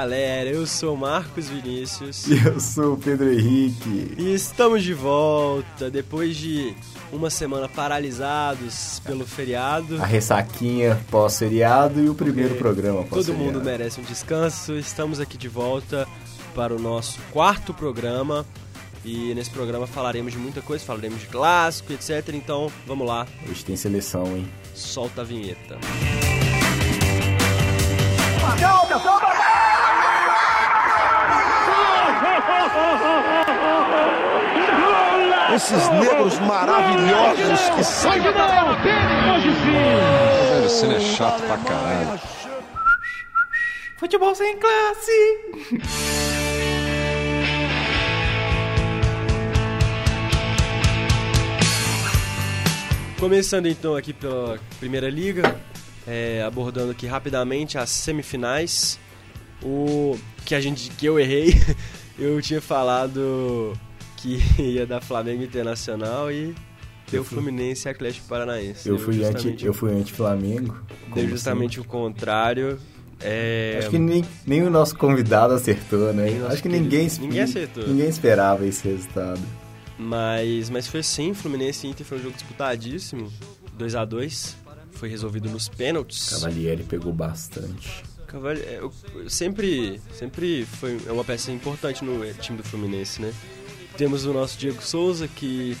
galera, 0.00 0.50
eu 0.50 0.66
sou 0.66 0.94
Marcos 0.94 1.48
Vinícius. 1.48 2.26
E 2.26 2.46
eu 2.46 2.60
sou 2.60 2.94
o 2.94 2.96
Pedro 2.98 3.32
Henrique. 3.32 4.14
E 4.18 4.34
estamos 4.34 4.82
de 4.82 4.92
volta 4.92 5.90
depois 5.90 6.36
de 6.36 6.74
uma 7.10 7.30
semana 7.30 7.66
paralisados 7.66 9.00
pelo 9.06 9.26
feriado. 9.26 9.96
A 10.02 10.04
ressaquinha 10.04 11.00
pós-feriado 11.10 11.98
e 11.98 12.10
o 12.10 12.14
primeiro 12.14 12.54
é, 12.54 12.58
programa 12.58 13.04
pós-feriado. 13.04 13.32
Todo 13.32 13.54
mundo 13.54 13.64
merece 13.64 13.98
um 13.98 14.04
descanso. 14.04 14.74
Estamos 14.74 15.18
aqui 15.18 15.38
de 15.38 15.48
volta 15.48 16.06
para 16.54 16.74
o 16.74 16.78
nosso 16.78 17.18
quarto 17.32 17.72
programa. 17.72 18.44
E 19.02 19.32
nesse 19.34 19.50
programa 19.50 19.86
falaremos 19.86 20.32
de 20.32 20.38
muita 20.38 20.60
coisa, 20.60 20.84
falaremos 20.84 21.20
de 21.20 21.26
clássico, 21.28 21.94
etc. 21.94 22.34
Então, 22.34 22.70
vamos 22.86 23.06
lá. 23.06 23.26
Hoje 23.48 23.64
tem 23.64 23.76
seleção, 23.76 24.36
hein? 24.36 24.46
Solta 24.74 25.22
a 25.22 25.24
vinheta. 25.24 25.78
Esses 35.54 35.88
negros 35.88 36.38
maravilhosos 36.40 37.70
que 37.76 37.84
são. 37.84 38.10
Hoje 38.10 38.32
não, 38.32 39.34
hoje 39.34 39.50
sim. 39.52 40.50
Velho, 40.50 40.68
cena 40.68 40.94
é 40.94 41.00
chato 41.00 41.42
pra 41.42 41.56
caralho. 41.58 42.20
Futebol 43.98 44.34
sem 44.34 44.56
classe. 44.58 45.12
Começando 53.18 53.66
então 53.66 53.96
aqui 53.96 54.12
pela 54.12 54.58
Primeira 54.78 55.08
Liga, 55.08 55.58
é, 56.06 56.42
abordando 56.46 56.92
aqui 56.92 57.06
rapidamente 57.06 57.78
as 57.78 57.88
semifinais. 57.88 59.00
O 59.62 60.18
que 60.44 60.54
a 60.54 60.60
gente 60.60 60.90
que 60.90 61.06
eu 61.06 61.18
errei, 61.18 61.54
eu 62.18 62.40
tinha 62.40 62.60
falado 62.60 63.72
que 64.16 64.38
ia 64.60 64.86
dar 64.86 65.00
Flamengo 65.00 65.42
Internacional 65.42 66.30
e 66.30 66.54
deu 67.10 67.24
Fluminense 67.24 67.86
e 67.86 67.90
Atlético 67.90 68.26
Paranaense. 68.26 68.88
Eu 68.88 68.98
fui 68.98 69.24
anti, 69.24 69.64
eu 69.64 69.74
fui 69.74 69.92
anti 69.92 70.12
Flamengo. 70.12 70.76
Deu 71.14 71.28
justamente 71.28 71.76
sempre. 71.76 71.88
o 71.88 71.90
contrário. 71.90 72.78
É... 73.20 73.76
Acho 73.78 73.90
que 73.90 73.98
nem, 73.98 74.24
nem 74.46 74.62
o 74.62 74.70
nosso 74.70 74.96
convidado 74.96 75.54
acertou, 75.54 76.12
né? 76.12 76.26
Acho 76.48 76.62
que 76.62 76.68
ninguém, 76.68 77.08
ninguém 77.20 77.40
acertou. 77.40 77.86
Ninguém 77.86 78.08
esperava 78.08 78.66
esse 78.66 78.86
resultado. 78.88 79.40
Mas, 79.98 80.68
mas 80.68 80.86
foi 80.86 81.02
sim, 81.02 81.32
Fluminense 81.32 81.86
e 81.86 81.90
Inter 81.90 82.04
foi 82.04 82.18
um 82.18 82.22
jogo 82.22 82.34
disputadíssimo. 82.34 83.32
2 83.78 83.94
a 83.94 84.04
2 84.04 84.56
Foi 84.92 85.08
resolvido 85.08 85.48
nos 85.48 85.68
pênaltis. 85.68 86.30
Cavalieri 86.30 86.82
pegou 86.82 87.12
bastante. 87.12 88.04
É, 88.34 88.80
sempre, 89.28 90.00
sempre 90.12 90.66
foi 90.66 90.98
uma 91.08 91.24
peça 91.24 91.52
importante 91.52 92.04
no 92.04 92.32
time 92.34 92.58
do 92.58 92.64
Fluminense, 92.64 93.20
né? 93.22 93.32
Temos 93.96 94.26
o 94.26 94.32
nosso 94.32 94.58
Diego 94.58 94.82
Souza, 94.82 95.26
que 95.26 95.76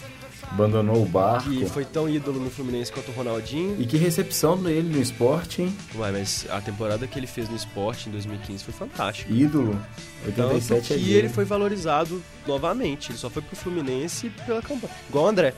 abandonou 0.50 1.02
o 1.02 1.06
barco. 1.06 1.50
Que 1.50 1.66
foi 1.66 1.84
tão 1.84 2.08
ídolo 2.08 2.40
no 2.40 2.50
Fluminense 2.50 2.92
quanto 2.92 3.10
o 3.10 3.14
Ronaldinho. 3.14 3.76
E 3.80 3.86
que 3.86 3.96
recepção 3.96 4.56
dele 4.56 4.88
no 4.88 5.02
esporte, 5.02 5.62
hein? 5.62 5.76
Ué, 5.96 6.12
mas 6.12 6.46
a 6.50 6.60
temporada 6.60 7.06
que 7.06 7.18
ele 7.18 7.26
fez 7.26 7.48
no 7.48 7.56
esporte 7.56 8.08
em 8.08 8.12
2015 8.12 8.64
foi 8.64 8.74
fantástica. 8.74 9.32
Ídolo. 9.32 9.78
87 10.24 10.68
Tanto 10.68 10.92
é 10.92 10.96
que 10.96 11.12
ele 11.12 11.28
foi 11.28 11.44
valorizado 11.44 12.22
novamente. 12.46 13.10
Ele 13.10 13.18
só 13.18 13.28
foi 13.28 13.42
pro 13.42 13.56
Fluminense 13.56 14.30
pela 14.46 14.62
campanha. 14.62 14.92
Igual 15.08 15.24
o 15.24 15.28
André. 15.28 15.54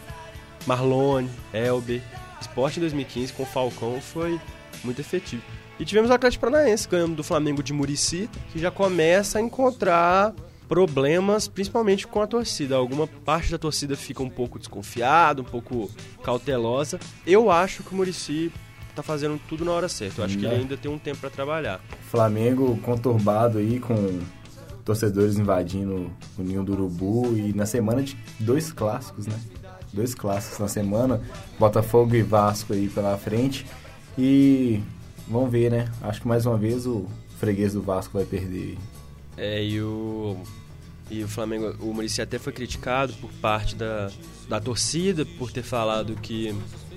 Marlone, 0.66 1.30
Elber. 1.52 2.02
Esporte 2.40 2.78
em 2.78 2.80
2015 2.80 3.32
com 3.32 3.42
o 3.42 3.46
Falcão 3.46 4.00
foi 4.00 4.40
muito 4.84 5.00
efetivo. 5.00 5.42
E 5.78 5.84
tivemos 5.84 6.10
o 6.10 6.12
Atlético 6.12 6.44
Paranaense 6.46 6.88
ganhando 6.88 7.14
do 7.14 7.22
Flamengo 7.22 7.62
de 7.62 7.72
Murici, 7.72 8.28
que 8.52 8.58
já 8.58 8.70
começa 8.70 9.38
a 9.38 9.42
encontrar 9.42 10.34
problemas, 10.68 11.48
principalmente 11.48 12.06
com 12.06 12.20
a 12.20 12.26
torcida. 12.26 12.76
Alguma 12.76 13.06
parte 13.06 13.50
da 13.50 13.58
torcida 13.58 13.96
fica 13.96 14.22
um 14.22 14.28
pouco 14.28 14.58
desconfiada, 14.58 15.40
um 15.40 15.44
pouco 15.44 15.90
cautelosa. 16.22 17.00
Eu 17.26 17.50
acho 17.50 17.82
que 17.82 17.92
o 17.92 17.96
Murici 17.96 18.52
tá 18.94 19.02
fazendo 19.02 19.40
tudo 19.48 19.64
na 19.64 19.72
hora 19.72 19.88
certa. 19.88 20.20
Eu 20.20 20.24
acho 20.24 20.36
que 20.36 20.44
ele 20.44 20.56
ainda 20.56 20.76
tem 20.76 20.90
um 20.90 20.98
tempo 20.98 21.18
para 21.18 21.30
trabalhar. 21.30 21.80
Flamengo 22.10 22.76
conturbado 22.82 23.58
aí 23.58 23.78
com 23.78 24.20
torcedores 24.84 25.38
invadindo 25.38 26.10
o 26.36 26.42
ninho 26.42 26.64
do 26.64 26.72
urubu 26.72 27.36
e 27.36 27.52
na 27.52 27.66
semana 27.66 28.02
de 28.02 28.16
dois 28.40 28.72
clássicos, 28.72 29.26
né? 29.26 29.38
Dois 29.92 30.14
clássicos 30.14 30.58
na 30.58 30.68
semana, 30.68 31.20
Botafogo 31.58 32.14
e 32.14 32.22
Vasco 32.22 32.72
aí 32.72 32.88
pela 32.88 33.16
frente. 33.16 33.64
E 34.18 34.82
vamos 35.28 35.50
ver, 35.50 35.70
né? 35.70 35.90
Acho 36.02 36.20
que 36.20 36.28
mais 36.28 36.46
uma 36.46 36.56
vez 36.56 36.86
o 36.86 37.06
freguês 37.38 37.72
do 37.72 37.82
Vasco 37.82 38.16
vai 38.16 38.24
perder. 38.24 38.76
É, 39.36 39.64
e 39.64 39.80
o 39.80 40.36
e 41.10 41.24
o 41.24 41.28
Flamengo, 41.28 41.74
o 41.80 41.94
Muricy 41.94 42.20
até 42.20 42.38
foi 42.38 42.52
criticado 42.52 43.14
por 43.14 43.30
parte 43.34 43.74
da, 43.74 44.10
da 44.48 44.60
torcida 44.60 45.24
por 45.24 45.50
ter 45.50 45.62
falado 45.62 46.14
que 46.16 46.54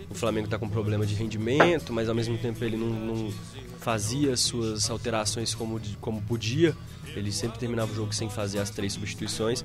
o 0.09 0.13
Flamengo 0.13 0.45
está 0.45 0.59
com 0.59 0.67
problema 0.67 1.05
de 1.05 1.15
rendimento, 1.15 1.93
mas 1.93 2.09
ao 2.09 2.15
mesmo 2.15 2.37
tempo 2.37 2.61
ele 2.63 2.75
não, 2.75 2.89
não 2.89 3.33
fazia 3.79 4.35
suas 4.35 4.89
alterações 4.89 5.55
como, 5.55 5.79
como 6.01 6.21
podia. 6.23 6.75
Ele 7.15 7.31
sempre 7.31 7.57
terminava 7.57 7.91
o 7.91 7.95
jogo 7.95 8.13
sem 8.13 8.29
fazer 8.29 8.59
as 8.59 8.69
três 8.69 8.93
substituições. 8.93 9.63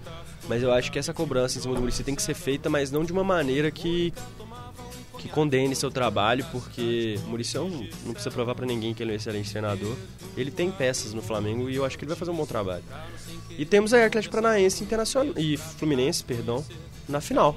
Mas 0.49 0.63
eu 0.63 0.73
acho 0.73 0.93
que 0.93 0.99
essa 0.99 1.13
cobrança 1.13 1.59
em 1.59 1.63
cima 1.63 1.75
do 1.75 1.81
Muricy 1.81 2.05
tem 2.05 2.15
que 2.15 2.23
ser 2.23 2.35
feita, 2.35 2.71
mas 2.71 2.91
não 2.93 3.05
de 3.05 3.13
uma 3.13 3.25
maneira 3.25 3.71
que 3.71 4.13
que 5.19 5.29
condene 5.29 5.75
seu 5.75 5.91
trabalho, 5.91 6.45
porque 6.53 7.19
o 7.27 7.31
Muricy 7.31 7.59
não 7.59 8.13
precisa 8.13 8.31
provar 8.31 8.55
para 8.55 8.67
ninguém 8.67 8.95
que 8.95 9.03
ele 9.03 9.11
é 9.11 9.15
um 9.15 9.17
excelente 9.17 9.51
treinador. 9.51 9.97
Ele 10.37 10.51
tem 10.51 10.71
peças 10.71 11.13
no 11.13 11.23
Flamengo 11.23 11.69
e 11.69 11.77
eu 11.77 11.85
acho 11.85 11.99
que 11.99 12.05
ele 12.05 12.11
vai 12.11 12.19
fazer 12.19 12.31
um 12.31 12.37
bom 12.37 12.47
trabalho. 12.47 12.85
E 13.59 13.65
temos 13.65 13.93
aí 13.95 14.05
Atlético 14.05 14.35
Paranaense 14.35 14.83
Internacional 14.85 15.35
e 15.37 15.57
Fluminense, 15.57 16.23
perdão, 16.23 16.65
na 17.09 17.21
final. 17.21 17.57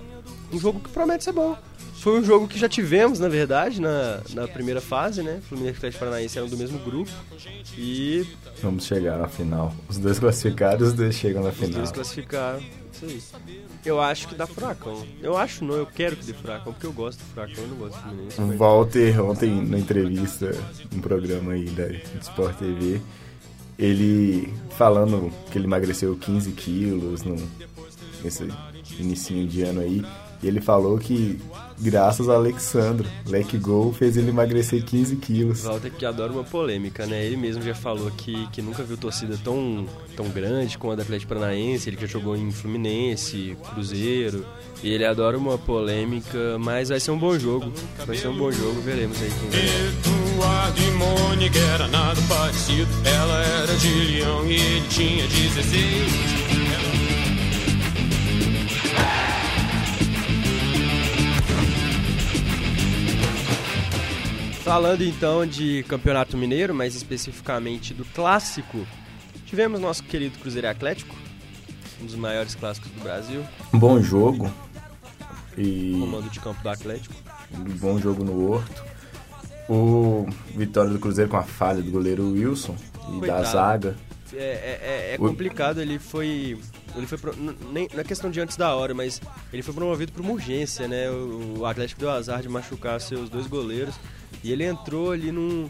Um 0.52 0.60
jogo 0.60 0.80
que 0.80 0.90
promete 0.90 1.24
ser 1.24 1.34
bom. 1.34 1.58
Foi 2.00 2.18
um 2.18 2.24
jogo 2.24 2.48
que 2.48 2.58
já 2.58 2.70
tivemos, 2.70 3.20
na 3.20 3.28
verdade, 3.28 3.82
na, 3.82 4.22
na 4.34 4.48
primeira 4.48 4.80
fase, 4.80 5.22
né? 5.22 5.42
Fluminense 5.50 5.76
e 5.76 5.78
Atlético 5.80 6.00
Paranaense 6.00 6.38
eram 6.38 6.48
do 6.48 6.58
mesmo 6.58 6.80
grupo. 6.80 7.12
E. 7.78 8.26
Vamos 8.62 8.86
chegar 8.86 9.18
na 9.18 9.28
final. 9.28 9.74
Os 9.90 9.98
dois 9.98 10.18
classificaram, 10.18 10.82
os 10.82 10.94
dois 10.94 11.16
chegam 11.16 11.44
na 11.44 11.52
final. 11.52 11.70
Os 11.70 11.76
dois 11.76 11.92
classificaram. 11.92 12.62
Isso 13.04 13.36
aí. 13.48 13.62
Eu 13.86 14.02
acho 14.02 14.28
que 14.28 14.36
dá 14.36 14.46
furacão. 14.46 15.06
Eu 15.22 15.38
acho 15.38 15.64
não, 15.64 15.76
eu 15.76 15.86
quero 15.86 16.16
que 16.16 16.26
dê 16.26 16.34
furacão, 16.34 16.74
porque 16.74 16.86
eu 16.86 16.94
gosto 16.94 17.20
do 17.20 17.26
furacão, 17.26 17.64
eu 17.64 17.68
não 17.70 17.78
gosto 17.78 17.96
do 17.96 18.02
Fluminense. 18.02 18.42
O 18.42 18.58
Walter, 18.58 19.24
ontem 19.24 19.62
na 19.62 19.80
entrevista, 19.80 20.52
um 20.94 21.00
programa 21.00 21.54
aí 21.54 21.66
da 21.66 21.88
Sport 22.22 22.58
TV, 22.58 23.02
ele 23.78 24.54
falando 24.72 25.32
que 25.52 25.58
ele 25.58 25.66
emagreceu 25.66 26.16
15 26.16 26.52
quilos 26.52 27.24
no, 27.24 27.36
nesse 28.24 28.50
início 29.00 29.48
de 29.48 29.62
ano 29.62 29.82
aí, 29.82 30.04
e 30.42 30.48
ele 30.48 30.62
falou 30.62 30.98
que 30.98 31.40
graças 31.78 32.28
ao 32.28 32.36
Alexandro, 32.36 33.08
Leque 33.26 33.58
Gol 33.58 33.94
fez 33.94 34.18
ele 34.18 34.30
emagrecer 34.30 34.84
15 34.84 35.16
quilos. 35.18 35.64
Walter 35.64 35.92
que 35.92 36.06
adora 36.06 36.32
uma 36.32 36.44
polêmica, 36.44 37.06
né? 37.06 37.26
Ele 37.26 37.38
mesmo 37.38 37.62
já 37.62 37.74
falou 37.74 38.12
que, 38.12 38.48
que 38.48 38.62
nunca 38.62 38.84
viu 38.84 38.98
torcida 38.98 39.38
tão, 39.44 39.86
tão 40.16 40.30
grande 40.30 40.78
como 40.78 40.94
a 40.94 40.96
do 40.96 41.02
Atlético 41.02 41.34
Paranaense, 41.34 41.90
ele 41.90 41.98
já 42.00 42.08
jogou 42.08 42.36
em 42.36 42.52
Fluminense, 42.52 43.58
Cruzeiro, 43.74 44.46
e 44.84 44.90
ele 44.90 45.06
adora 45.06 45.38
uma 45.38 45.58
polêmica, 45.58 46.58
mas 46.60 46.90
vai 46.90 47.00
ser 47.00 47.12
um 47.12 47.18
bom 47.18 47.38
jogo. 47.38 47.72
Vai 48.06 48.18
ser 48.18 48.28
um 48.28 48.38
bom 48.38 48.52
jogo, 48.52 48.82
veremos 48.82 49.22
aí 49.22 49.30
quem 49.30 49.60
Eduardo 50.40 50.82
e 50.82 50.92
Mônica 50.92 51.60
era 51.60 51.88
nada 51.88 52.22
parecido, 52.28 52.90
ela 53.06 53.44
era 53.44 53.76
de 53.76 53.90
leão 53.90 54.46
e 54.46 54.56
ele 54.56 54.88
tinha 54.88 55.28
16. 55.28 56.49
Falando 64.70 65.02
então 65.02 65.48
de 65.48 65.84
Campeonato 65.88 66.38
Mineiro, 66.38 66.76
mais 66.76 66.94
especificamente 66.94 67.92
do 67.92 68.06
clássico, 68.06 68.86
tivemos 69.44 69.80
nosso 69.80 70.04
querido 70.04 70.38
Cruzeiro 70.38 70.70
Atlético, 70.70 71.16
um 72.00 72.06
dos 72.06 72.14
maiores 72.14 72.54
clássicos 72.54 72.92
do 72.92 73.02
Brasil. 73.02 73.44
Um 73.74 73.80
bom 73.80 74.00
jogo. 74.00 74.54
E... 75.58 75.98
Comando 76.00 76.30
de 76.30 76.40
campo 76.40 76.62
do 76.62 76.70
Atlético. 76.70 77.16
Um 77.52 77.64
bom 77.78 77.98
jogo 77.98 78.24
no 78.24 78.48
Horto. 78.48 78.84
O 79.68 80.28
Vitória 80.56 80.92
do 80.92 81.00
Cruzeiro 81.00 81.32
com 81.32 81.38
a 81.38 81.44
falha 81.44 81.82
do 81.82 81.90
goleiro 81.90 82.30
Wilson 82.30 82.76
e 83.08 83.18
Coitado. 83.18 83.42
da 83.42 83.50
zaga. 83.50 83.98
É, 84.32 84.38
é, 84.38 84.80
é, 84.84 85.14
é 85.16 85.18
complicado, 85.18 85.82
ele 85.82 85.98
foi. 85.98 86.60
Ele 86.96 87.08
foi 87.08 87.18
pro, 87.18 87.36
nem 87.74 87.90
na 87.96 88.04
questão 88.04 88.30
de 88.30 88.40
antes 88.40 88.56
da 88.56 88.76
hora, 88.76 88.94
mas 88.94 89.20
ele 89.52 89.64
foi 89.64 89.74
promovido 89.74 90.12
por 90.12 90.22
uma 90.22 90.34
urgência, 90.34 90.88
né? 90.88 91.10
O, 91.10 91.62
o 91.62 91.66
Atlético 91.66 92.02
deu 92.02 92.12
azar 92.12 92.44
de 92.44 92.48
machucar 92.50 93.02
seus 93.02 93.32
dois 93.32 93.48
goleiros. 93.48 93.96
E 94.44 94.52
ele 94.52 94.64
entrou 94.64 95.12
ali 95.12 95.32
num. 95.32 95.70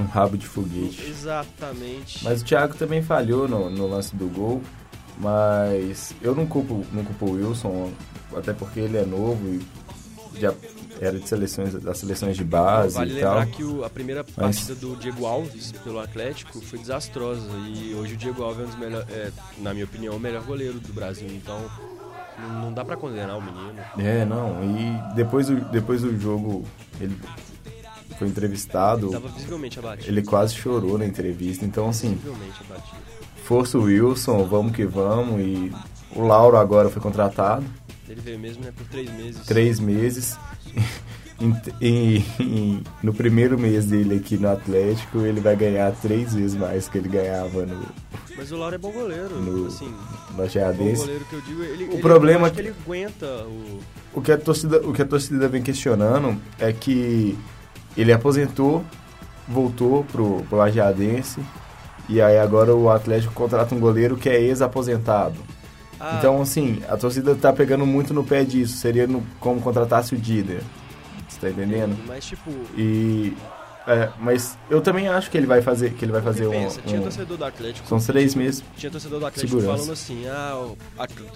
Um 0.00 0.04
rabo 0.04 0.36
de 0.36 0.46
foguete. 0.46 1.04
Exatamente. 1.08 2.22
Mas 2.24 2.42
o 2.42 2.44
Thiago 2.44 2.74
também 2.74 3.02
falhou 3.02 3.48
no, 3.48 3.68
no 3.70 3.86
lance 3.88 4.14
do 4.14 4.26
gol. 4.28 4.62
Mas 5.18 6.14
eu 6.22 6.34
não 6.34 6.46
culpo, 6.46 6.84
não 6.92 7.04
culpo 7.04 7.26
o 7.26 7.30
Wilson, 7.32 7.90
até 8.36 8.52
porque 8.52 8.78
ele 8.78 8.96
é 8.98 9.04
novo 9.04 9.44
e 9.48 10.40
já 10.40 10.54
era 11.00 11.18
de 11.18 11.28
seleções, 11.28 11.74
das 11.74 11.98
seleções 11.98 12.36
de 12.36 12.44
base 12.44 12.94
Vale 12.94 13.16
e 13.16 13.20
tal. 13.20 13.34
lembrar 13.38 13.46
que 13.52 13.64
o- 13.64 13.84
a 13.84 13.90
primeira 13.90 14.24
Mas- 14.36 14.60
partida 14.60 14.74
do 14.76 14.94
Diego 14.96 15.26
Alves 15.26 15.72
pelo 15.72 15.98
Atlético 15.98 16.60
foi 16.60 16.78
desastrosa. 16.78 17.48
E 17.66 17.94
hoje 17.94 18.14
o 18.14 18.16
Diego 18.16 18.42
Alves 18.44 18.60
é 18.60 18.62
um 18.62 18.66
dos 18.66 18.76
melhores, 18.78 19.08
é, 19.10 19.32
na 19.58 19.72
minha 19.72 19.84
opinião, 19.86 20.14
o 20.16 20.20
melhor 20.20 20.44
goleiro 20.44 20.78
do 20.78 20.92
Brasil. 20.92 21.26
Então 21.32 21.68
não, 22.38 22.72
dá 22.72 22.84
pra 22.84 22.96
condenar 22.96 23.36
o 23.36 23.42
menino. 23.42 23.80
É, 23.98 24.24
não. 24.24 24.62
E 24.62 25.14
depois 25.16 25.48
do, 25.48 25.56
depois 25.72 26.02
do 26.02 26.16
jogo, 26.20 26.64
ele 27.00 27.18
foi 28.18 28.28
entrevistado. 28.28 29.06
Ele 29.06 29.12
tava 29.12 29.28
visivelmente 29.28 29.78
abatido. 29.78 30.08
Ele 30.08 30.22
quase 30.22 30.54
chorou 30.54 30.96
na 30.98 31.06
entrevista. 31.06 31.64
Então, 31.64 31.88
assim, 31.88 32.18
força 33.44 33.78
o 33.78 33.82
Wilson, 33.82 34.44
vamos 34.44 34.72
que 34.72 34.84
vamos. 34.84 35.40
E 35.40 35.72
o 36.14 36.22
Lauro 36.22 36.56
agora 36.56 36.88
foi 36.88 37.00
contratado. 37.02 37.64
Ele 38.08 38.20
veio 38.20 38.38
mesmo 38.38 38.64
né, 38.64 38.72
por 38.76 38.86
três 38.86 39.10
meses. 39.12 39.46
Três 39.46 39.80
meses. 39.80 40.36
Em- 41.40 41.54
em- 41.80 42.24
em- 42.40 42.82
no 43.00 43.14
primeiro 43.14 43.56
mês 43.56 43.86
dele 43.86 44.16
aqui 44.16 44.36
no 44.36 44.50
Atlético, 44.50 45.18
ele 45.20 45.38
vai 45.40 45.54
ganhar 45.54 45.92
três 45.92 46.34
vezes 46.34 46.56
mais 46.56 46.88
que 46.88 46.98
ele 46.98 47.08
ganhava 47.08 47.64
no, 47.64 47.80
Mas 48.36 48.50
o 48.50 48.56
Lauro 48.56 48.74
é 48.74 48.78
bom 48.78 48.90
goleiro. 48.90 49.36
No- 49.40 49.68
Assim, 49.68 49.86
no 49.86 50.36
goleiro 50.96 51.24
que 51.26 51.34
eu 51.36 51.40
digo. 51.42 51.62
Ele, 51.62 51.84
O 51.84 51.92
ele- 51.92 52.02
problema 52.02 52.48
é 52.48 52.50
que 52.50 52.60
ele 52.60 52.74
aguenta 52.84 53.44
o. 53.44 53.78
O 54.14 54.20
que, 54.20 54.32
a 54.32 54.36
torcida, 54.36 54.80
o 54.84 54.92
que 54.92 55.00
a 55.00 55.04
torcida 55.06 55.46
vem 55.48 55.62
questionando 55.62 56.36
é 56.58 56.72
que 56.72 57.38
ele 58.00 58.12
aposentou, 58.12 58.84
voltou 59.46 60.04
pro, 60.04 60.42
pro 60.48 60.58
Lajeadense, 60.58 61.40
e 62.08 62.20
aí 62.20 62.38
agora 62.38 62.74
o 62.74 62.88
Atlético 62.90 63.32
contrata 63.34 63.74
um 63.74 63.80
goleiro 63.80 64.16
que 64.16 64.28
é 64.28 64.40
ex-aposentado. 64.40 65.36
Ah, 66.00 66.16
Então, 66.18 66.40
assim, 66.40 66.80
a 66.88 66.96
torcida 66.96 67.34
tá 67.34 67.52
pegando 67.52 67.84
muito 67.84 68.14
no 68.14 68.22
pé 68.22 68.44
disso. 68.44 68.76
Seria 68.78 69.06
no- 69.06 69.26
como 69.40 69.60
contratasse 69.60 70.14
o 70.14 70.18
Dider. 70.18 70.60
Você 71.28 71.40
tá 71.40 71.50
entendendo? 71.50 71.98
Mas 72.06 72.24
tipo. 72.24 72.50
E. 72.76 73.36
é, 73.86 74.08
mas 74.20 74.56
eu 74.70 74.80
também 74.80 75.08
acho 75.08 75.28
que 75.30 75.36
ele 75.36 75.46
vai 75.46 75.60
fazer, 75.60 75.92
que 75.94 76.04
ele 76.04 76.12
vai 76.12 76.22
fazer 76.22 76.46
um. 76.46 76.68
tinha 76.86 77.00
torcedor 77.00 77.36
do 77.36 77.44
Atlético. 77.44 77.88
são 77.88 77.98
três 77.98 78.34
meses. 78.36 78.62
Tinha 78.76 78.90
torcedor 78.92 79.18
do 79.18 79.26
Atlético 79.26 79.56
Segurança. 79.58 79.76
falando 79.82 79.92
assim, 79.92 80.26
ah, 80.28 80.68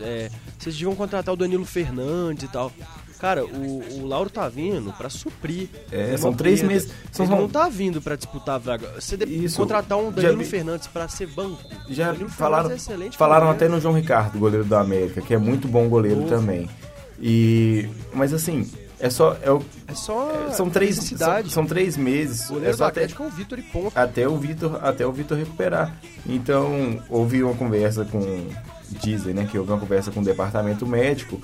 é, 0.00 0.30
vocês 0.58 0.74
deviam 0.76 0.94
contratar 0.94 1.34
o 1.34 1.36
Danilo 1.36 1.64
Fernandes 1.64 2.44
e 2.44 2.48
tal. 2.48 2.70
Cara, 3.22 3.44
o, 3.46 4.00
o 4.02 4.06
Lauro 4.06 4.28
tá 4.28 4.48
vindo 4.48 4.92
pra 4.94 5.08
suprir. 5.08 5.68
É, 5.92 6.16
são 6.16 6.34
três 6.34 6.60
meses. 6.60 6.90
São, 7.12 7.24
Ele 7.24 7.34
não 7.36 7.48
tá 7.48 7.68
vindo 7.68 8.02
pra 8.02 8.16
disputar 8.16 8.56
a 8.56 8.58
vaga. 8.58 8.88
Você 9.00 9.14
Isso. 9.24 9.56
contratar 9.56 9.96
um 9.96 10.06
Já 10.06 10.22
Danilo 10.22 10.38
vi- 10.38 10.44
Fernandes 10.44 10.88
pra 10.88 11.06
ser 11.06 11.28
banco. 11.28 11.62
Já 11.88 12.12
falaram, 12.28 12.72
é 12.72 12.74
excelente 12.74 13.16
falaram 13.16 13.48
até 13.48 13.68
no 13.68 13.80
João 13.80 13.94
Ricardo, 13.94 14.40
goleiro 14.40 14.64
do 14.64 14.74
América, 14.74 15.20
que 15.22 15.32
é 15.32 15.38
muito 15.38 15.68
bom 15.68 15.88
goleiro 15.88 16.22
Novo. 16.22 16.30
também. 16.30 16.68
E 17.20 17.88
mas 18.12 18.34
assim, 18.34 18.68
é 18.98 19.08
só 19.08 19.36
é 19.40 19.52
o- 19.52 19.62
É 19.86 19.94
só. 19.94 20.28
é- 20.48 20.50
são 20.50 20.68
três 20.68 20.96
são, 20.96 21.44
são 21.48 21.64
três 21.64 21.96
meses, 21.96 22.40
O 22.50 22.54
é 22.54 22.54
goleiro 22.54 22.76
só 22.76 22.84
até, 22.86 23.00
Atlético 23.02 23.22
é 23.22 23.26
o 23.26 23.30
Vitor 23.30 23.58
e 23.60 23.62
ponto. 23.62 23.92
até 23.96 24.26
o 24.26 24.36
Vitor 24.36 24.80
até 24.82 25.06
o 25.06 25.12
Vitor 25.12 25.38
recuperar. 25.38 25.96
Então, 26.26 27.00
houve 27.08 27.40
uma 27.44 27.54
conversa 27.54 28.04
com 28.04 28.48
dizem, 29.00 29.32
né, 29.32 29.48
que 29.50 29.56
houve 29.56 29.70
uma 29.70 29.78
conversa 29.78 30.10
com 30.10 30.20
o 30.20 30.24
departamento 30.24 30.84
médico 30.86 31.40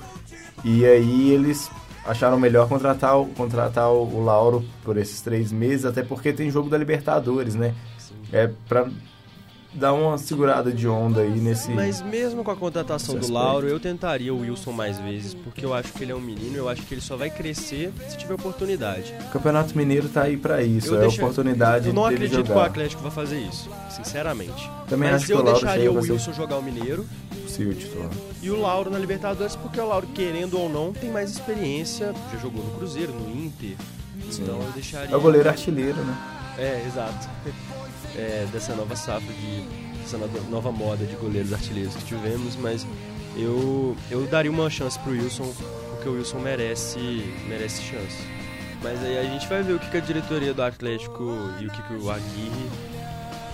e 0.63 0.85
aí 0.85 1.31
eles 1.31 1.69
acharam 2.05 2.39
melhor 2.39 2.67
contratar 2.67 3.17
o, 3.19 3.27
contratar 3.27 3.91
o, 3.91 4.23
Lauro 4.23 4.65
por 4.83 4.97
esses 4.97 5.21
três 5.21 5.51
meses, 5.51 5.85
até 5.85 6.03
porque 6.03 6.33
tem 6.33 6.49
jogo 6.49 6.69
da 6.69 6.77
Libertadores, 6.77 7.55
né? 7.55 7.73
É 8.31 8.49
pra 8.67 8.87
dar 9.73 9.93
uma 9.93 10.17
segurada 10.17 10.71
de 10.71 10.87
onda 10.87 11.21
aí 11.21 11.39
nesse 11.39 11.69
Mas 11.71 12.01
mesmo 12.01 12.43
com 12.43 12.51
a 12.51 12.55
contratação 12.55 13.15
do. 13.15 13.31
Lauro, 13.31 13.67
eu 13.67 13.79
tentaria 13.79 14.33
o 14.33 14.39
Wilson 14.39 14.71
mais 14.71 14.99
vezes, 14.99 15.33
porque 15.33 15.63
eu 15.63 15.73
acho 15.73 15.93
que 15.93 16.03
ele 16.03 16.11
é 16.11 16.15
um 16.15 16.19
menino, 16.21 16.57
eu 16.57 16.67
acho 16.67 16.81
que 16.83 16.93
ele 16.93 17.01
só 17.01 17.15
vai 17.15 17.29
crescer 17.29 17.91
se 18.09 18.17
tiver 18.17 18.33
oportunidade. 18.33 19.13
O 19.27 19.31
Campeonato 19.31 19.77
Mineiro 19.77 20.09
tá 20.09 20.23
aí 20.23 20.37
pra 20.37 20.61
isso, 20.63 20.87
Eu 20.89 20.95
é 20.95 20.97
a 20.97 21.01
deixa- 21.01 21.21
oportunidade 21.21 21.87
Eu 21.89 21.93
não 21.93 22.03
dele 22.03 22.15
acredito 22.15 22.37
que 22.45 22.51
o 22.51 22.53
jogar. 22.55 22.65
Atlético 22.67 23.01
vai 23.03 23.11
fazer 23.11 23.39
isso, 23.39 23.69
sinceramente. 23.89 24.69
Também 24.87 25.11
Mas 25.11 25.17
acho 25.17 25.25
que 25.27 25.33
eu 25.33 25.37
o 25.39 25.43
Lauro 25.43 25.59
deixaria 25.59 25.91
o 25.91 25.95
Wilson 25.99 26.33
jogar 26.33 26.57
o 26.57 26.63
Mineiro 26.63 27.05
possível 27.43 27.73
titular. 27.75 28.09
e 28.41 28.49
o 28.49 28.59
Lauro 28.59 28.89
na 28.89 28.97
Libertadores, 28.97 29.55
porque 29.55 29.79
o 29.79 29.87
Lauro, 29.87 30.07
querendo 30.07 30.59
ou 30.59 30.67
não, 30.67 30.91
tem 30.91 31.11
mais 31.11 31.29
experiência, 31.29 32.13
já 32.33 32.39
jogou 32.39 32.63
no 32.63 32.71
Cruzeiro, 32.71 33.13
no 33.13 33.29
Inter. 33.45 33.75
Então 34.31 34.61
eu 34.61 34.71
deixaria. 34.73 35.13
É 35.13 35.17
o 35.17 35.21
goleiro 35.21 35.47
artilheiro, 35.47 35.97
né? 36.03 36.15
É, 36.57 36.83
exato. 36.87 37.29
É, 38.15 38.47
dessa 38.51 38.75
nova 38.75 38.95
safra 38.95 39.31
de. 39.33 39.61
dessa 40.01 40.17
nova- 40.49 40.71
moda 40.71 41.05
de 41.05 41.15
goleiros 41.15 41.53
artilheiros 41.53 41.95
que 41.95 42.03
tivemos, 42.05 42.55
mas 42.55 42.85
eu, 43.35 43.95
eu 44.09 44.25
daria 44.27 44.49
uma 44.51 44.69
chance 44.69 44.97
pro 44.99 45.11
Wilson, 45.11 45.53
porque 45.91 46.09
o 46.09 46.13
Wilson 46.13 46.39
merece, 46.39 46.99
merece 47.47 47.81
chance. 47.83 48.17
Mas 48.81 49.03
aí 49.03 49.17
a 49.19 49.23
gente 49.23 49.47
vai 49.47 49.61
ver 49.61 49.73
o 49.73 49.79
que, 49.79 49.89
que 49.89 49.97
a 49.97 49.99
diretoria 50.01 50.53
do 50.53 50.63
Atlético 50.63 51.23
e 51.59 51.67
o 51.67 51.69
que, 51.71 51.81
que 51.83 51.93
o 51.93 52.09
Aguirre 52.09 52.69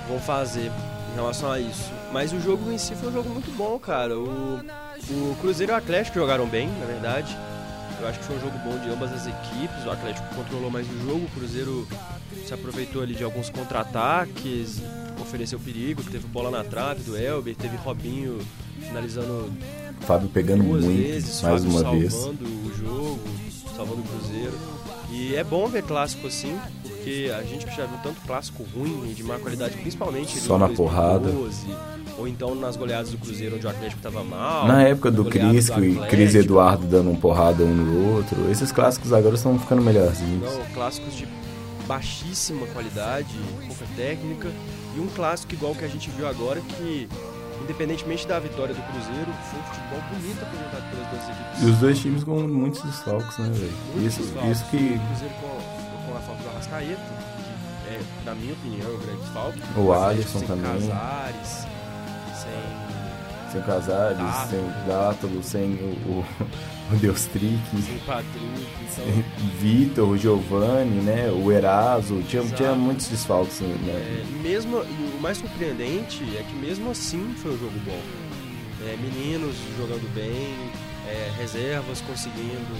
vão 0.08 0.20
fazer 0.20 0.72
em 1.12 1.16
relação 1.16 1.52
a 1.52 1.60
isso. 1.60 1.92
Mas 2.14 2.32
o 2.32 2.40
jogo 2.40 2.72
em 2.72 2.78
si 2.78 2.94
foi 2.96 3.10
um 3.10 3.14
jogo 3.14 3.30
muito 3.30 3.50
bom, 3.58 3.78
cara. 3.80 4.18
O, 4.18 4.60
o 5.10 5.36
Cruzeiro 5.42 5.72
e 5.72 5.76
o 5.76 5.78
Atlético 5.78 6.20
jogaram 6.20 6.46
bem, 6.48 6.70
na 6.80 6.86
verdade. 6.86 7.36
Eu 8.00 8.08
acho 8.08 8.20
que 8.20 8.26
foi 8.26 8.38
um 8.38 8.42
jogo 8.42 8.58
bom 8.60 8.78
de 8.78 8.90
ambas 8.90 9.12
as 9.12 9.28
equipes. 9.28 9.86
O 9.86 9.92
Atlético 9.92 10.36
controlou 10.36 10.70
mais 10.70 10.88
o 10.88 11.00
jogo, 11.08 11.26
o 11.26 11.30
Cruzeiro 11.30 11.88
se 12.46 12.54
aproveitou 12.54 13.02
ali 13.02 13.16
de 13.16 13.24
alguns 13.24 13.50
contra-ataques, 13.50 14.82
ofereceu 15.20 15.60
perigo, 15.60 16.04
teve 16.04 16.28
bola 16.28 16.52
na 16.52 16.64
trave 16.64 17.02
do 17.04 17.18
Elber, 17.18 17.56
teve 17.56 17.76
Robinho 17.78 18.40
finalizando 18.80 19.52
Fábio 20.02 20.30
pegando 20.30 20.64
duas 20.64 20.84
muito, 20.84 20.98
vezes, 21.02 21.42
mais 21.42 21.64
Fábio 21.64 21.80
uma 21.80 21.92
vez. 21.92 22.14
salvando 22.14 22.46
o 22.46 22.74
jogo, 22.78 23.20
salvando 23.76 24.02
o 24.02 24.04
Cruzeiro. 24.04 24.54
E 25.10 25.36
é 25.36 25.44
bom 25.44 25.68
ver 25.68 25.84
clássico 25.84 26.28
assim, 26.28 26.60
porque 26.84 27.32
a 27.36 27.42
gente 27.44 27.66
já 27.76 27.86
viu 27.86 27.98
tanto 28.04 28.22
clássico 28.22 28.64
ruim 28.76 29.14
de 29.14 29.24
má 29.24 29.40
qualidade, 29.40 29.78
principalmente 29.78 30.38
Só 30.40 30.58
na 30.58 30.68
2012, 30.68 31.68
ou 32.18 32.28
então 32.28 32.56
nas 32.56 32.76
goleadas 32.76 33.12
do 33.12 33.18
Cruzeiro 33.18 33.56
onde 33.56 33.66
o 33.66 33.70
Atlético 33.70 33.98
estava 33.98 34.24
mal. 34.24 34.68
Na 34.68 34.84
época 34.84 35.12
do 35.12 35.24
na 35.24 35.30
goleada 35.30 35.52
Crisco 35.52 35.84
e. 35.84 35.96
Cris 36.08 36.36
Eduardo 36.36 36.86
dando 36.86 37.10
um 37.10 37.16
porrada 37.16 37.64
um 37.64 37.74
no 37.74 38.16
outro, 38.16 38.50
esses 38.50 38.72
clássicos 38.72 39.12
agora 39.14 39.36
estão 39.36 39.58
ficando 39.60 39.82
melhorzinhos. 39.82 40.44
Não, 40.44 40.66
clássicos 40.74 41.16
de 41.16 41.28
baixíssima 41.88 42.66
qualidade, 42.68 43.36
pouca 43.68 43.86
técnica. 43.96 44.50
E 44.96 45.00
um 45.00 45.08
clássico 45.08 45.54
igual 45.54 45.76
que 45.76 45.84
a 45.84 45.88
gente 45.88 46.10
viu 46.12 46.28
agora, 46.28 46.62
que 46.62 47.08
independentemente 47.62 48.28
da 48.28 48.40
vitória 48.40 48.74
do 48.74 48.82
Cruzeiro, 48.82 49.32
foi 49.50 49.60
um 49.60 49.64
futebol 49.64 50.02
bonito 50.12 50.42
apresentado 50.42 50.90
pelas 50.92 51.08
duas 51.10 51.24
equipes. 51.24 51.62
E 51.62 51.66
os 51.66 51.78
dois 51.78 52.00
times 52.00 52.24
com 52.24 52.40
muitos 52.42 52.82
desfalques, 52.82 53.38
né, 53.38 53.50
velho? 53.52 54.08
Isso, 54.08 54.22
isso 54.22 54.66
que 54.70 54.78
O 54.78 55.08
Cruzeiro 55.08 55.34
com, 55.42 56.12
com 56.12 56.18
a 56.18 56.20
falta 56.22 56.44
do 56.44 56.50
Arrascaeta, 56.50 57.02
que 57.02 57.94
é, 57.94 58.02
na 58.26 58.36
minha 58.36 58.54
opinião, 58.54 58.90
um 58.94 59.00
grande 59.00 59.22
desfalque. 59.22 59.60
O 59.78 59.94
Atlético 59.94 60.38
Alisson 60.38 60.40
também. 60.42 60.88
Casares, 60.90 61.68
sem, 62.46 63.52
sem 63.52 63.62
Casares, 63.62 64.18
Dátolo. 64.18 64.50
sem 64.50 64.88
Dátolo, 64.88 65.44
sem 65.44 65.74
o, 65.74 65.98
o, 66.10 66.26
o 66.94 66.96
Deus 66.98 67.26
Trick, 67.26 67.60
sem 67.82 67.98
Patrick. 68.00 68.68
Então, 68.82 69.24
Vitor, 69.60 70.10
o 70.10 70.18
Giovanni, 70.18 71.02
né? 71.02 71.30
O 71.32 71.52
Eraso, 71.52 72.22
tinha, 72.24 72.42
Exato. 72.42 72.56
tinha 72.56 72.76
muitos 72.76 73.08
desfalques, 73.08 73.60
né? 73.62 73.70
É, 73.94 74.26
mesmo, 74.42 74.78
e 74.78 75.18
o 75.18 75.22
mais 75.22 75.38
surpreendente 75.38 76.24
é 76.38 76.44
que 76.44 76.56
mesmo 76.56 76.92
assim 76.92 77.34
foi 77.38 77.52
um 77.54 77.58
jogo 77.58 77.80
bom. 77.86 78.00
É, 78.88 78.98
meninos 78.98 79.56
jogando 79.78 80.08
bem, 80.14 80.54
é, 81.08 81.32
reservas 81.38 82.02
conseguindo 82.02 82.76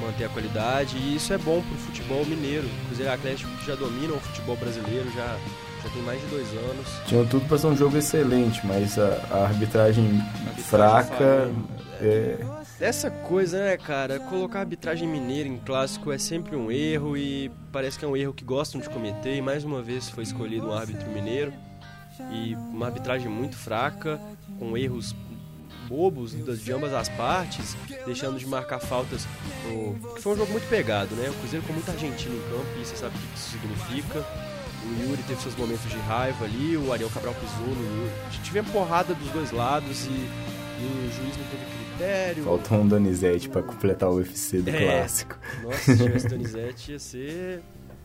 manter 0.00 0.24
a 0.24 0.28
qualidade, 0.28 0.96
e 0.96 1.16
isso 1.16 1.32
é 1.32 1.38
bom 1.38 1.62
pro 1.62 1.78
futebol 1.78 2.24
mineiro. 2.24 2.66
O 2.66 2.86
Cruzeiro 2.86 3.12
Atlético 3.12 3.50
já 3.64 3.74
dominam 3.74 4.16
o 4.16 4.20
futebol 4.20 4.56
brasileiro, 4.56 5.10
já, 5.14 5.38
já 5.86 5.92
tem 5.92 6.02
mais 6.02 6.20
de 6.20 6.26
dois 6.26 6.48
anos. 6.52 6.86
Tinha 7.06 7.24
tudo 7.24 7.46
pra 7.48 7.58
ser 7.58 7.66
um 7.68 7.76
jogo 7.76 7.96
excelente, 7.96 8.66
mas 8.66 8.98
a, 8.98 9.08
a 9.30 9.44
arbitragem 9.44 10.20
arbitragem 10.46 10.62
fraca. 10.62 11.16
falhando. 11.16 11.76
É, 12.00 12.38
Essa 12.78 13.10
coisa, 13.10 13.58
né, 13.58 13.76
cara? 13.76 14.20
Colocar 14.20 14.60
arbitragem 14.60 15.08
mineira 15.08 15.48
em 15.48 15.56
clássico 15.58 16.12
é 16.12 16.18
sempre 16.18 16.54
um 16.54 16.70
erro 16.70 17.16
e 17.16 17.50
parece 17.72 17.98
que 17.98 18.04
é 18.04 18.08
um 18.08 18.16
erro 18.16 18.34
que 18.34 18.44
gostam 18.44 18.80
de 18.80 18.88
cometer. 18.90 19.34
E 19.34 19.40
mais 19.40 19.64
uma 19.64 19.82
vez 19.82 20.08
foi 20.10 20.24
escolhido 20.24 20.68
um 20.68 20.72
árbitro 20.74 21.08
mineiro 21.10 21.52
e 22.32 22.54
uma 22.54 22.86
arbitragem 22.86 23.28
muito 23.28 23.56
fraca, 23.56 24.20
com 24.58 24.76
erros 24.76 25.14
bobos 25.88 26.34
das- 26.34 26.60
de 26.60 26.72
ambas 26.72 26.92
as 26.92 27.08
partes, 27.10 27.76
deixando 28.04 28.38
de 28.38 28.46
marcar 28.46 28.78
faltas. 28.80 29.26
Foi 30.20 30.32
um 30.32 30.36
jogo 30.36 30.50
muito 30.52 30.68
pegado, 30.68 31.14
né? 31.14 31.30
O 31.30 31.34
Cruzeiro 31.34 31.64
com 31.66 31.72
muito 31.72 31.90
argentino 31.90 32.34
em 32.36 32.40
campo 32.50 32.66
e 32.80 32.84
você 32.84 32.96
sabe 32.96 33.14
o 33.14 33.18
que 33.18 33.38
isso 33.38 33.50
significa. 33.50 34.26
O 34.88 35.02
Yuri 35.10 35.22
teve 35.24 35.40
seus 35.42 35.56
momentos 35.56 35.90
de 35.90 35.98
raiva 35.98 36.44
ali, 36.44 36.76
o 36.76 36.92
Ariel 36.92 37.10
Cabral 37.10 37.34
pisou 37.34 37.66
no 37.74 37.96
Yuri. 38.02 38.12
Tivemos 38.42 38.70
porrada 38.70 39.14
dos 39.14 39.28
dois 39.30 39.50
lados 39.50 40.06
e, 40.06 40.10
e 40.10 40.84
o 40.84 41.12
juiz 41.12 41.36
não 41.36 41.44
teve 41.44 41.64
critério. 41.96 42.44
faltou 42.44 42.78
um 42.78 42.86
Donizete 42.88 43.48
pra 43.48 43.62
completar 43.62 44.08
o 44.10 44.16
UFC 44.16 44.60
do 44.60 44.70
É. 44.70 44.84
clássico. 44.84 45.38
Nossa, 45.62 45.78
se 45.78 45.96
tivesse 45.96 46.28
Donizete 46.30 46.92
ia 46.92 46.98
ser 46.98 47.62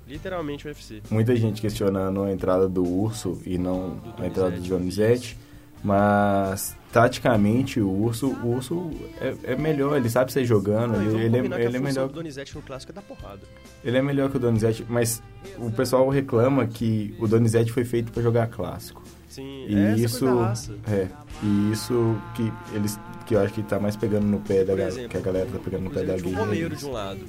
literalmente 0.08 0.66
o 0.66 0.70
UFC. 0.70 1.02
Muita 1.10 1.36
gente 1.36 1.62
questionando 1.62 2.24
a 2.24 2.32
entrada 2.32 2.68
do 2.68 2.84
Urso 2.84 3.40
e 3.46 3.58
não 3.58 3.92
Do 4.18 4.24
a 4.24 4.28
entrada 4.28 4.52
do 4.52 4.62
Donizete. 4.68 5.38
Mas 5.84 6.76
taticamente 6.92 7.80
o 7.80 7.90
Urso, 7.90 8.28
o 8.28 8.56
Urso 8.56 8.92
é, 9.20 9.54
é 9.54 9.56
melhor, 9.56 9.98
ele 9.98 10.10
sabe 10.10 10.32
sair 10.32 10.46
jogando, 10.46 10.94
Não, 10.94 11.02
ele, 11.02 11.38
ele, 11.38 11.54
é, 11.54 11.64
ele 11.66 11.78
é 11.78 11.80
melhor. 11.80 12.08
do 12.08 12.14
Donizete 12.14 12.56
no 12.56 12.62
clássico 12.62 12.92
é 12.92 12.96
dar 12.96 13.02
porrada. 13.02 13.42
Ele 13.84 13.98
é 13.98 14.02
melhor 14.02 14.30
que 14.30 14.38
o 14.38 14.40
Donizete, 14.40 14.86
mas 14.88 15.24
o 15.58 15.72
pessoal 15.72 16.08
reclama 16.10 16.68
que 16.68 17.16
o 17.20 17.28
Donizete 17.28 17.72
foi 17.72 17.84
feito 17.86 18.12
pra 18.12 18.22
jogar 18.22 18.48
clássico. 18.48 19.02
Sim, 19.30 19.66
E 19.68 19.76
é 19.76 19.96
isso 19.96 20.26
da 20.26 20.54
é, 20.92 21.08
e 21.42 21.72
isso 21.72 22.16
que 22.36 22.52
eles 22.74 23.00
que 23.26 23.34
eu 23.36 23.40
acho 23.40 23.54
que 23.54 23.64
tá 23.64 23.80
mais 23.80 23.96
pegando 23.96 24.26
no 24.26 24.42
pé 24.42 24.66
da 24.66 24.74
exemplo, 24.74 25.08
que 25.10 25.16
a 25.18 25.22
galera 25.22 25.46
tá 25.50 25.58
pegando 25.58 25.84
no 25.84 25.90
pé 25.90 26.04
da 26.04 26.16
Cruzeiro 26.16 26.22
tinha 26.24 26.32
liga. 26.32 26.42
o 26.42 26.46
Romero 26.46 26.76
de 26.76 26.86
um 26.86 26.92
lado, 26.92 27.20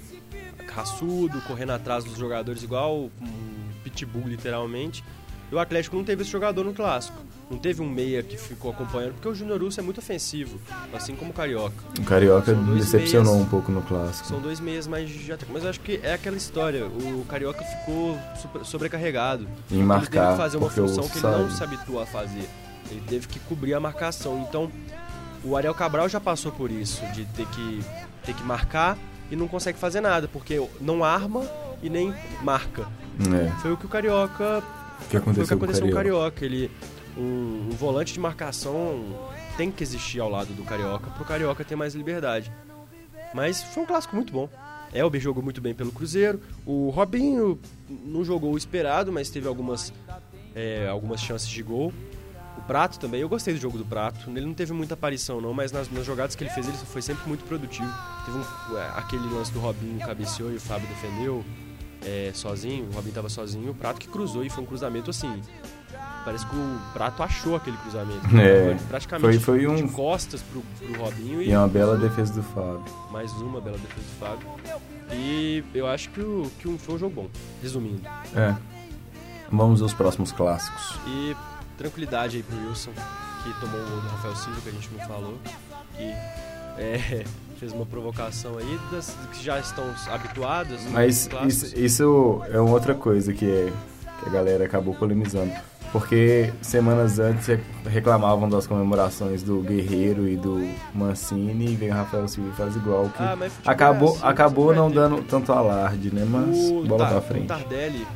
raçudo, 0.75 1.41
correndo 1.43 1.71
atrás 1.71 2.03
dos 2.03 2.17
jogadores 2.17 2.63
igual 2.63 3.05
um 3.05 3.11
pitbull, 3.85 4.27
literalmente. 4.27 5.05
E 5.51 5.55
o 5.55 5.59
Atlético 5.61 5.95
não 5.97 6.03
teve 6.03 6.23
esse 6.23 6.31
jogador 6.31 6.65
no 6.65 6.73
clássico. 6.75 7.19
Não 7.51 7.59
teve 7.59 7.83
um 7.83 7.89
meia 7.89 8.23
que 8.23 8.37
ficou 8.39 8.71
acompanhando, 8.71 9.13
porque 9.13 9.29
o 9.29 9.35
Júnior 9.35 9.63
Urso 9.63 9.79
é 9.79 9.83
muito 9.83 9.99
ofensivo, 9.99 10.59
assim 10.95 11.15
como 11.15 11.33
o 11.33 11.35
Carioca. 11.35 11.75
O 11.99 12.03
Carioca 12.05 12.55
decepcionou 12.55 13.35
meias. 13.35 13.47
um 13.47 13.51
pouco 13.51 13.71
no 13.71 13.83
clássico. 13.83 14.29
São 14.29 14.41
dois 14.41 14.59
meses 14.59 14.87
mais 14.87 15.11
de 15.11 15.31
ataque. 15.31 15.53
Mas 15.53 15.63
eu 15.63 15.69
acho 15.71 15.81
que 15.81 16.01
é 16.03 16.15
aquela 16.15 16.37
história. 16.37 16.87
O 16.87 17.25
Carioca 17.29 17.63
ficou 17.63 18.19
sobrecarregado. 18.65 19.43
Em 19.45 19.47
ele 19.47 19.59
teve 19.71 19.83
marcar, 19.85 20.31
que 20.33 20.37
fazer 20.39 20.57
uma 20.57 20.71
função 20.71 21.07
que 21.09 21.19
ele 21.19 21.27
não 21.27 21.51
sabe. 21.51 21.57
se 21.57 21.65
habitua 21.65 22.03
a 22.05 22.07
fazer. 22.07 22.49
Ele 22.91 23.03
teve 23.07 23.29
que 23.29 23.39
cobrir 23.41 23.75
a 23.75 23.81
marcação. 23.81 24.45
Então, 24.49 24.71
o 25.45 25.57
Ariel 25.57 25.75
Cabral 25.75 26.09
já 26.09 26.21
passou 26.21 26.53
por 26.53 26.71
isso, 26.71 27.05
de 27.13 27.25
ter 27.27 27.47
que, 27.49 27.81
ter 28.25 28.35
que 28.35 28.43
marcar 28.43 28.97
e 29.31 29.37
não 29.37 29.49
consegue 29.49 29.79
fazer 29.79 30.01
nada, 30.01 30.29
porque 30.29 30.61
não 30.81 31.03
arma 31.05 31.45
e 31.83 31.91
nem 31.91 32.15
marca. 32.43 32.87
É, 33.21 33.51
Foi 33.61 33.73
o 33.73 33.77
que 33.77 33.87
o 33.87 33.89
Carioca. 33.89 34.59
o 34.59 35.05
que 35.05 35.11
Foi 35.11 35.19
o 35.19 35.23
aconteceu, 35.23 35.47
que 35.47 35.55
aconteceu 35.65 35.85
com 35.87 35.93
o. 35.93 35.95
Carioca. 35.95 36.45
Ele, 36.45 36.71
um, 37.17 37.69
um 37.71 37.77
volante 37.77 38.13
de 38.13 38.21
marcação 38.21 39.05
tem 39.57 39.71
que 39.71 39.83
existir 39.83 40.21
ao 40.21 40.29
lado 40.29 40.53
do 40.55 40.65
Carioca, 40.65 41.11
pro 41.11 41.25
Carioca 41.25 41.65
ter 41.65 41.77
mais 41.77 41.95
liberdade. 41.95 42.53
Mas 43.35 43.63
foi 43.63 43.83
um 43.83 43.87
clássico 43.87 44.15
muito 44.15 44.33
bom. 44.33 44.49
Elber 44.95 45.21
jogou 45.21 45.43
muito 45.43 45.61
bem 45.61 45.75
pelo 45.75 45.91
Cruzeiro. 45.91 46.41
O 46.67 46.91
Robinho 46.91 47.59
não 47.89 48.25
jogou 48.25 48.53
o 48.53 48.59
esperado, 48.59 49.11
mas 49.11 49.31
teve 49.31 49.49
algumas, 49.49 49.93
é, 50.55 50.87
algumas 50.89 51.21
chances 51.21 51.49
de 51.49 51.63
gol. 51.63 51.93
O 52.59 52.61
Prato 52.63 52.99
também, 52.99 53.21
eu 53.21 53.29
gostei 53.29 53.55
do 53.55 53.61
jogo 53.61 53.79
do 53.79 53.85
Prato. 53.85 54.29
Ele 54.31 54.45
não 54.45 54.55
teve 54.55 54.73
muita 54.73 54.95
aparição 54.95 55.41
não, 55.41 55.55
mas 55.55 55.73
nas, 55.73 55.91
nas 55.91 56.05
jogadas 56.05 56.37
que 56.37 56.45
ele 56.45 56.51
fez 56.51 56.69
ele 56.69 56.77
foi 56.77 57.01
sempre 57.01 57.27
muito 57.27 57.45
produtivo. 57.45 57.91
Teve 58.27 58.39
um, 58.39 58.79
é, 58.79 58.91
aquele 58.95 59.27
lance 59.29 59.51
do 59.51 59.61
Robinho 59.61 59.99
cabeceou 59.99 60.53
e 60.53 60.57
o 60.57 60.61
Fábio 60.61 60.87
defendeu 60.89 61.43
é, 62.05 62.31
sozinho. 62.35 62.87
O 62.91 62.93
Robinho 62.93 63.15
tava 63.15 63.31
sozinho. 63.31 63.71
O 63.71 63.75
Prato 63.75 63.99
que 63.99 64.09
cruzou 64.09 64.45
e 64.45 64.51
foi 64.51 64.63
um 64.63 64.67
cruzamento 64.67 65.11
assim. 65.11 65.41
Parece 66.25 66.47
que 66.47 66.55
o 66.55 66.79
Prato 66.93 67.23
achou 67.23 67.57
aquele 67.57 67.77
cruzamento. 67.79 68.25
É, 68.39 68.77
Foi 68.77 68.87
praticamente 68.89 69.39
foi- 69.41 69.59
foi 69.61 69.67
um- 69.67 69.75
de 69.87 69.93
costas 69.93 70.41
pro, 70.43 70.61
pro 70.79 71.03
Robinho 71.05 71.43
E 71.43 71.51
é 71.51 71.59
uma 71.59 71.67
bela 71.69 71.97
defesa 71.97 72.33
do 72.35 72.43
Fábio. 72.43 72.85
mais 73.11 73.33
uma 73.33 73.61
bela 73.61 73.77
defesa 73.79 74.01
do 74.07 74.19
Fábio. 74.21 74.49
E 75.13 75.65
eu 75.75 75.87
acho 75.87 76.11
que, 76.11 76.21
o, 76.21 76.51
que 76.61 76.79
foi 76.79 76.95
um 76.95 76.99
jogo 76.99 77.15
bom, 77.23 77.29
resumindo. 77.61 78.03
É. 78.37 78.55
Vamos 79.51 79.83
aos 79.83 79.93
próximos 79.93 80.33
clássicos. 80.33 80.97
E 81.07 81.37
tranquilidade 81.77 82.37
aí 82.37 82.43
pro 82.43 82.57
Wilson, 82.69 82.93
que 83.43 83.53
tomou 83.61 83.81
o 83.81 83.85
gol 83.91 84.01
do 84.01 84.09
Rafael 84.09 84.37
Silva, 84.37 84.61
que 84.63 84.69
a 84.69 84.73
gente 84.73 84.91
não 84.97 85.07
falou. 85.07 85.39
Que 85.97 86.05
é, 86.81 87.25
fez 87.59 87.73
uma 87.73 87.85
provocação 87.85 88.57
aí 88.59 88.81
das 88.91 89.15
que 89.33 89.45
já 89.45 89.59
estão 89.59 89.85
habituadas 90.11 90.83
nos 90.85 90.93
Mas 90.93 91.29
isso, 91.49 91.77
isso 91.79 92.43
é 92.51 92.59
uma 92.61 92.71
outra 92.73 92.95
coisa 92.95 93.33
que, 93.35 93.45
é, 93.45 93.73
que 94.21 94.29
a 94.29 94.33
galera 94.33 94.65
acabou 94.65 94.95
polemizando. 94.95 95.53
Porque 95.93 96.51
semanas 96.63 97.19
antes 97.19 97.47
re- 97.47 97.61
reclamavam 97.87 98.49
das 98.49 98.67
comemorações 98.67 99.43
do 99.43 99.61
Guerreiro 99.61 100.27
e 100.27 100.37
do 100.39 100.67
Mancini 100.95 101.73
e 101.73 101.77
vem 101.77 101.91
o 101.91 101.95
Rafael 101.95 102.27
Silva 102.27 102.49
e 102.51 102.57
faz 102.57 102.75
igual. 102.77 103.11
Que 103.11 103.23
Ah, 103.23 103.37
mas 103.39 103.53
futebol 103.53 103.73
acabou 103.75 104.09
é 104.09 104.13
assim, 104.17 104.27
acabou 104.27 104.65
sempre 104.69 104.77
não 104.81 104.85
vai 104.91 104.95
ter. 104.95 105.15
dando 105.17 105.23
tanto 105.29 105.53
alarde, 105.53 106.15
né? 106.15 106.25
Mas 106.27 106.57
o, 106.71 106.83
bola 106.85 107.05
Tar- 107.05 107.09
pra 107.11 107.19
o 107.19 107.23
frente. 107.23 107.47
Tardelli, 107.47 108.07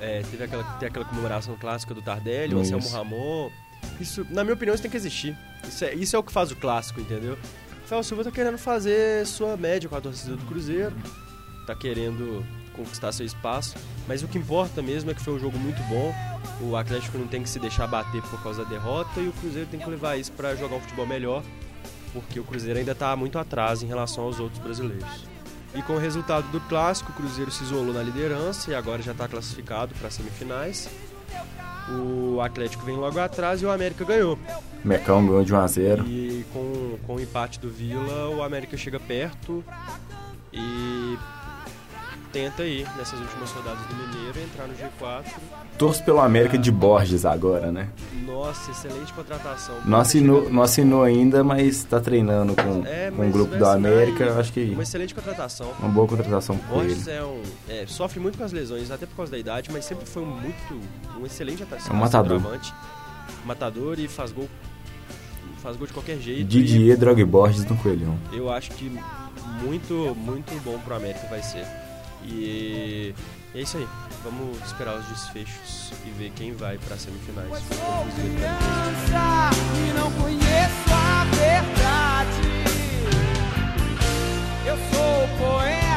é, 0.00 0.22
teve 0.30 0.44
aquela, 0.44 0.64
tem 0.64 0.88
aquela 0.88 1.04
comemoração 1.04 1.54
clássica 1.60 1.92
do 1.92 2.00
Tardelli, 2.00 2.54
o. 2.54 2.60
Anselmo 2.60 2.88
Ramon. 2.88 3.50
Isso, 4.00 4.26
na 4.30 4.42
minha 4.42 4.54
opinião, 4.54 4.72
isso 4.74 4.82
tem 4.82 4.90
que 4.90 4.96
existir. 4.96 5.36
Isso 5.68 5.84
é, 5.84 5.94
isso 5.94 6.16
é 6.16 6.18
o 6.18 6.22
que 6.22 6.32
faz 6.32 6.50
o 6.50 6.56
clássico, 6.56 6.98
entendeu? 7.00 7.34
O 7.34 7.82
Rafael 7.82 8.02
Silva 8.02 8.24
tá 8.24 8.30
querendo 8.30 8.56
fazer 8.56 9.26
sua 9.26 9.54
média 9.56 9.86
com 9.88 9.96
a 9.96 10.00
torcida 10.00 10.34
do 10.34 10.44
Cruzeiro, 10.46 10.94
tá 11.66 11.74
querendo 11.74 12.42
conquistar 12.78 13.12
seu 13.12 13.26
espaço, 13.26 13.76
mas 14.06 14.22
o 14.22 14.28
que 14.28 14.38
importa 14.38 14.80
mesmo 14.80 15.10
é 15.10 15.14
que 15.14 15.20
foi 15.20 15.34
um 15.34 15.38
jogo 15.38 15.58
muito 15.58 15.82
bom. 15.84 16.14
O 16.60 16.76
Atlético 16.76 17.18
não 17.18 17.26
tem 17.26 17.42
que 17.42 17.48
se 17.48 17.58
deixar 17.58 17.86
bater 17.86 18.22
por 18.22 18.42
causa 18.42 18.64
da 18.64 18.70
derrota 18.70 19.20
e 19.20 19.28
o 19.28 19.32
Cruzeiro 19.32 19.68
tem 19.68 19.78
que 19.78 19.90
levar 19.90 20.16
isso 20.16 20.32
pra 20.32 20.54
jogar 20.54 20.76
um 20.76 20.80
futebol 20.80 21.06
melhor, 21.06 21.42
porque 22.12 22.40
o 22.40 22.44
Cruzeiro 22.44 22.78
ainda 22.78 22.94
tá 22.94 23.14
muito 23.16 23.38
atrás 23.38 23.82
em 23.82 23.86
relação 23.86 24.24
aos 24.24 24.40
outros 24.40 24.60
brasileiros. 24.62 25.26
E 25.74 25.82
com 25.82 25.94
o 25.94 25.98
resultado 25.98 26.48
do 26.50 26.60
clássico, 26.62 27.12
o 27.12 27.14
Cruzeiro 27.14 27.50
se 27.50 27.62
isolou 27.62 27.92
na 27.92 28.02
liderança 28.02 28.70
e 28.70 28.74
agora 28.74 29.02
já 29.02 29.12
está 29.12 29.28
classificado 29.28 29.94
para 29.96 30.10
semifinais. 30.10 30.88
O 31.90 32.40
Atlético 32.40 32.84
vem 32.84 32.96
logo 32.96 33.18
atrás 33.18 33.62
e 33.62 33.66
o 33.66 33.70
América 33.70 34.04
ganhou. 34.04 34.38
Mecão 34.84 35.26
ganhou 35.26 35.44
de 35.44 35.52
1 35.54 35.58
a 35.58 35.66
0 35.66 36.06
E 36.06 36.44
com, 36.52 36.98
com 37.06 37.16
o 37.16 37.20
empate 37.20 37.58
do 37.58 37.70
Vila, 37.70 38.28
o 38.28 38.42
América 38.42 38.76
chega 38.76 39.00
perto 39.00 39.64
e 40.52 41.18
tenta 42.32 42.62
aí, 42.62 42.86
nessas 42.96 43.18
últimas 43.20 43.50
rodadas 43.52 43.80
do 43.86 43.94
Mineiro, 43.94 44.38
entrar 44.40 44.66
no 44.66 44.74
G4. 44.74 45.24
Torço 45.76 46.04
pelo 46.04 46.20
América 46.20 46.56
de 46.58 46.70
Borges 46.70 47.24
agora, 47.24 47.70
né? 47.72 47.88
Nossa, 48.26 48.70
excelente 48.70 49.12
contratação. 49.12 49.76
Não 49.84 49.98
assinou, 49.98 50.50
não 50.50 50.62
assinou 50.62 51.02
ainda, 51.02 51.42
mas 51.42 51.84
tá 51.84 52.00
treinando 52.00 52.54
com, 52.54 52.84
É, 52.86 53.10
com 53.10 53.28
o 53.28 53.30
grupo 53.32 53.56
do 53.56 53.66
América. 53.66 54.24
e- 54.24 54.40
acho 54.40 54.52
que 54.52 54.64
Uma 54.72 54.82
excelente 54.82 55.14
contratação. 55.14 55.72
uma 55.78 55.88
boa 55.88 56.06
contratação 56.06 56.54
ele. 56.56 56.64
Borges 56.74 57.08
é 57.08 57.22
um, 57.22 57.42
é, 57.68 57.84
sofre 57.86 58.20
muito 58.20 58.36
com 58.38 58.44
as 58.44 58.52
lesões, 58.52 58.90
até 58.90 59.06
por 59.06 59.16
causa 59.16 59.32
da 59.32 59.38
idade, 59.38 59.70
mas 59.72 59.84
sempre 59.84 60.06
foi 60.06 60.22
um 60.22 60.26
muito 60.26 60.80
um 61.18 61.26
excelente 61.26 61.62
atacante. 61.62 61.90
É 61.90 61.92
um 61.92 61.96
matador. 61.96 62.40
Matador 63.44 63.98
e 63.98 64.08
faz 64.08 64.32
gol 64.32 64.48
faz 65.62 65.76
gol 65.76 65.86
de 65.86 65.92
qualquer 65.92 66.18
jeito. 66.18 66.44
Didier 66.46 66.96
Drog 66.96 67.22
Borges 67.24 67.64
no 67.64 67.76
Coelhão. 67.76 68.16
E 68.32 68.36
eu 68.36 68.50
acho 68.50 68.70
que 68.72 68.90
muito 69.62 70.14
muito 70.16 70.54
bom 70.62 70.78
pro 70.78 70.94
América 70.94 71.26
vai 71.28 71.42
ser. 71.42 71.66
E 72.24 73.14
é 73.54 73.60
isso 73.60 73.76
aí. 73.76 73.88
Vamos 74.22 74.58
esperar 74.64 74.96
os 74.96 75.06
desfechos 75.06 75.92
e 76.04 76.10
ver 76.10 76.30
quem 76.34 76.52
vai 76.54 76.78
para 76.78 76.96
semifinais. 76.96 77.48
criança 78.14 79.50
e 79.74 79.92
não 79.98 80.10
conheço 80.12 80.92
a 80.92 81.24
verdade. 81.24 82.48
Eu 84.66 84.76
sou 84.76 85.28
poeta 85.38 85.87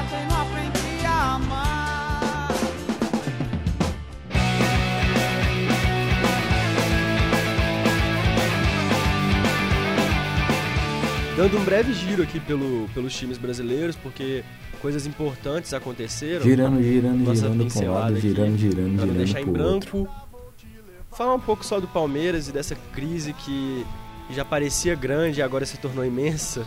Dando 11.42 11.58
um 11.58 11.64
breve 11.64 11.92
giro 11.92 12.22
aqui 12.22 12.40
pelo, 12.40 12.88
pelos 12.94 13.18
times 13.18 13.40
brasileiros, 13.40 13.96
porque 13.96 14.44
coisas 14.80 15.08
importantes 15.08 15.74
aconteceram. 15.74 16.44
Girando, 16.44 16.84
girando, 16.84 17.18
Nossa 17.18 17.36
girando 17.50 17.74
pra 17.74 17.82
um 17.82 17.94
lado, 17.94 18.12
aqui, 18.12 18.22
girando, 18.22 18.58
girando, 18.60 18.96
Pra 18.98 19.06
não 19.08 19.14
deixar 19.16 19.40
girando 19.40 19.50
em 19.50 19.54
pro 19.60 19.74
outro. 19.74 20.04
branco. 20.04 20.22
Falar 21.18 21.34
um 21.34 21.40
pouco 21.40 21.66
só 21.66 21.80
do 21.80 21.88
Palmeiras 21.88 22.48
e 22.48 22.52
dessa 22.52 22.76
crise 22.94 23.34
que 23.34 23.84
já 24.30 24.46
parecia 24.46 24.94
grande 24.94 25.40
e 25.40 25.42
agora 25.42 25.66
se 25.66 25.80
tornou 25.80 26.06
imensa. 26.06 26.64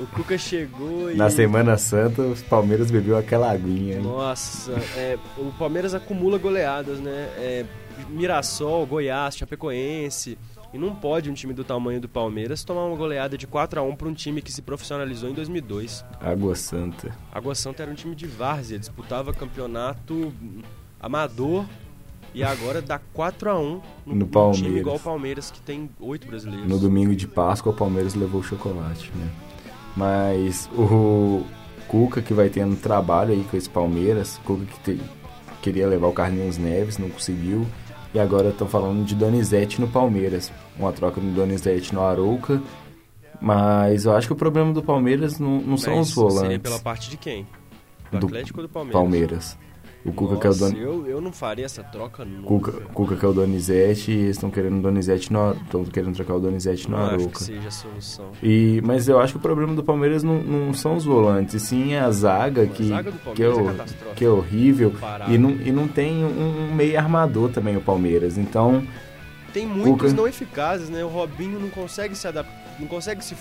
O 0.00 0.06
Cuca 0.08 0.36
chegou 0.36 1.12
e. 1.12 1.14
Na 1.14 1.30
Semana 1.30 1.78
Santa, 1.78 2.22
os 2.22 2.42
Palmeiras 2.42 2.90
bebeu 2.90 3.16
aquela 3.16 3.52
aguinha. 3.52 3.98
hein? 3.98 4.02
Nossa, 4.02 4.72
é, 4.96 5.16
o 5.38 5.52
Palmeiras 5.52 5.94
acumula 5.94 6.38
goleadas, 6.38 6.98
né? 6.98 7.28
É, 7.38 7.64
Mirassol, 8.10 8.84
Goiás, 8.84 9.36
Chapecoense. 9.36 10.36
E 10.76 10.78
não 10.78 10.94
pode 10.94 11.30
um 11.30 11.32
time 11.32 11.54
do 11.54 11.64
tamanho 11.64 11.98
do 12.02 12.08
Palmeiras 12.08 12.62
tomar 12.62 12.84
uma 12.84 12.94
goleada 12.96 13.38
de 13.38 13.46
4 13.46 13.80
a 13.80 13.82
1 13.82 13.96
para 13.96 14.08
um 14.08 14.12
time 14.12 14.42
que 14.42 14.52
se 14.52 14.60
profissionalizou 14.60 15.30
em 15.30 15.32
2002. 15.32 16.04
Água 16.20 16.54
Santa. 16.54 17.16
Água 17.32 17.54
Santa 17.54 17.82
era 17.82 17.90
um 17.90 17.94
time 17.94 18.14
de 18.14 18.26
várzea, 18.26 18.78
disputava 18.78 19.32
campeonato 19.32 20.30
amador 21.00 21.64
e 22.34 22.42
agora 22.44 22.82
dá 22.82 22.98
4 23.14 23.48
a 23.50 23.58
1 23.58 23.80
no, 24.04 24.14
No 24.16 24.26
Palmeiras. 24.26 24.60
time 24.66 24.78
igual 24.80 24.96
o 24.96 25.00
Palmeiras, 25.00 25.50
que 25.50 25.60
tem 25.62 25.88
oito 25.98 26.26
brasileiros. 26.26 26.68
No 26.68 26.78
domingo 26.78 27.16
de 27.16 27.26
Páscoa, 27.26 27.72
o 27.72 27.74
Palmeiras 27.74 28.14
levou 28.14 28.42
o 28.42 28.44
chocolate, 28.44 29.10
né? 29.14 29.30
Mas 29.96 30.68
o 30.74 31.42
Cuca, 31.88 32.20
que 32.20 32.34
vai 32.34 32.50
tendo 32.50 32.76
trabalho 32.76 33.32
aí 33.32 33.44
com 33.50 33.56
esse 33.56 33.70
Palmeiras, 33.70 34.38
Cuca 34.44 34.66
que 34.66 34.80
te- 34.96 35.00
queria 35.62 35.86
levar 35.88 36.08
o 36.08 36.12
Carlinhos 36.12 36.58
Neves, 36.58 36.98
não 36.98 37.08
conseguiu. 37.08 37.66
E 38.12 38.18
agora 38.18 38.50
estão 38.50 38.66
falando 38.68 39.04
de 39.04 39.14
Donizete 39.14 39.80
no 39.80 39.88
Palmeiras. 39.88 40.52
Uma 40.78 40.92
troca 40.92 41.20
do 41.20 41.30
Donizete 41.32 41.94
no 41.94 42.02
Arouca. 42.02 42.60
Mas 43.40 44.04
eu 44.04 44.12
acho 44.12 44.26
que 44.26 44.32
o 44.32 44.36
problema 44.36 44.72
do 44.72 44.82
Palmeiras 44.82 45.38
não, 45.38 45.60
não 45.60 45.76
são 45.76 46.00
os 46.00 46.12
volantes. 46.12 46.40
Seria 46.40 46.58
pela 46.58 46.78
parte 46.78 47.10
de 47.10 47.16
quem? 47.16 47.46
Do, 48.10 48.18
Do 48.20 48.26
Atlético 48.26 48.60
ou 48.60 48.66
do 48.66 48.72
Palmeiras? 48.72 49.00
Palmeiras. 49.00 49.58
O 50.06 50.12
Cuca 50.12 50.36
que 50.36 50.46
é 50.46 50.50
o 50.50 50.52
Nossa, 50.52 50.70
Don... 50.70 50.78
eu, 50.78 51.06
eu 51.08 51.20
não 51.20 51.32
faria 51.32 51.64
essa 51.64 51.82
troca 51.82 52.24
nunca. 52.24 52.46
Cuca, 52.46 52.72
Cuca 52.94 53.16
que 53.16 53.24
é 53.24 53.28
o 53.28 53.32
Donizete 53.32 54.12
e 54.12 54.14
eles 54.14 54.36
estão 54.36 54.50
querendo 54.52 54.78
o 54.78 54.82
Donizete 54.82 55.32
no 55.32 55.50
estão 55.52 55.84
querendo 55.84 56.14
trocar 56.14 56.36
o 56.36 56.40
Donizete 56.40 56.88
no 56.88 56.96
Arouca. 56.96 57.40
seja 57.40 57.66
a 57.66 57.70
solução. 57.72 58.26
E, 58.40 58.80
mas 58.84 59.08
eu 59.08 59.18
acho 59.18 59.32
que 59.32 59.38
o 59.38 59.42
problema 59.42 59.74
do 59.74 59.82
Palmeiras 59.82 60.22
não, 60.22 60.40
não 60.40 60.72
são 60.72 60.96
os 60.96 61.04
volantes, 61.04 61.60
sim 61.60 61.96
a 61.96 62.08
zaga, 62.12 62.62
A 62.62 62.66
que, 62.68 62.84
zaga 62.84 63.10
do 63.10 63.18
que, 63.34 63.42
é, 63.42 63.46
é 63.48 64.14
que 64.14 64.24
é 64.24 64.28
horrível. 64.28 64.92
Parado. 64.92 65.32
E 65.32 65.36
não, 65.36 65.50
e 65.50 65.72
não 65.72 65.88
tem 65.88 66.24
um, 66.24 66.68
um 66.70 66.74
meio 66.74 66.96
armador 66.96 67.50
também 67.50 67.76
o 67.76 67.80
Palmeiras. 67.80 68.38
Então, 68.38 68.86
Tem 69.56 69.66
muitos 69.66 70.12
não 70.12 70.28
eficazes, 70.28 70.90
né? 70.90 71.02
O 71.02 71.08
Robinho 71.08 71.58
não 71.58 71.70
consegue 71.70 72.14
se 72.14 72.28
adaptar, 72.28 72.54
não 72.78 72.86
consegue 72.86 73.24
se 73.24 73.34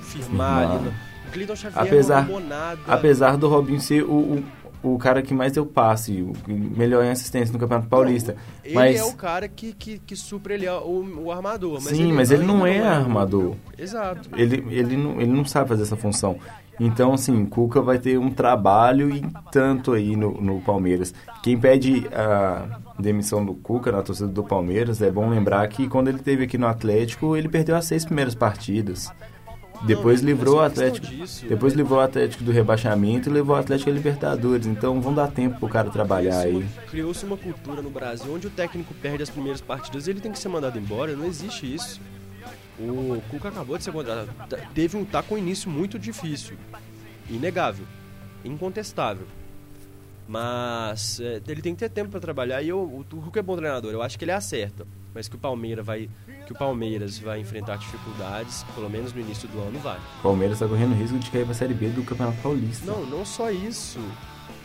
firmar 0.00 0.70
ali. 0.70 0.84
No... 0.84 0.90
O 0.90 1.30
Cleiton 1.30 1.54
Xavier 1.54 1.84
Apesar- 1.84 2.26
não 2.26 2.40
nada. 2.40 2.80
apesar 2.88 3.36
do 3.36 3.48
Robinho 3.48 3.78
ser 3.78 4.02
o, 4.02 4.14
o, 4.14 4.44
o 4.82 4.98
cara 4.98 5.22
que 5.22 5.32
mais 5.32 5.52
deu 5.52 5.64
passe, 5.64 6.22
o 6.22 6.32
melhor 6.48 7.04
em 7.04 7.10
assistência 7.10 7.52
no 7.52 7.58
Campeonato 7.58 7.88
Paulista. 7.88 8.36
Ele 8.64 8.74
mas 8.74 9.00
é 9.00 9.04
o 9.04 9.14
cara 9.14 9.48
que, 9.48 9.72
que, 9.72 9.98
que 9.98 10.16
supre 10.16 10.54
ele, 10.54 10.68
o, 10.68 11.24
o 11.24 11.32
armador. 11.32 11.80
Mas 11.82 11.96
Sim, 11.96 12.12
mas 12.12 12.30
ele 12.30 12.44
não 12.44 12.64
ainda 12.64 12.86
é 12.86 12.88
armador. 12.88 13.54
Exato. 13.78 14.28
ele, 14.36 14.64
ele, 14.70 14.96
não, 14.96 15.20
ele 15.20 15.32
não 15.32 15.44
sabe 15.44 15.68
fazer 15.68 15.82
essa 15.82 15.96
função. 15.96 16.38
Então, 16.80 17.12
assim, 17.12 17.44
Cuca 17.44 17.80
vai 17.80 17.98
ter 17.98 18.18
um 18.18 18.30
trabalho 18.30 19.14
e 19.14 19.22
tanto 19.50 19.92
aí 19.92 20.16
no, 20.16 20.40
no 20.40 20.60
Palmeiras. 20.60 21.14
Quem 21.42 21.58
pede 21.58 22.08
a 22.12 22.80
demissão 22.98 23.44
do 23.44 23.54
Cuca 23.54 23.92
na 23.92 24.02
torcida 24.02 24.28
do 24.28 24.42
Palmeiras, 24.42 25.00
é 25.02 25.10
bom 25.10 25.28
lembrar 25.28 25.66
que 25.68 25.88
quando 25.88 26.08
ele 26.08 26.18
esteve 26.18 26.44
aqui 26.44 26.56
no 26.58 26.66
Atlético, 26.66 27.36
ele 27.36 27.48
perdeu 27.48 27.76
as 27.76 27.84
seis 27.84 28.04
primeiras 28.04 28.34
partidas. 28.34 29.12
Depois 29.86 30.22
Não, 30.22 30.28
livrou 30.28 30.58
o 30.58 30.62
é 30.62 30.66
Atlético. 30.66 31.06
disso, 31.06 31.46
depois 31.46 31.72
né? 31.72 31.78
livrou 31.82 31.98
o 31.98 32.02
Atlético 32.02 32.44
do 32.44 32.52
rebaixamento 32.52 33.28
e 33.28 33.32
levou 33.32 33.56
o 33.56 33.58
Atlético 33.58 33.90
a 33.90 33.92
Libertadores. 33.92 34.66
Então 34.66 35.00
vão 35.00 35.12
dar 35.12 35.28
tempo 35.28 35.58
pro 35.58 35.68
cara 35.68 35.90
trabalhar 35.90 36.38
aí. 36.38 36.64
Criou-se 36.88 37.24
uma 37.24 37.36
cultura 37.36 37.82
no 37.82 37.90
Brasil 37.90 38.32
onde 38.32 38.46
o 38.46 38.50
técnico 38.50 38.94
perde 38.94 39.22
as 39.22 39.30
primeiras 39.30 39.60
partidas 39.60 40.06
ele 40.06 40.20
tem 40.20 40.30
que 40.32 40.38
ser 40.38 40.48
mandado 40.48 40.78
embora. 40.78 41.16
Não 41.16 41.26
existe 41.26 41.72
isso. 41.72 42.00
O 42.78 43.22
Cuca 43.28 43.48
acabou 43.48 43.76
de 43.76 43.84
ser 43.84 43.92
contratado. 43.92 44.30
Teve 44.74 44.96
um, 44.96 45.04
tá 45.04 45.22
com 45.22 45.34
um 45.34 45.38
início 45.38 45.70
muito 45.70 45.98
difícil. 45.98 46.56
Inegável. 47.28 47.86
Incontestável. 48.44 49.26
Mas 50.26 51.20
é, 51.20 51.40
ele 51.46 51.60
tem 51.60 51.74
que 51.74 51.80
ter 51.80 51.90
tempo 51.90 52.10
para 52.10 52.20
trabalhar 52.20 52.62
e 52.62 52.68
eu, 52.68 52.80
o 52.80 53.04
Cuca 53.04 53.40
é 53.40 53.42
bom 53.42 53.56
treinador. 53.56 53.92
Eu 53.92 54.02
acho 54.02 54.18
que 54.18 54.24
ele 54.24 54.32
acerta. 54.32 54.86
Mas 55.14 55.28
que 55.28 55.36
o 55.36 55.38
Palmeiras 55.38 55.84
vai, 55.84 56.08
que 56.52 56.56
o 56.62 56.66
Palmeiras 56.66 57.18
vai 57.18 57.40
enfrentar 57.40 57.76
dificuldades, 57.76 58.64
pelo 58.74 58.88
menos 58.90 59.12
no 59.12 59.20
início 59.20 59.48
do 59.48 59.58
ano, 59.60 59.78
vai. 59.80 59.98
O 60.20 60.22
Palmeiras 60.22 60.56
está 60.56 60.68
correndo 60.68 60.94
risco 60.94 61.18
de 61.18 61.30
cair 61.30 61.44
pra 61.44 61.54
Série 61.54 61.74
B 61.74 61.88
do 61.88 62.02
Campeonato 62.02 62.38
Paulista. 62.42 62.84
Não, 62.90 63.04
não 63.06 63.24
só 63.24 63.50
isso. 63.50 63.98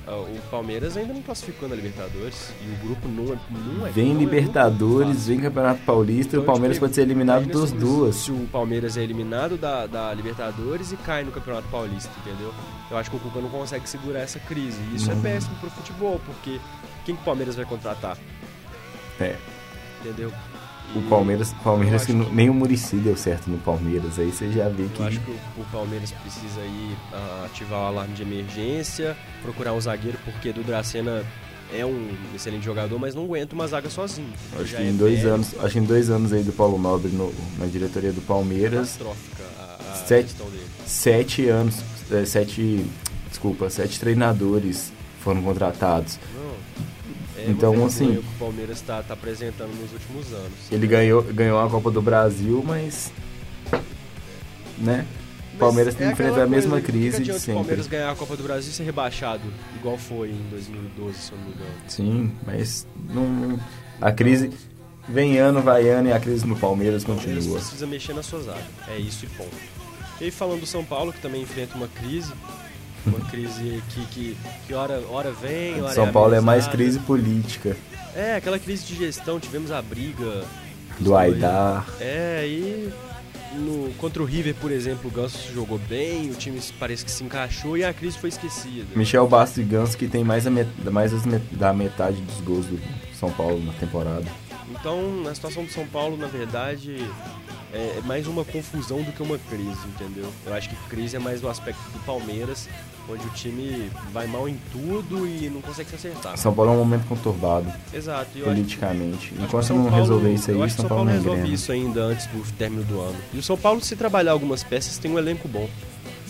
Ah, 0.10 0.16
O 0.16 0.40
Palmeiras 0.50 0.96
ainda 0.96 1.14
não 1.14 1.22
classificou 1.22 1.68
na 1.68 1.76
Libertadores 1.76 2.54
e 2.62 2.70
o 2.72 2.88
grupo 2.88 3.08
não 3.10 3.34
é. 3.34 3.38
Não 3.52 3.86
é 3.88 3.92
Vem 3.92 4.14
não 4.14 4.16
é 4.16 4.20
Libertadores, 4.24 5.10
fácil. 5.18 5.28
vem 5.28 5.40
Campeonato 5.42 5.82
Paulista 5.84 6.36
e 6.36 6.40
o 6.40 6.42
Então, 6.42 6.54
Palmeiras 6.54 6.80
pode 6.80 6.96
ser 6.96 7.02
eliminado 7.02 7.46
nesse- 7.46 7.74
duas. 7.76 8.16
Se 8.16 8.32
o 8.32 8.48
Palmeiras 8.50 8.96
é 8.96 9.04
eliminado 9.04 9.58
da, 9.58 9.86
da 9.86 10.14
Libertadores 10.14 10.94
e 10.94 10.98
cai 10.98 11.26
no 11.26 11.32
Campeonato 11.34 11.68
Paulista, 11.68 12.10
entendeu? 12.26 12.54
Eu 12.90 12.98
acho 12.98 13.10
que 13.12 13.18
o 13.18 13.20
Cuca 13.20 13.42
não 13.42 13.50
consegue 13.50 13.90
segurar 13.90 14.20
essa 14.22 14.40
crise. 14.40 14.80
E 14.94 14.96
isso 14.96 15.12
Não. 15.12 15.20
é 15.20 15.22
péssimo 15.22 15.56
pro 15.60 15.70
futebol, 15.72 16.22
porque 16.26 16.58
quem 17.06 17.14
que 17.14 17.22
o 17.22 17.26
Palmeiras 17.26 17.56
vai 17.58 17.66
contratar? 17.66 18.18
É, 19.20 19.36
Entendeu? 20.00 20.32
O 20.96 21.02
Palmeiras, 21.04 21.54
Palmeiras 21.64 22.02
eu 22.04 22.08
que, 22.08 22.14
não- 22.14 22.32
nem 22.34 22.50
o 22.50 22.54
Murici 22.54 22.96
deu 22.98 23.16
certo 23.18 23.50
no 23.50 23.58
Palmeiras. 23.60 24.18
Aí 24.18 24.32
você 24.32 24.52
já 24.52 24.68
vê 24.70 24.86
que 24.88 25.00
Eu 25.02 25.06
acho 25.08 25.20
que 25.20 25.32
o, 25.32 25.36
o 25.62 25.66
Palmeiras 25.72 26.12
precisa 26.12 26.62
aí 26.62 26.96
ah, 27.14 27.44
ativar 27.46 27.80
o 27.82 27.86
alarme 27.88 28.14
de 28.14 28.22
emergência, 28.24 29.16
procurar 29.42 29.74
um 29.74 29.82
zagueiro, 29.82 30.18
porque 30.26 30.52
do 30.54 30.64
Dracena 30.64 31.24
é 31.74 31.86
um 31.86 32.10
excelente 32.34 32.64
jogador, 32.64 32.98
mas 32.98 33.14
não 33.14 33.26
aguenta 33.26 33.54
uma 33.54 33.68
zaga 33.68 33.90
sozinho. 33.90 34.30
acho 34.60 34.76
que 34.76 34.82
é 34.82 34.86
em 34.90 34.96
dois 34.96 35.20
velho, 35.20 35.34
anos, 35.34 35.54
acho 35.60 35.74
que 35.74 35.80
em 35.80 35.84
dois 35.84 36.10
anos 36.10 36.32
aí 36.32 36.42
do 36.42 36.54
Paulo 36.54 36.78
Nobre 36.80 37.12
no- 37.12 37.34
na 37.60 37.66
diretoria 37.66 38.14
do 38.14 38.22
Palmeiras, 38.22 38.92
catastrófica 38.98 39.44
a, 39.60 39.92
a 39.92 39.96
Sete- 40.06 40.36
sete 40.86 41.50
anos, 41.50 41.76
é, 42.10 42.24
sete, 42.26 42.86
desculpa, 43.30 43.70
sete 43.70 44.00
treinadores 44.00 44.94
foram 45.22 45.42
contratados. 45.42 46.18
Não, 46.34 46.56
é 47.38 47.46
Então, 47.50 47.86
assim- 47.86 48.18
o 48.18 48.22
que 48.24 48.28
o 48.36 48.40
Palmeiras 48.40 48.78
está 48.78 49.02
tá 49.04 49.14
apresentando 49.14 49.70
nos 49.80 49.92
últimos 49.94 50.34
anos. 50.34 50.72
Ele 50.72 50.88
ganhou, 50.88 51.22
ganhou 51.24 51.60
a 51.60 51.70
Copa 51.70 51.92
do 51.92 52.02
Brasil, 52.02 52.64
mas, 52.66 53.12
né? 54.78 55.06
O 55.54 55.58
Palmeiras 55.58 55.96
Mas 55.96 56.08
é 56.08 56.12
enfrenta 56.12 56.44
a 56.44 56.48
mesma 56.48 56.72
coisa, 56.74 56.86
crise 56.86 57.24
de 57.24 57.34
sempre. 57.34 57.52
o 57.54 57.56
Palmeiras 57.56 57.88
ganhar 57.88 58.12
a 58.12 58.16
Copa 58.16 58.38
do 58.38 58.44
Brasil 58.44 58.70
e 58.72 58.74
ser 58.76 58.84
rebaixado, 58.84 59.42
igual 59.76 59.98
foi 59.98 60.30
em 60.30 60.46
2012, 60.52 61.18
se 61.18 61.32
eu 61.32 61.38
não 61.40 61.46
me 61.46 61.52
engano. 61.54 61.70
Sim, 61.88 62.32
mas 62.46 62.86
não, 63.12 63.60
a 64.00 64.12
crise 64.12 64.52
vem 65.10 65.40
ano, 65.40 65.60
vai 65.62 65.90
ano 65.90 66.10
e 66.10 66.14
a 66.14 66.20
crise 66.20 66.46
no 66.46 66.56
Palmeiras 66.56 67.04
Palmeiras 67.04 67.36
continua. 67.44 67.60
precisa 67.60 67.88
mexer 67.88 68.14
na 68.14 68.22
sua 68.22 68.40
zaga. 68.42 68.62
É 68.88 69.00
isso 69.00 69.26
e 69.26 69.30
ponto. 69.30 69.50
E 70.22 70.26
aí 70.26 70.32
falando 70.32 70.60
do 70.60 70.68
São 70.68 70.84
Paulo, 70.86 71.12
que 71.12 71.20
também 71.22 71.42
enfrenta 71.42 71.76
uma 71.76 71.88
crise, 71.88 72.32
uma 73.06 73.20
crise 73.30 73.82
que, 73.90 74.06
que, 74.08 74.38
que 74.68 74.74
hora, 74.74 75.02
hora 75.10 75.32
vem, 75.32 75.82
hora 75.82 75.94
São 75.94 76.12
Paulo 76.12 76.34
é 76.34 76.42
mais 76.42 76.68
crise 76.68 77.00
política 77.00 77.76
É, 78.16 78.36
aquela 78.36 78.60
crise 78.60 78.86
de 78.86 78.96
gestão, 78.96 79.40
tivemos 79.40 79.72
a 79.72 79.82
briga. 79.82 80.44
do 81.00 81.16
Aidar. 81.16 81.86
É, 82.00 82.46
e 82.48 82.92
no, 83.56 83.94
contra 83.94 84.22
o 84.22 84.26
River, 84.26 84.56
por 84.56 84.72
exemplo, 84.72 85.10
o 85.10 85.14
Ganso 85.14 85.38
jogou 85.54 85.78
bem, 85.78 86.30
o 86.32 86.34
time 86.36 86.60
parece 86.80 87.06
que 87.06 87.12
se 87.12 87.24
encaixou 87.24 87.78
e 87.78 87.84
a 87.86 87.94
crise 87.94 88.18
foi 88.18 88.30
esquecida. 88.30 88.86
Michel 88.96 89.28
Bastos 89.28 89.60
e 89.60 89.64
Ganso 89.64 89.98
que 89.98 90.08
tem 90.08 90.24
mais, 90.24 90.46
a 90.46 90.50
met- 90.50 90.70
mais 90.92 91.14
met- 91.26 91.44
da 91.56 91.72
metade 91.74 92.20
dos 92.22 92.42
gols 92.42 92.66
do 92.66 92.80
São 93.18 93.32
Paulo 93.32 93.64
na 93.64 93.74
temporada. 93.74 94.26
Então, 94.70 95.22
na 95.24 95.34
situação 95.34 95.64
do 95.64 95.72
São 95.72 95.88
Paulo, 95.88 96.18
na 96.18 96.28
verdade, 96.28 96.98
é 97.78 98.00
é 98.00 98.02
mais 98.06 98.28
uma 98.28 98.44
confusão 98.44 99.02
do 99.02 99.12
que 99.12 99.22
uma 99.22 99.38
crise, 99.38 99.78
entendeu? 99.96 100.30
Eu 100.46 100.54
acho 100.54 100.70
que 100.70 100.76
crise 100.90 101.16
é 101.16 101.20
mais 101.20 101.40
do 101.42 101.48
aspecto 101.48 101.80
do 101.92 102.00
Palmeiras, 102.06 102.68
onde 103.10 103.26
o 103.26 103.30
time 103.30 103.90
vai 104.12 104.28
mal 104.28 104.50
em 104.50 104.58
tudo 104.72 105.28
e 105.28 105.50
não 105.50 105.62
consegue 105.62 105.90
se 105.90 105.96
acertar. 105.96 106.38
São 106.38 106.54
Paulo 106.54 106.72
é 106.72 106.74
um 106.74 106.78
momento 106.80 107.06
conturbado 107.08 107.72
Exato. 107.94 108.30
e 108.36 108.42
politicamente. 108.42 109.30
que 109.30 109.40
o 109.42 109.44
Enquanto 109.46 109.64
São 109.66 109.78
não 109.78 109.84
Paulo- 109.86 109.98
resolver 110.02 110.34
isso 110.34 110.50
aí, 110.50 110.56
eu 110.58 110.62
o 110.62 110.64
acho 110.64 110.76
São 110.76 110.86
o 110.86 110.90
Paulo 110.90 111.06
não 111.06 111.14
resolve 111.14 111.54
isso 111.54 111.72
ainda 111.72 112.02
antes 112.02 112.26
do 112.28 112.44
término 112.58 112.84
do 112.84 113.00
ano. 113.00 113.16
E 113.34 113.38
o 113.38 113.44
São 113.44 113.56
Paulo, 113.58 113.80
se 113.82 113.96
trabalhar 113.96 114.32
algumas 114.34 114.64
peças, 114.64 114.98
tem 114.98 115.10
um 115.12 115.18
elenco 115.18 115.48
bom. 115.48 115.70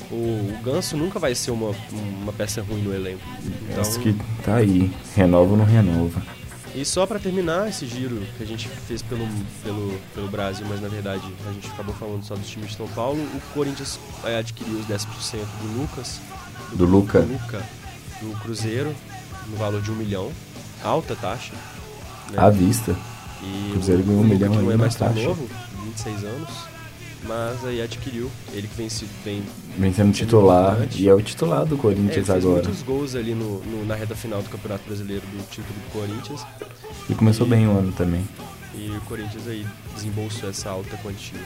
O, 0.10 0.16
o 0.16 0.60
Ganso 0.64 0.96
nunca 0.96 1.20
vai 1.20 1.36
ser 1.36 1.52
uma, 1.52 1.72
uma 2.22 2.32
peça 2.32 2.62
ruim 2.62 2.82
no 2.82 2.94
elenco. 2.94 3.22
Então, 3.70 3.82
Acho 3.82 4.00
que 4.00 4.16
tá 4.44 4.56
aí. 4.56 4.90
Renova 5.16 5.52
ou 5.52 5.58
não 5.58 5.66
renova. 5.66 6.22
E 6.80 6.86
só 6.86 7.08
pra 7.08 7.18
terminar 7.18 7.68
esse 7.68 7.88
giro 7.88 8.22
que 8.38 8.44
a 8.44 8.46
gente 8.46 8.68
fez 8.70 9.02
pelo, 9.02 9.28
pelo, 9.64 10.00
pelo 10.14 10.28
Brasil, 10.28 10.64
mas 10.70 10.80
na 10.80 10.88
verdade 10.88 11.24
a 11.50 11.52
gente 11.54 11.68
acabou 11.70 11.96
falando 11.96 12.24
só 12.24 12.36
dos 12.36 12.48
times 12.48 12.70
de 12.70 12.78
São 12.78 12.88
Paulo, 12.90 13.20
o 13.20 13.42
Corinthians 13.54 14.00
é, 14.24 14.38
adquiriu 14.38 14.78
os 14.78 14.86
10% 14.86 15.08
do 15.62 15.82
Lucas, 15.82 16.20
Do 16.74 16.86
Luca. 16.86 17.22
do 17.22 17.34
Luca, 17.34 17.64
do 18.22 18.40
Cruzeiro, 18.42 18.96
no 19.50 19.58
valor 19.58 19.82
de 19.82 19.90
um 19.92 19.96
milhão, 19.96 20.32
alta 20.84 21.16
taxa. 21.16 21.54
né? 22.32 22.38
À 22.38 22.50
vista. 22.52 22.96
E 23.42 23.72
Cruzeiro 23.72 24.04
o, 24.04 24.06
ganhou 24.06 24.22
o 24.22 24.24
um 24.24 24.28
Luca, 24.28 24.36
milhão 24.36 24.52
que 24.56 24.62
não 24.64 24.72
é 24.72 24.78
mais 24.78 24.94
tão 24.96 25.08
taxa. 25.08 25.24
novo, 25.28 25.50
26 25.84 26.24
anos, 26.26 26.50
mas 27.26 27.64
aí 27.66 27.82
adquiriu, 27.82 28.30
ele 28.54 28.68
que 28.68 28.76
vem, 28.76 28.90
se- 28.90 29.08
vem 29.24 29.44
Vem 29.78 29.94
sendo 29.94 30.12
titular. 30.14 30.78
E 30.96 31.08
é 31.08 31.14
o 31.14 31.22
titular 31.22 31.62
do 31.66 31.70
é, 31.70 31.72
ele 31.74 31.82
Corinthians 31.82 32.14
fez 32.28 32.30
agora. 32.30 32.64
muitos 32.64 32.82
gols 32.84 33.16
ali 33.16 33.34
no, 33.34 33.60
no- 33.64 33.86
na 33.86 33.96
reta 33.96 34.16
final 34.16 34.42
do 34.42 34.50
Campeonato 34.50 34.84
Brasileiro 34.86 35.26
do 35.28 35.44
título 35.50 35.74
do 35.74 35.92
Corinthians. 35.94 36.46
E 37.10 37.14
começou 37.16 37.46
E- 37.48 37.50
bem 37.50 37.68
o 37.68 37.72
ano 37.72 37.92
também. 37.92 38.28
E 38.76 38.90
o 38.92 39.02
Corinthians 39.02 39.48
aí 39.48 39.66
desembolsou 39.96 40.50
essa 40.50 40.70
alta 40.70 40.96
quantia 40.98 41.40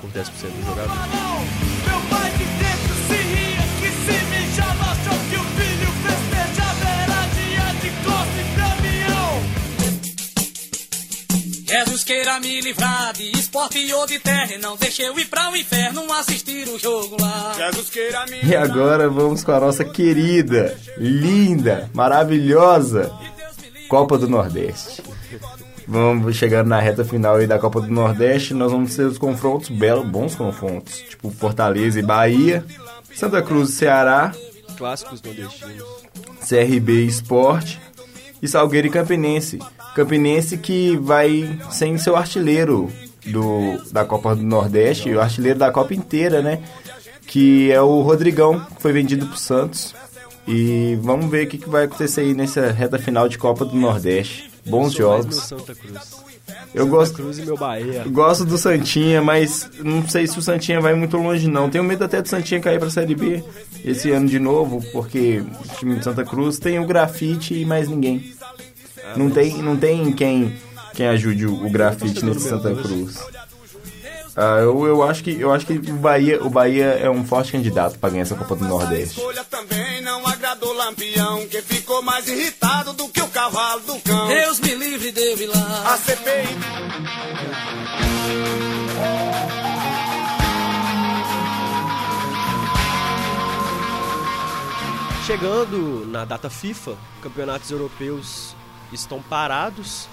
por 0.00 0.10
10% 0.10 0.30
do 0.50 0.66
jogador. 0.66 0.96
Meu 1.86 2.00
pai 2.10 2.27
Jesus 11.68 12.02
queira 12.02 12.40
me 12.40 12.60
livrar 12.60 13.12
de 13.12 13.30
esporte 13.32 13.92
ou 13.92 14.06
de 14.06 14.18
terra, 14.18 14.54
e 14.54 14.58
não 14.58 14.76
deixe 14.76 15.02
eu 15.02 15.18
ir 15.18 15.26
pra 15.26 15.50
o 15.50 15.56
inferno 15.56 16.10
assistir 16.14 16.66
o 16.68 16.78
jogo 16.78 17.16
lá. 17.20 17.52
Jesus 17.56 17.90
queira 17.90 18.24
me 18.26 18.42
E 18.42 18.56
agora 18.56 19.08
vamos 19.08 19.44
com 19.44 19.52
a 19.52 19.60
nossa 19.60 19.84
querida, 19.84 20.76
linda, 20.96 21.90
maravilhosa 21.92 23.12
Copa 23.88 24.16
do 24.16 24.28
Nordeste. 24.28 25.02
Vamos 25.86 26.36
chegando 26.36 26.68
na 26.68 26.80
reta 26.80 27.04
final 27.04 27.36
aí 27.36 27.46
da 27.46 27.58
Copa 27.58 27.80
do 27.80 27.88
Nordeste, 27.88 28.54
nós 28.54 28.72
vamos 28.72 28.94
ter 28.94 29.04
os 29.04 29.18
confrontos 29.18 29.68
belos, 29.68 30.06
bons 30.06 30.34
confrontos, 30.34 30.98
tipo 30.98 31.30
Fortaleza 31.30 31.98
e 31.98 32.02
Bahia, 32.02 32.64
Santa 33.14 33.42
Cruz 33.42 33.70
e 33.70 33.72
Ceará, 33.72 34.32
Clássicos 34.76 35.20
nordestinos. 35.20 35.84
CRB 36.48 37.04
e 37.04 37.06
Sport 37.08 37.76
e 38.40 38.46
Salgueiro 38.46 38.86
e 38.86 38.90
Campinense. 38.90 39.58
Campinense 39.98 40.56
que 40.56 40.96
vai 40.96 41.58
sem 41.70 41.98
seu 41.98 42.14
artilheiro 42.14 42.88
do, 43.26 43.82
da 43.90 44.04
Copa 44.04 44.36
do 44.36 44.44
Nordeste, 44.44 45.10
o 45.10 45.20
artilheiro 45.20 45.58
da 45.58 45.72
Copa 45.72 45.92
inteira, 45.92 46.40
né? 46.40 46.60
Que 47.26 47.72
é 47.72 47.82
o 47.82 48.00
Rodrigão, 48.02 48.60
que 48.60 48.80
foi 48.80 48.92
vendido 48.92 49.26
pro 49.26 49.36
Santos. 49.36 49.96
E 50.46 50.96
vamos 51.02 51.28
ver 51.28 51.46
o 51.46 51.48
que, 51.48 51.58
que 51.58 51.68
vai 51.68 51.84
acontecer 51.86 52.20
aí 52.20 52.32
nessa 52.32 52.70
reta 52.70 52.96
final 52.96 53.28
de 53.28 53.36
Copa 53.36 53.64
do 53.64 53.74
Nordeste. 53.74 54.48
Bons 54.64 54.92
jogos. 54.92 55.50
Eu 56.72 56.84
Santa 56.84 56.84
gosto, 56.84 57.14
Cruz 57.16 57.38
e 57.38 57.42
meu 57.42 57.56
Bahia. 57.56 58.04
gosto 58.06 58.44
do 58.44 58.56
Santinha, 58.56 59.20
mas 59.20 59.68
não 59.82 60.06
sei 60.08 60.28
se 60.28 60.38
o 60.38 60.42
Santinha 60.42 60.80
vai 60.80 60.94
muito 60.94 61.16
longe 61.16 61.48
não. 61.48 61.68
Tenho 61.68 61.82
medo 61.82 62.04
até 62.04 62.22
do 62.22 62.28
Santinha 62.28 62.60
cair 62.60 62.78
pra 62.78 62.88
Série 62.88 63.16
B 63.16 63.42
esse 63.84 64.12
ano 64.12 64.28
de 64.28 64.38
novo, 64.38 64.80
porque 64.92 65.42
o 65.42 65.76
time 65.76 65.96
de 65.96 66.04
Santa 66.04 66.24
Cruz 66.24 66.58
tem 66.60 66.78
o 66.78 66.86
grafite 66.86 67.54
e 67.54 67.64
mais 67.64 67.88
ninguém. 67.88 68.37
Não 69.16 69.30
tem, 69.30 69.62
não 69.62 69.76
tem 69.76 70.12
quem, 70.12 70.58
quem 70.94 71.06
ajude 71.06 71.46
o, 71.46 71.66
o 71.66 71.70
grafite 71.70 72.24
nesse 72.24 72.48
Santa 72.48 72.74
Cruz. 72.74 73.16
Ah, 74.36 74.60
eu, 74.60 74.86
eu 74.86 75.02
acho 75.02 75.24
que 75.24 75.40
eu 75.40 75.52
acho 75.52 75.66
que 75.66 75.72
o 75.72 75.96
Bahia, 75.96 76.40
o 76.40 76.48
Bahia 76.48 76.84
é 77.02 77.10
um 77.10 77.24
forte 77.24 77.50
candidato 77.50 77.98
para 77.98 78.10
ganhar 78.10 78.22
essa 78.22 78.36
Copa 78.36 78.54
do 78.54 78.64
Nordeste. 78.64 79.18
escolha 79.18 79.42
também 79.42 80.00
não 80.02 80.24
agradou 80.24 80.72
Lampião, 80.74 81.44
que 81.48 81.60
ficou 81.60 82.02
mais 82.02 82.28
irritado 82.28 82.92
do 82.92 83.08
que 83.08 83.20
o 83.20 83.26
cavalo 83.28 83.80
do 83.80 83.98
cão. 83.98 84.28
Deus 84.28 84.60
me 84.60 84.74
livre 84.74 85.10
de. 85.10 85.50
A 85.84 85.96
CPI 85.96 87.48
Chegando 95.26 96.06
na 96.06 96.24
data 96.24 96.48
FIFA, 96.48 96.96
campeonatos 97.20 97.70
europeus 97.70 98.56
estão 98.92 99.20
parados 99.22 100.08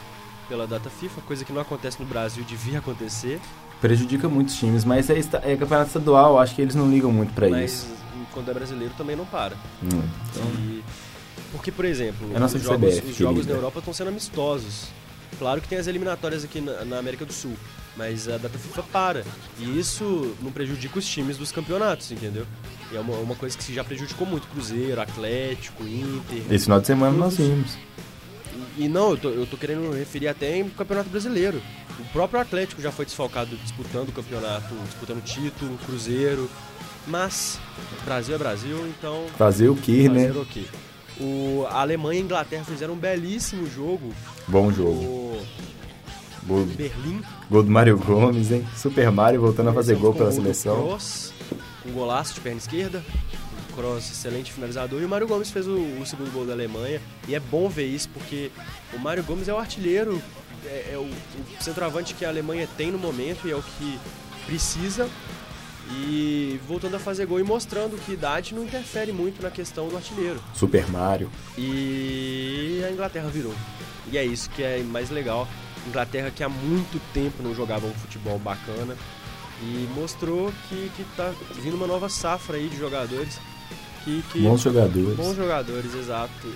pela 0.47 0.67
data 0.67 0.89
FIFA, 0.89 1.21
coisa 1.21 1.43
que 1.43 1.51
não 1.51 1.61
acontece 1.61 1.99
no 1.99 2.05
Brasil, 2.05 2.43
devia 2.43 2.79
acontecer. 2.79 3.39
Prejudica 3.81 4.29
muitos 4.29 4.55
times, 4.55 4.83
mas 4.85 5.09
é, 5.09 5.19
é 5.19 5.55
campeonato 5.57 5.87
estadual, 5.87 6.39
acho 6.39 6.55
que 6.55 6.61
eles 6.61 6.75
não 6.75 6.89
ligam 6.89 7.11
muito 7.11 7.33
pra 7.33 7.49
mas 7.49 7.71
isso. 7.73 7.87
quando 8.33 8.49
é 8.49 8.53
brasileiro 8.53 8.93
também 8.97 9.15
não 9.15 9.25
para. 9.25 9.55
Hum. 9.83 10.01
E- 10.59 10.83
porque, 11.51 11.71
por 11.71 11.85
exemplo, 11.85 12.27
É 12.33 12.43
os 12.43 12.51
jogos, 12.61 12.95
CBF, 12.95 13.11
os 13.11 13.15
jogos 13.17 13.45
na 13.45 13.53
Europa 13.53 13.79
estão 13.79 13.93
sendo 13.93 14.09
amistosos. 14.09 14.87
Claro 15.39 15.61
que 15.61 15.67
tem 15.67 15.77
as 15.77 15.87
eliminatórias 15.87 16.43
aqui 16.43 16.59
na, 16.61 16.83
na 16.85 16.99
América 16.99 17.25
do 17.25 17.31
Sul, 17.33 17.53
mas 17.95 18.27
a 18.27 18.37
data 18.37 18.57
FIFA 18.57 18.83
para. 18.83 19.23
E 19.59 19.79
isso 19.79 20.35
não 20.41 20.51
prejudica 20.51 20.99
os 20.99 21.05
times 21.05 21.37
dos 21.37 21.51
campeonatos, 21.51 22.11
entendeu? 22.11 22.45
E 22.91 22.97
é 22.97 22.99
uma, 22.99 23.15
uma 23.17 23.35
coisa 23.35 23.57
que 23.57 23.73
já 23.73 23.83
prejudicou 23.83 24.27
muito. 24.27 24.47
Cruzeiro, 24.47 24.99
Atlético, 24.99 25.83
Inter. 25.83 26.43
Esse 26.49 26.65
final 26.65 26.79
de 26.81 26.87
semana 26.87 27.17
nós 27.17 27.37
vimos. 27.37 27.77
E, 28.77 28.87
não, 28.87 29.11
eu 29.11 29.17
tô, 29.17 29.29
eu 29.29 29.45
tô 29.45 29.55
querendo 29.57 29.91
referir 29.93 30.27
até 30.27 30.57
em 30.57 30.69
Campeonato 30.69 31.09
Brasileiro. 31.09 31.61
O 31.99 32.03
próprio 32.11 32.39
Atlético 32.41 32.81
já 32.81 32.91
foi 32.91 33.05
desfalcado 33.05 33.55
disputando 33.57 34.09
o 34.09 34.11
campeonato, 34.11 34.73
disputando 34.85 35.23
título, 35.23 35.77
Cruzeiro. 35.85 36.49
Mas 37.07 37.59
Brasil 38.03 38.35
é 38.35 38.37
Brasil, 38.37 38.87
então 38.87 39.25
Fazer 39.37 39.69
o 39.69 39.75
que, 39.75 40.09
né? 40.09 40.27
fazer 40.27 40.39
o 40.39 40.45
quê? 40.45 40.65
O, 41.19 41.65
a 41.69 41.81
Alemanha 41.81 42.19
e 42.19 42.21
a 42.23 42.25
Inglaterra 42.25 42.65
fizeram 42.65 42.95
um 42.95 42.97
belíssimo 42.97 43.65
jogo. 43.69 44.11
Bom 44.47 44.71
jogo. 44.71 44.91
O 44.91 45.41
Gol, 46.47 46.65
Berlim. 46.65 47.21
gol 47.49 47.63
do 47.63 47.71
Mário 47.71 47.97
Gomes, 47.97 48.51
hein? 48.51 48.67
Super 48.75 49.09
Mario 49.11 49.41
voltando 49.41 49.69
a 49.69 49.73
fazer 49.73 49.95
gol 49.95 50.13
pela 50.13 50.31
seleção. 50.31 50.97
Um 51.85 51.91
golaço 51.91 52.33
de 52.35 52.41
perna 52.41 52.57
esquerda. 52.57 53.03
O 53.75 53.81
Kroos, 53.81 54.09
excelente 54.09 54.51
finalizador. 54.51 55.01
E 55.01 55.05
o 55.05 55.09
Mário 55.09 55.27
Gomes 55.27 55.51
fez 55.51 55.67
o, 55.67 55.75
o 55.75 56.05
segundo 56.05 56.31
gol 56.31 56.45
da 56.45 56.53
Alemanha. 56.53 57.01
E 57.27 57.35
é 57.35 57.39
bom 57.39 57.67
ver 57.67 57.85
isso, 57.85 58.09
porque 58.09 58.49
o 58.93 58.99
Mário 58.99 59.23
Gomes 59.23 59.47
é 59.47 59.53
o 59.53 59.57
artilheiro, 59.57 60.21
é, 60.65 60.91
é 60.93 60.97
o, 60.97 61.01
o 61.03 61.63
centroavante 61.63 62.13
que 62.13 62.23
a 62.23 62.29
Alemanha 62.29 62.67
tem 62.77 62.91
no 62.91 62.97
momento 62.97 63.47
e 63.47 63.51
é 63.51 63.55
o 63.55 63.61
que 63.61 63.99
precisa. 64.45 65.09
E 65.91 66.59
voltando 66.67 66.95
a 66.95 66.99
fazer 66.99 67.25
gol 67.27 67.39
e 67.39 67.43
mostrando 67.43 67.95
que 68.03 68.13
idade 68.13 68.55
não 68.55 68.63
interfere 68.63 69.11
muito 69.11 69.41
na 69.41 69.51
questão 69.51 69.87
do 69.87 69.95
artilheiro. 69.95 70.41
Super 70.53 70.87
Mario. 70.89 71.29
E 71.57 72.81
a 72.87 72.91
Inglaterra 72.91 73.29
virou. 73.29 73.53
E 74.11 74.17
é 74.17 74.25
isso 74.25 74.49
que 74.49 74.63
é 74.63 74.79
mais 74.79 75.09
legal. 75.09 75.47
Inglaterra 75.87 76.31
que 76.31 76.43
há 76.43 76.49
muito 76.49 76.99
tempo 77.13 77.43
não 77.43 77.53
jogava 77.53 77.85
um 77.85 77.93
futebol 77.93 78.39
bacana 78.39 78.95
e 79.61 79.87
mostrou 79.95 80.51
que, 80.67 80.91
que 80.95 81.03
tá 81.15 81.31
vindo 81.61 81.75
uma 81.75 81.87
nova 81.87 82.09
safra 82.09 82.57
aí 82.57 82.67
de 82.67 82.77
jogadores. 82.77 83.39
Que, 84.05 84.23
que 84.31 84.39
Bons 84.41 84.61
jogadores. 84.61 85.17
bons 85.17 85.35
jogadores, 85.35 85.93
exato. 85.95 86.47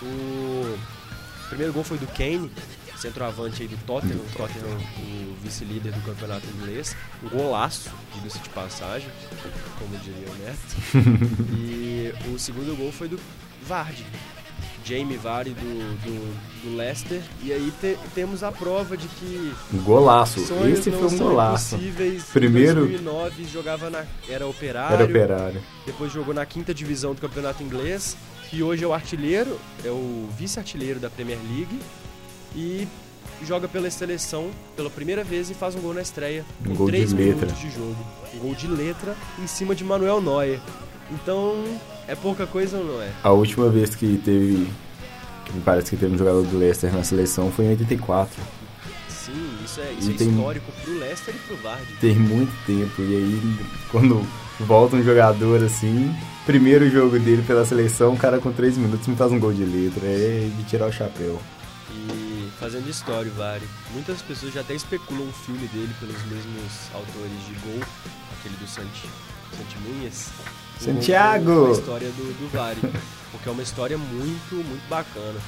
O 0.00 0.78
primeiro 1.48 1.72
gol 1.72 1.82
foi 1.82 1.98
do 1.98 2.06
Kane, 2.06 2.50
centroavante 2.96 3.62
aí 3.62 3.68
do 3.68 3.76
Tottenham, 3.84 4.18
o 4.18 4.36
Tottenham, 4.36 4.78
o 4.98 5.36
vice-líder 5.42 5.92
do 5.92 6.00
campeonato 6.02 6.46
inglês. 6.46 6.96
Um 7.22 7.28
golaço, 7.28 7.90
diga-se 8.14 8.38
de 8.38 8.48
passagem, 8.50 9.08
como 9.78 9.96
diria 9.98 10.28
o 10.30 10.34
Neto. 10.36 10.76
e 11.52 12.14
o 12.32 12.38
segundo 12.38 12.76
gol 12.76 12.92
foi 12.92 13.08
do 13.08 13.18
Vardy, 13.66 14.06
Jamie 14.84 15.16
Vardy 15.16 15.50
do, 15.50 15.96
do, 16.02 16.64
do 16.70 16.76
Leicester. 16.76 17.20
E 17.42 17.52
aí 17.52 17.72
te- 17.80 17.96
temos 18.14 18.42
a 18.42 18.50
prova 18.52 18.96
de 18.96 19.06
que 19.08 19.52
Um 19.72 19.78
golaço. 19.82 20.40
Esse 20.40 20.90
foi 20.90 21.06
um 21.06 21.18
golaço. 21.18 21.78
Primeiro- 22.32 22.84
Em 22.86 22.98
2009 22.98 23.44
jogava 23.44 23.90
na 23.90 24.04
era 24.28 24.46
operário, 24.46 24.94
Era 24.94 25.04
operário. 25.04 25.62
depois 25.86 26.12
jogou 26.12 26.32
na 26.34 26.44
quinta 26.46 26.72
divisão 26.74 27.14
do 27.14 27.20
campeonato 27.20 27.62
inglês, 27.62 28.16
que 28.50 28.62
hoje 28.62 28.84
é 28.84 28.86
o 28.86 28.92
artilheiro, 28.92 29.58
é 29.84 29.88
o 29.88 30.28
vice-artilheiro 30.38 31.00
da 31.00 31.08
Premier 31.10 31.38
League 31.54 31.80
e 32.54 32.86
joga 33.44 33.66
pela 33.66 33.90
seleção 33.90 34.50
pela 34.76 34.90
primeira 34.90 35.24
vez 35.24 35.50
e 35.50 35.54
faz 35.54 35.74
um 35.74 35.80
gol 35.80 35.94
na 35.94 36.02
estreia 36.02 36.44
Um 36.66 36.74
gol 36.74 36.86
de 36.86 36.92
3 36.92 37.12
letra. 37.12 37.34
minutos 37.46 37.60
de 37.60 37.70
jogo. 37.70 37.96
Um 38.34 38.38
gol 38.38 38.54
de 38.54 38.66
letra 38.68 39.16
em 39.42 39.46
cima 39.46 39.74
de 39.74 39.82
Manuel 39.84 40.20
Neuer. 40.20 40.60
Então, 41.10 41.64
é 42.08 42.14
pouca 42.14 42.46
coisa 42.46 42.76
ou 42.78 42.84
não 42.84 43.02
é? 43.02 43.10
A 43.22 43.30
última 43.30 43.68
vez 43.68 43.94
que 43.94 44.20
teve. 44.24 44.68
Que 45.44 45.52
me 45.52 45.60
parece 45.62 45.90
que 45.90 45.96
teve 45.96 46.14
um 46.14 46.18
jogador 46.18 46.42
do 46.42 46.56
Leicester 46.58 46.92
na 46.92 47.02
seleção 47.02 47.50
foi 47.50 47.64
em 47.66 47.70
84. 47.70 48.40
Sim, 49.08 49.32
isso 49.64 49.80
é, 49.80 49.92
isso 49.92 50.10
é 50.10 50.14
tem- 50.14 50.30
histórico 50.30 50.70
pro 50.82 50.98
Leicester 50.98 51.34
e 51.34 51.38
pro 51.38 51.56
Vardy. 51.56 51.92
Tem 52.00 52.14
muito 52.14 52.52
tempo. 52.66 53.00
E 53.02 53.14
aí, 53.16 53.56
quando 53.90 54.26
volta 54.60 54.96
um 54.96 55.02
jogador 55.02 55.62
assim, 55.64 56.14
primeiro 56.46 56.88
jogo 56.90 57.18
dele 57.18 57.42
pela 57.46 57.64
seleção, 57.64 58.14
o 58.14 58.16
cara 58.16 58.38
com 58.38 58.52
3 58.52 58.76
minutos 58.76 59.06
me 59.06 59.14
faz 59.16 59.30
um 59.32 59.38
gol 59.38 59.52
de 59.52 59.64
letra. 59.64 60.06
É 60.06 60.48
de 60.56 60.64
tirar 60.64 60.86
o 60.88 60.92
chapéu. 60.92 61.40
E 61.90 62.48
fazendo 62.58 62.88
história, 62.88 63.30
o 63.30 63.34
Vardy. 63.34 63.66
Muitas 63.92 64.20
pessoas 64.22 64.52
já 64.52 64.60
até 64.60 64.74
especulam 64.74 65.28
o 65.28 65.32
filme 65.32 65.66
dele 65.68 65.90
pelos 66.00 66.16
mesmos 66.24 66.72
autores 66.94 67.46
de 67.46 67.54
Gol, 67.66 67.80
aquele 68.38 68.56
do 68.56 68.66
Santi, 68.68 69.08
Gol 69.56 70.94
Santiago! 70.94 71.66
A 71.68 71.72
história 71.72 72.08
do, 72.08 72.38
do 72.38 72.50
Vardy, 72.50 72.80
porque 73.30 73.48
é 73.48 73.52
uma 73.52 73.62
história 73.62 73.96
muito, 73.96 74.54
muito 74.54 74.88
bacana. 74.88 75.40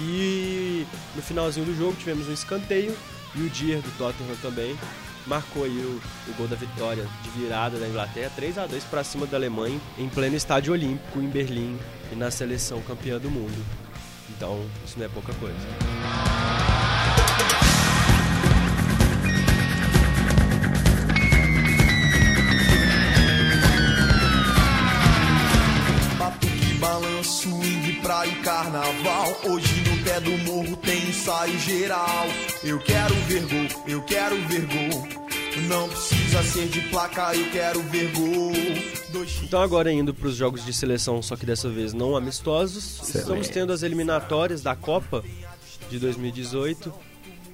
E 0.00 0.86
no 1.14 1.22
finalzinho 1.22 1.66
do 1.66 1.76
jogo 1.76 1.96
tivemos 1.96 2.28
um 2.28 2.32
escanteio 2.32 2.96
e 3.34 3.42
o 3.42 3.50
Dier 3.50 3.80
do 3.80 3.90
Tottenham 3.98 4.36
também 4.40 4.78
marcou 5.26 5.64
aí 5.64 5.76
o, 5.76 6.00
o 6.30 6.34
gol 6.36 6.48
da 6.48 6.56
vitória 6.56 7.06
de 7.22 7.30
virada 7.30 7.78
da 7.78 7.86
Inglaterra, 7.86 8.32
3 8.34 8.58
a 8.58 8.66
2 8.66 8.84
para 8.84 9.04
cima 9.04 9.26
da 9.26 9.36
Alemanha, 9.36 9.78
em 9.98 10.08
pleno 10.08 10.36
estádio 10.36 10.72
olímpico 10.72 11.20
em 11.20 11.28
Berlim 11.28 11.78
e 12.10 12.16
na 12.16 12.30
seleção 12.30 12.80
campeã 12.82 13.18
do 13.18 13.30
mundo. 13.30 13.64
Então, 14.30 14.64
isso 14.84 14.98
não 14.98 15.06
é 15.06 15.08
pouca 15.08 15.34
coisa. 15.34 15.56
Carnaval. 28.78 29.36
Hoje 29.44 29.82
no 29.88 30.04
pé 30.04 30.20
do 30.20 30.30
morro 30.38 30.76
tem 30.76 31.08
ensaio 31.08 31.58
geral. 31.58 32.26
Eu 32.62 32.78
quero 32.78 33.14
ver 33.26 33.42
gol, 33.42 33.84
eu 33.86 34.02
quero 34.02 34.36
ver 34.46 34.66
gol. 34.66 35.08
Não 35.66 35.88
precisa 35.88 36.42
ser 36.44 36.68
de 36.68 36.80
placa, 36.82 37.34
eu 37.34 37.50
quero 37.50 37.82
ver 37.84 38.12
gol. 38.12 38.52
Dois 39.10 39.40
Então 39.42 39.60
agora 39.60 39.90
indo 39.90 40.14
para 40.14 40.28
os 40.28 40.36
jogos 40.36 40.64
de 40.64 40.72
seleção, 40.72 41.20
só 41.20 41.34
que 41.34 41.44
dessa 41.44 41.68
vez 41.68 41.92
não 41.92 42.16
amistosos, 42.16 43.00
Excelente. 43.00 43.18
estamos 43.18 43.48
tendo 43.48 43.72
as 43.72 43.82
eliminatórias 43.82 44.62
da 44.62 44.76
Copa 44.76 45.24
de 45.90 45.98
2018 45.98 46.92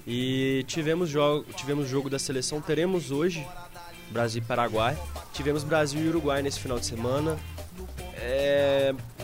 e 0.06 0.64
tivemos 0.66 1.08
jogo, 1.08 1.46
tivemos 1.56 1.88
jogo 1.88 2.10
da 2.10 2.18
seleção, 2.18 2.60
teremos 2.60 3.10
hoje 3.10 3.46
Brasil 4.10 4.42
e 4.42 4.44
Paraguai, 4.44 4.98
tivemos 5.32 5.64
Brasil 5.64 6.04
e 6.04 6.08
Uruguai 6.08 6.42
nesse 6.42 6.60
final 6.60 6.78
de 6.78 6.84
semana. 6.84 7.38
É, 8.16 8.73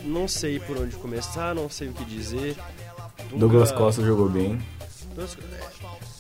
não 0.04 0.26
sei 0.28 0.58
por 0.60 0.76
onde 0.78 0.96
começar, 0.96 1.54
não 1.54 1.68
sei 1.70 1.88
o 1.88 1.92
que 1.92 2.04
dizer. 2.04 2.56
Douglas 3.34 3.70
Costa 3.72 4.02
jogou 4.02 4.28
bem. 4.28 4.60
Douglas- 5.14 5.36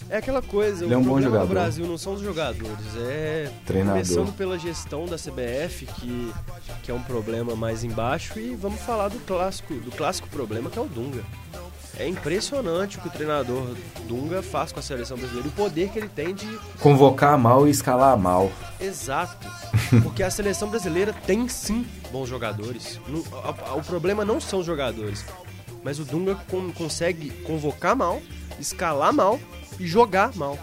É 0.08 0.16
aquela 0.16 0.42
coisa, 0.42 0.84
Ele 0.84 0.92
é 0.92 0.96
o 0.96 1.00
um 1.00 1.02
bom 1.04 1.10
problema 1.12 1.30
jogador. 1.30 1.46
do 1.46 1.54
Brasil 1.54 1.86
não 1.86 1.96
são 1.96 2.14
os 2.14 2.20
jogadores, 2.20 2.96
é 2.98 3.48
Treinador. 3.64 4.02
começando 4.02 4.36
pela 4.36 4.58
gestão 4.58 5.06
da 5.06 5.16
CBF, 5.16 5.86
que, 5.86 6.32
que 6.82 6.90
é 6.90 6.94
um 6.94 7.02
problema 7.02 7.54
mais 7.54 7.84
embaixo, 7.84 8.36
e 8.40 8.56
vamos 8.56 8.80
falar 8.80 9.06
do 9.08 9.20
clássico, 9.20 9.72
do 9.74 9.92
clássico 9.92 10.26
problema 10.28 10.68
que 10.68 10.76
é 10.76 10.82
o 10.82 10.86
Dunga. 10.86 11.22
É 11.96 12.08
impressionante 12.08 12.98
o 12.98 13.00
que 13.02 13.06
o 13.08 13.10
treinador 13.10 13.68
Dunga 14.08 14.42
faz 14.42 14.72
com 14.72 14.80
a 14.80 14.82
seleção 14.82 15.16
brasileira, 15.16 15.48
o 15.48 15.52
poder 15.52 15.90
que 15.90 15.98
ele 16.00 16.08
tem 16.08 16.34
de 16.34 16.58
Convocar 16.80 17.38
mal 17.38 17.68
e 17.68 17.70
escalar 17.70 18.18
mal. 18.18 18.50
exato. 18.80 19.46
Porque 20.02 20.22
a 20.24 20.30
seleção 20.30 20.68
brasileira 20.68 21.12
tem 21.12 21.46
sim 21.48 21.86
bons 22.10 22.28
jogadores. 22.28 23.00
Não- 23.08 23.24
a- 23.42 23.70
a- 23.70 23.74
o 23.74 23.82
problema 23.82 24.24
não 24.24 24.40
são 24.40 24.60
os 24.60 24.66
jogadores. 24.66 25.24
Mas 25.82 25.98
o 25.98 26.04
Dunga 26.04 26.34
con- 26.50 26.72
consegue 26.72 27.30
convocar 27.44 27.96
mal, 27.96 28.20
escalar 28.58 29.12
mal 29.12 29.40
e 29.78 29.86
jogar 29.86 30.34
mal. 30.36 30.58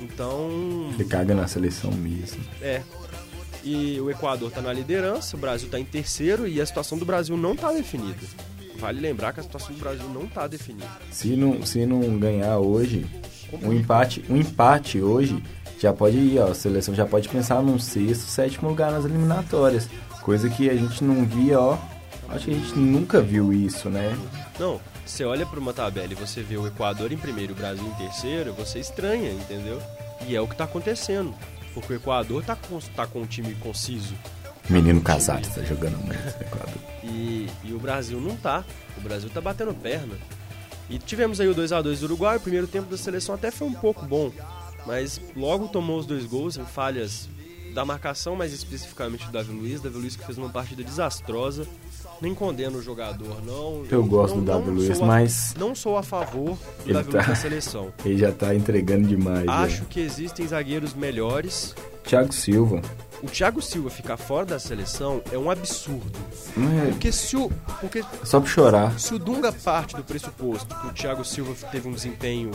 Então, 0.00 0.90
Ele 0.94 1.04
caga 1.04 1.34
na 1.34 1.46
seleção 1.48 1.90
mesmo. 1.92 2.42
é. 2.60 2.82
E 3.64 3.98
o 4.00 4.08
Equador 4.10 4.50
tá 4.52 4.60
na 4.60 4.72
liderança, 4.72 5.36
o 5.36 5.40
Brasil 5.40 5.68
tá 5.68 5.80
em 5.80 5.84
terceiro 5.84 6.46
e 6.46 6.60
a 6.60 6.66
situação 6.66 6.96
do 6.96 7.04
Brasil 7.04 7.36
não 7.36 7.56
tá 7.56 7.72
definida. 7.72 8.18
Vale 8.78 9.00
lembrar 9.00 9.32
que 9.32 9.40
a 9.40 9.42
situação 9.42 9.72
do 9.74 9.80
Brasil 9.80 10.06
não 10.10 10.26
tá 10.28 10.46
definida. 10.46 10.86
Se 11.10 11.34
não, 11.34 11.64
se 11.66 11.84
não 11.84 12.16
ganhar 12.16 12.58
hoje, 12.58 13.06
um 13.62 13.72
empate, 13.72 14.22
um 14.30 14.36
empate 14.36 15.00
hoje 15.00 15.42
já 15.80 15.92
pode 15.92 16.16
ir, 16.16 16.38
ó, 16.38 16.50
a 16.50 16.54
seleção 16.54 16.94
já 16.94 17.04
pode 17.06 17.28
pensar 17.28 17.60
num 17.60 17.76
sexto, 17.78 18.20
sétimo 18.28 18.68
lugar 18.68 18.92
nas 18.92 19.04
eliminatórias. 19.04 19.88
Coisa 20.26 20.50
que 20.50 20.68
a 20.68 20.74
gente 20.74 21.04
não 21.04 21.24
via, 21.24 21.60
ó. 21.60 21.78
Acho 22.28 22.46
que 22.46 22.50
a 22.50 22.54
gente 22.54 22.76
nunca 22.76 23.22
viu 23.22 23.52
isso, 23.52 23.88
né? 23.88 24.18
Não, 24.58 24.80
você 25.04 25.24
olha 25.24 25.46
para 25.46 25.60
uma 25.60 25.72
tabela 25.72 26.10
e 26.10 26.16
você 26.16 26.42
vê 26.42 26.56
o 26.56 26.66
Equador 26.66 27.12
em 27.12 27.16
primeiro 27.16 27.52
e 27.52 27.54
o 27.54 27.56
Brasil 27.56 27.86
em 27.86 27.92
terceiro, 27.92 28.52
você 28.52 28.80
estranha, 28.80 29.30
entendeu? 29.30 29.80
E 30.26 30.34
é 30.34 30.40
o 30.40 30.48
que 30.48 30.56
tá 30.56 30.64
acontecendo. 30.64 31.32
Porque 31.72 31.92
o 31.92 31.96
Equador 31.96 32.42
tá 32.44 32.56
com, 32.56 32.80
tá 32.96 33.06
com 33.06 33.20
um 33.20 33.24
time 33.24 33.54
conciso. 33.54 34.16
Menino 34.68 35.00
Casares 35.00 35.54
tá 35.54 35.62
jogando 35.62 35.96
muito 35.98 36.18
no 36.18 36.42
Equador. 36.42 36.74
E, 37.04 37.46
e 37.62 37.72
o 37.72 37.78
Brasil 37.78 38.20
não 38.20 38.34
tá. 38.34 38.64
O 38.98 39.00
Brasil 39.02 39.30
tá 39.30 39.40
batendo 39.40 39.72
perna. 39.74 40.16
E 40.90 40.98
tivemos 40.98 41.40
aí 41.40 41.46
o 41.46 41.54
2 41.54 41.70
a 41.70 41.80
2 41.80 42.00
do 42.00 42.06
Uruguai. 42.06 42.38
O 42.38 42.40
primeiro 42.40 42.66
tempo 42.66 42.90
da 42.90 42.96
seleção 42.96 43.32
até 43.32 43.52
foi 43.52 43.68
um 43.68 43.74
pouco 43.74 44.04
bom. 44.04 44.32
Mas 44.84 45.20
logo 45.36 45.68
tomou 45.68 46.00
os 46.00 46.04
dois 46.04 46.26
gols 46.26 46.56
em 46.56 46.64
falhas 46.64 47.28
da 47.76 47.84
marcação, 47.84 48.34
mais 48.34 48.54
especificamente 48.54 49.26
do 49.26 49.32
Davi 49.32 49.52
Luiz. 49.52 49.82
Davi 49.82 49.98
Luiz 49.98 50.16
que 50.16 50.24
fez 50.24 50.38
uma 50.38 50.48
partida 50.48 50.82
desastrosa. 50.82 51.66
Nem 52.22 52.34
condeno 52.34 52.78
o 52.78 52.82
jogador, 52.82 53.44
não. 53.44 53.84
Eu 53.90 54.02
gosto 54.02 54.36
não, 54.36 54.40
do 54.44 54.46
Davi 54.46 54.70
Luiz, 54.70 54.98
a- 55.02 55.04
mas 55.04 55.54
Não 55.58 55.74
sou 55.74 55.98
a 55.98 56.02
favor 56.02 56.56
do 56.86 56.92
Davi 56.94 57.10
tá- 57.10 57.18
Luiz 57.18 57.28
na 57.28 57.34
seleção. 57.34 57.92
ele 58.02 58.16
já 58.16 58.32
tá 58.32 58.54
entregando 58.54 59.06
demais. 59.06 59.46
Acho 59.46 59.82
né? 59.82 59.86
que 59.90 60.00
existem 60.00 60.48
zagueiros 60.48 60.94
melhores. 60.94 61.74
Thiago 62.02 62.32
Silva. 62.32 62.80
O 63.26 63.28
Thiago 63.28 63.60
Silva 63.60 63.90
ficar 63.90 64.16
fora 64.16 64.46
da 64.46 64.56
seleção 64.56 65.20
é 65.32 65.36
um 65.36 65.50
absurdo. 65.50 66.16
Não 66.56 66.80
é 66.80 66.86
Porque 66.86 67.10
se 67.10 67.36
o. 67.36 67.50
Porque 67.80 68.04
só 68.22 68.38
pra 68.38 68.48
chorar. 68.48 69.00
Se 69.00 69.14
o 69.14 69.18
Dunga 69.18 69.50
parte 69.50 69.96
do 69.96 70.04
pressuposto 70.04 70.72
que 70.72 70.86
o 70.86 70.92
Thiago 70.92 71.24
Silva 71.24 71.52
teve 71.72 71.88
um 71.88 71.92
desempenho 71.92 72.52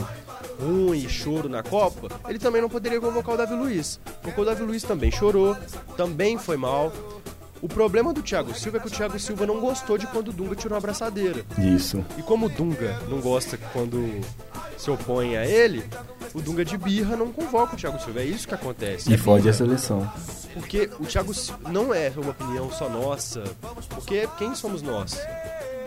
ruim 0.58 1.04
e 1.04 1.08
choro 1.10 1.46
na 1.46 1.62
Copa, 1.62 2.08
ele 2.26 2.38
também 2.38 2.62
não 2.62 2.70
poderia 2.70 2.98
convocar 2.98 3.34
o 3.34 3.36
Davi 3.38 3.52
Luiz. 3.52 4.00
Porque 4.22 4.40
o 4.40 4.44
Davi 4.46 4.62
Luiz 4.62 4.82
também 4.82 5.10
chorou, 5.10 5.54
também 5.94 6.38
foi 6.38 6.56
mal. 6.56 6.90
O 7.62 7.68
problema 7.68 8.12
do 8.12 8.20
Thiago 8.20 8.52
Silva 8.58 8.78
é 8.78 8.80
que 8.80 8.88
o 8.88 8.90
Thiago 8.90 9.16
Silva 9.20 9.46
não 9.46 9.60
gostou 9.60 9.96
de 9.96 10.04
quando 10.08 10.28
o 10.28 10.32
Dunga 10.32 10.56
tirou 10.56 10.74
a 10.74 10.78
abraçadeira. 10.78 11.44
Isso. 11.56 12.04
E 12.18 12.22
como 12.22 12.46
o 12.46 12.48
Dunga 12.48 12.98
não 13.08 13.20
gosta 13.20 13.56
quando 13.72 14.20
se 14.76 14.90
opõe 14.90 15.36
a 15.36 15.46
ele, 15.46 15.84
o 16.34 16.42
Dunga 16.42 16.64
de 16.64 16.76
birra 16.76 17.16
não 17.16 17.30
convoca 17.32 17.74
o 17.74 17.78
Thiago 17.78 18.00
Silva. 18.00 18.20
É 18.20 18.24
isso 18.24 18.48
que 18.48 18.54
acontece. 18.54 19.08
E 19.08 19.14
É 19.14 19.16
fode 19.16 19.48
a 19.48 19.52
seleção. 19.52 20.10
Porque 20.52 20.90
o 20.98 21.04
Thiago 21.04 21.32
Silva 21.32 21.70
não 21.70 21.94
é 21.94 22.12
uma 22.16 22.32
opinião 22.32 22.68
só 22.72 22.88
nossa. 22.88 23.44
Porque 23.90 24.28
quem 24.36 24.56
somos 24.56 24.82
nós? 24.82 25.16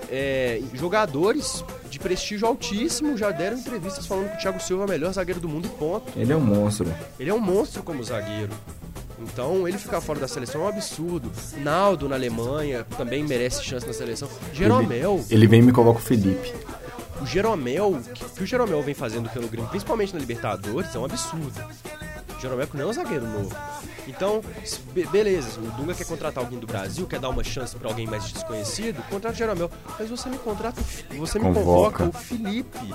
É, 0.10 0.62
jogadores 0.74 1.64
de 1.90 2.00
prestígio 2.00 2.48
altíssimo 2.48 3.18
já 3.18 3.32
deram 3.32 3.58
entrevistas 3.58 4.06
falando 4.06 4.30
que 4.30 4.38
o 4.38 4.40
Thiago 4.40 4.62
Silva 4.62 4.84
é 4.84 4.86
o 4.86 4.90
melhor 4.90 5.12
zagueiro 5.12 5.42
do 5.42 5.50
mundo 5.50 5.66
e 5.66 5.70
ponto. 5.70 6.14
Ele 6.16 6.32
é 6.32 6.36
um 6.38 6.42
monstro. 6.42 6.88
Ele 7.20 7.30
é 7.30 7.34
um 7.34 7.40
monstro 7.40 7.84
como 7.84 8.02
zagueiro. 8.04 8.52
Então, 9.20 9.68
ele 9.68 9.78
ficar 9.78 10.02
fora 10.02 10.20
da 10.20 10.28
seleção 10.28 10.62
é 10.62 10.66
um 10.66 10.68
absurdo. 10.68 11.32
Naldo 11.58 12.08
na 12.10 12.16
Alemanha 12.16 12.86
também 12.98 13.24
merece 13.24 13.64
chance 13.64 13.86
na 13.88 13.94
seleção. 13.94 14.28
Jeromel, 14.54 15.24
Ele 15.30 15.48
vem 15.48 15.60
e 15.60 15.64
me 15.64 15.72
convoca 15.72 16.00
o 16.00 16.02
Felipe. 16.02 16.54
o 17.22 17.26
Jeromel, 17.26 18.00
que, 18.14 18.26
que 18.26 18.44
o 18.44 18.46
Jeromel 18.46 18.82
vem 18.84 18.94
fazendo 18.94 19.30
pelo 19.30 19.48
Grêmio, 19.48 19.70
principalmente 19.70 20.14
na 20.14 20.20
Libertadores, 20.20 20.94
é 20.94 21.00
um 21.00 21.06
absurdo. 21.06 21.54
O 22.38 22.42
Jeromel 22.42 22.68
não 22.74 22.82
é 22.82 22.86
um 22.88 22.94
zagueiro 22.94 23.26
novo. 23.26 23.56
Então, 24.08 24.42
be- 24.94 25.06
beleza, 25.08 25.60
o 25.60 25.72
Dunga 25.82 25.94
quer 25.96 26.06
contratar 26.06 26.44
alguém 26.44 26.60
do 26.60 26.68
Brasil, 26.68 27.08
quer 27.08 27.20
dar 27.20 27.30
uma 27.30 27.44
chance 27.44 27.76
pra 27.76 27.90
alguém 27.90 28.06
mais 28.06 28.26
desconhecido, 28.26 29.02
contrata 29.10 29.34
o 29.34 29.38
Jeromel. 29.38 29.72
Mas 29.98 30.10
você 30.10 30.30
me 30.30 30.38
contrata, 30.38 30.80
você 31.18 31.40
me 31.40 31.46
Convoca. 31.46 32.00
convoca 32.06 32.18
o 32.18 32.22
Felipe. 32.22 32.94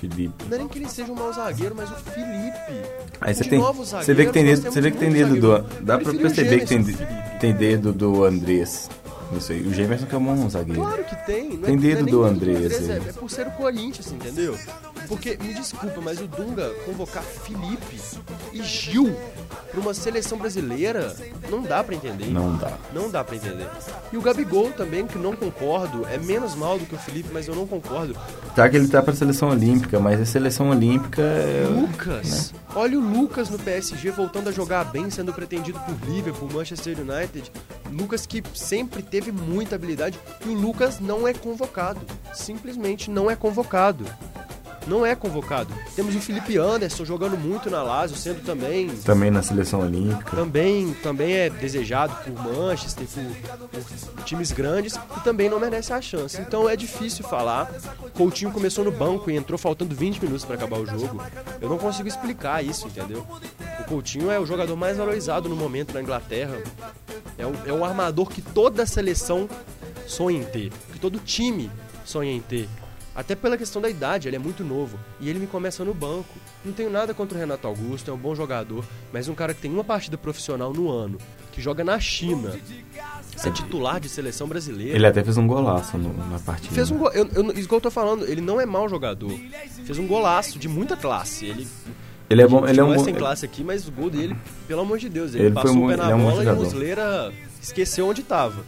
Felipe. 0.00 0.44
Não 0.48 0.56
é 0.56 0.58
nem 0.58 0.68
que 0.68 0.78
ele 0.78 0.88
seja 0.88 1.12
um 1.12 1.14
mau 1.14 1.32
zagueiro, 1.32 1.74
mas 1.76 1.90
o 1.90 1.94
Felipe. 1.94 2.90
Aí 3.20 3.34
você 3.34 3.44
tem, 3.44 3.60
você 3.60 4.14
vê 4.14 4.26
que 4.26 4.32
tem 4.32 4.44
dedo, 4.44 4.62
você 4.62 4.80
vê 4.80 4.90
que 4.90 4.98
tem 4.98 5.12
temos 5.12 5.34
dedo 5.34 5.60
do, 5.62 5.84
dá 5.84 5.98
pra 5.98 6.12
perceber 6.14 6.60
que 6.60 6.66
tem, 6.66 6.84
tem 7.38 7.52
dedo 7.52 7.92
do 7.92 8.24
Andrés. 8.24 8.88
Isso 9.36 9.52
aí. 9.52 9.60
O 9.60 9.72
Gemerson 9.72 10.06
que 10.06 10.14
é 10.14 10.18
um 10.18 10.50
zagueiro. 10.50 10.80
Claro 10.80 11.04
que 11.04 11.26
tem. 11.26 11.50
Não 11.50 11.62
Tem 11.62 11.74
é, 11.74 11.78
dedo 11.78 12.00
não 12.00 12.08
é 12.08 12.10
do 12.10 12.24
Andrés 12.24 12.88
é, 12.88 12.94
aí. 12.94 13.08
é 13.08 13.12
por 13.12 13.30
ser 13.30 13.46
o 13.46 13.50
Corinthians, 13.52 14.10
entendeu? 14.10 14.58
Porque, 15.10 15.36
me 15.42 15.52
desculpa, 15.52 16.00
mas 16.00 16.20
o 16.20 16.28
Dunga 16.28 16.70
convocar 16.86 17.24
Felipe 17.24 18.00
e 18.52 18.62
Gil 18.62 19.12
pra 19.68 19.80
uma 19.80 19.92
seleção 19.92 20.38
brasileira, 20.38 21.12
não 21.50 21.62
dá 21.62 21.82
pra 21.82 21.96
entender. 21.96 22.26
Não 22.26 22.56
dá. 22.56 22.78
Não 22.94 23.10
dá 23.10 23.24
pra 23.24 23.34
entender. 23.34 23.66
E 24.12 24.16
o 24.16 24.22
Gabigol 24.22 24.70
também, 24.70 25.08
que 25.08 25.18
não 25.18 25.34
concordo, 25.34 26.06
é 26.06 26.16
menos 26.16 26.54
mal 26.54 26.78
do 26.78 26.86
que 26.86 26.94
o 26.94 26.98
Felipe, 26.98 27.28
mas 27.32 27.48
eu 27.48 27.56
não 27.56 27.66
concordo. 27.66 28.16
Tá 28.54 28.68
que 28.68 28.76
ele 28.76 28.86
tá 28.86 29.02
pra 29.02 29.12
seleção 29.12 29.48
olímpica, 29.48 29.98
mas 29.98 30.20
a 30.20 30.24
seleção 30.24 30.70
olímpica 30.70 31.22
é. 31.22 31.66
Lucas! 31.68 32.54
Olha 32.76 32.96
o 32.96 33.02
Lucas 33.02 33.50
no 33.50 33.58
PSG 33.58 34.12
voltando 34.12 34.48
a 34.48 34.52
jogar 34.52 34.84
bem, 34.84 35.10
sendo 35.10 35.32
pretendido 35.32 35.80
por 35.80 36.08
Liverpool, 36.08 36.48
Manchester 36.52 36.96
United. 37.00 37.50
Lucas 37.90 38.26
que 38.26 38.44
sempre 38.54 39.02
teve 39.02 39.32
muita 39.32 39.74
habilidade 39.74 40.16
e 40.46 40.48
o 40.48 40.54
Lucas 40.54 41.00
não 41.00 41.26
é 41.26 41.34
convocado. 41.34 42.00
Simplesmente 42.32 43.10
não 43.10 43.28
é 43.28 43.34
convocado. 43.34 44.04
Não 44.90 45.06
é 45.06 45.14
convocado. 45.14 45.72
Temos 45.94 46.16
o 46.16 46.20
Felipe 46.20 46.58
Anderson 46.58 47.04
jogando 47.04 47.38
muito 47.38 47.70
na 47.70 47.80
Lazio, 47.80 48.16
sendo 48.16 48.42
também 48.44 48.88
Também 48.88 49.30
na 49.30 49.40
seleção 49.40 49.82
olímpica. 49.82 50.36
também, 50.36 50.92
também 50.94 51.32
é 51.32 51.48
desejado 51.48 52.12
por 52.24 52.32
Manchester, 52.42 53.06
por, 53.06 54.10
por 54.16 54.24
times 54.24 54.50
grandes 54.50 54.98
e 55.16 55.20
também 55.20 55.48
não 55.48 55.60
merece 55.60 55.92
a 55.92 56.02
chance. 56.02 56.40
Então 56.40 56.68
é 56.68 56.74
difícil 56.74 57.24
falar. 57.24 57.72
Coutinho 58.14 58.50
começou 58.50 58.84
no 58.84 58.90
banco 58.90 59.30
e 59.30 59.36
entrou 59.36 59.56
faltando 59.56 59.94
20 59.94 60.20
minutos 60.24 60.44
para 60.44 60.56
acabar 60.56 60.80
o 60.80 60.86
jogo. 60.86 61.22
Eu 61.60 61.68
não 61.68 61.78
consigo 61.78 62.08
explicar 62.08 62.64
isso, 62.64 62.88
entendeu? 62.88 63.24
O 63.78 63.84
Coutinho 63.84 64.28
é 64.28 64.40
o 64.40 64.44
jogador 64.44 64.74
mais 64.74 64.96
valorizado 64.96 65.48
no 65.48 65.54
momento 65.54 65.94
na 65.94 66.02
Inglaterra. 66.02 66.58
É 67.38 67.46
o, 67.46 67.52
é 67.64 67.72
o 67.72 67.84
armador 67.84 68.28
que 68.28 68.42
toda 68.42 68.82
a 68.82 68.86
seleção 68.86 69.48
sonha 70.04 70.40
em 70.40 70.44
ter, 70.44 70.72
que 70.92 70.98
todo 70.98 71.20
time 71.20 71.70
sonha 72.04 72.32
em 72.32 72.40
ter. 72.40 72.68
Até 73.14 73.34
pela 73.34 73.56
questão 73.58 73.82
da 73.82 73.90
idade, 73.90 74.28
ele 74.28 74.36
é 74.36 74.38
muito 74.38 74.62
novo. 74.62 74.98
E 75.20 75.28
ele 75.28 75.38
me 75.40 75.46
começa 75.46 75.84
no 75.84 75.92
banco. 75.92 76.32
Não 76.64 76.72
tenho 76.72 76.88
nada 76.88 77.12
contra 77.12 77.36
o 77.36 77.40
Renato 77.40 77.66
Augusto, 77.66 78.10
é 78.10 78.14
um 78.14 78.16
bom 78.16 78.34
jogador, 78.34 78.84
mas 79.12 79.28
um 79.28 79.34
cara 79.34 79.52
que 79.52 79.60
tem 79.60 79.70
uma 79.72 79.82
partida 79.84 80.16
profissional 80.16 80.72
no 80.72 80.88
ano, 80.88 81.18
que 81.52 81.60
joga 81.60 81.82
na 81.82 81.98
China, 81.98 82.52
ser 83.36 83.52
titular 83.52 83.98
de 83.98 84.08
seleção 84.08 84.46
brasileira. 84.46 84.94
Ele 84.96 85.06
até 85.06 85.24
fez 85.24 85.36
um 85.36 85.46
golaço 85.46 85.98
no- 85.98 86.14
na 86.30 86.38
partida. 86.38 86.72
Fez 86.72 86.90
um 86.90 86.98
gol. 86.98 87.10
Eu, 87.12 87.28
eu, 87.34 87.50
isso 87.52 87.68
que 87.68 87.74
eu 87.74 87.80
tô 87.80 87.90
falando, 87.90 88.24
ele 88.26 88.40
não 88.40 88.60
é 88.60 88.64
mau 88.64 88.88
jogador. 88.88 89.32
Fez 89.84 89.98
um 89.98 90.06
golaço 90.06 90.58
de 90.58 90.68
muita 90.68 90.96
classe. 90.96 91.46
Ele, 91.46 91.66
Ele 92.30 92.42
é 92.42 92.46
bom, 92.46 92.66
ele 92.66 92.78
é 92.78 92.84
um 92.84 92.90
não 92.90 92.96
bom. 92.96 93.04
sem 93.04 93.14
classe 93.14 93.44
aqui, 93.44 93.64
mas 93.64 93.88
o 93.88 93.90
gol 93.90 94.08
dele, 94.08 94.36
pelo 94.68 94.82
amor 94.82 94.98
de 94.98 95.08
Deus, 95.08 95.34
ele, 95.34 95.46
Ele 95.46 95.54
passou 95.54 95.74
mu- 95.74 95.86
o 95.86 95.88
pé 95.88 95.96
na 95.96 96.04
ele 96.04 96.12
é 96.12 96.14
um 96.14 96.22
bola 96.30 96.44
e 96.44 96.48
o. 96.48 96.54
Muslera 96.56 97.32
esqueceu 97.60 98.06
onde 98.06 98.22
tava. 98.22 98.64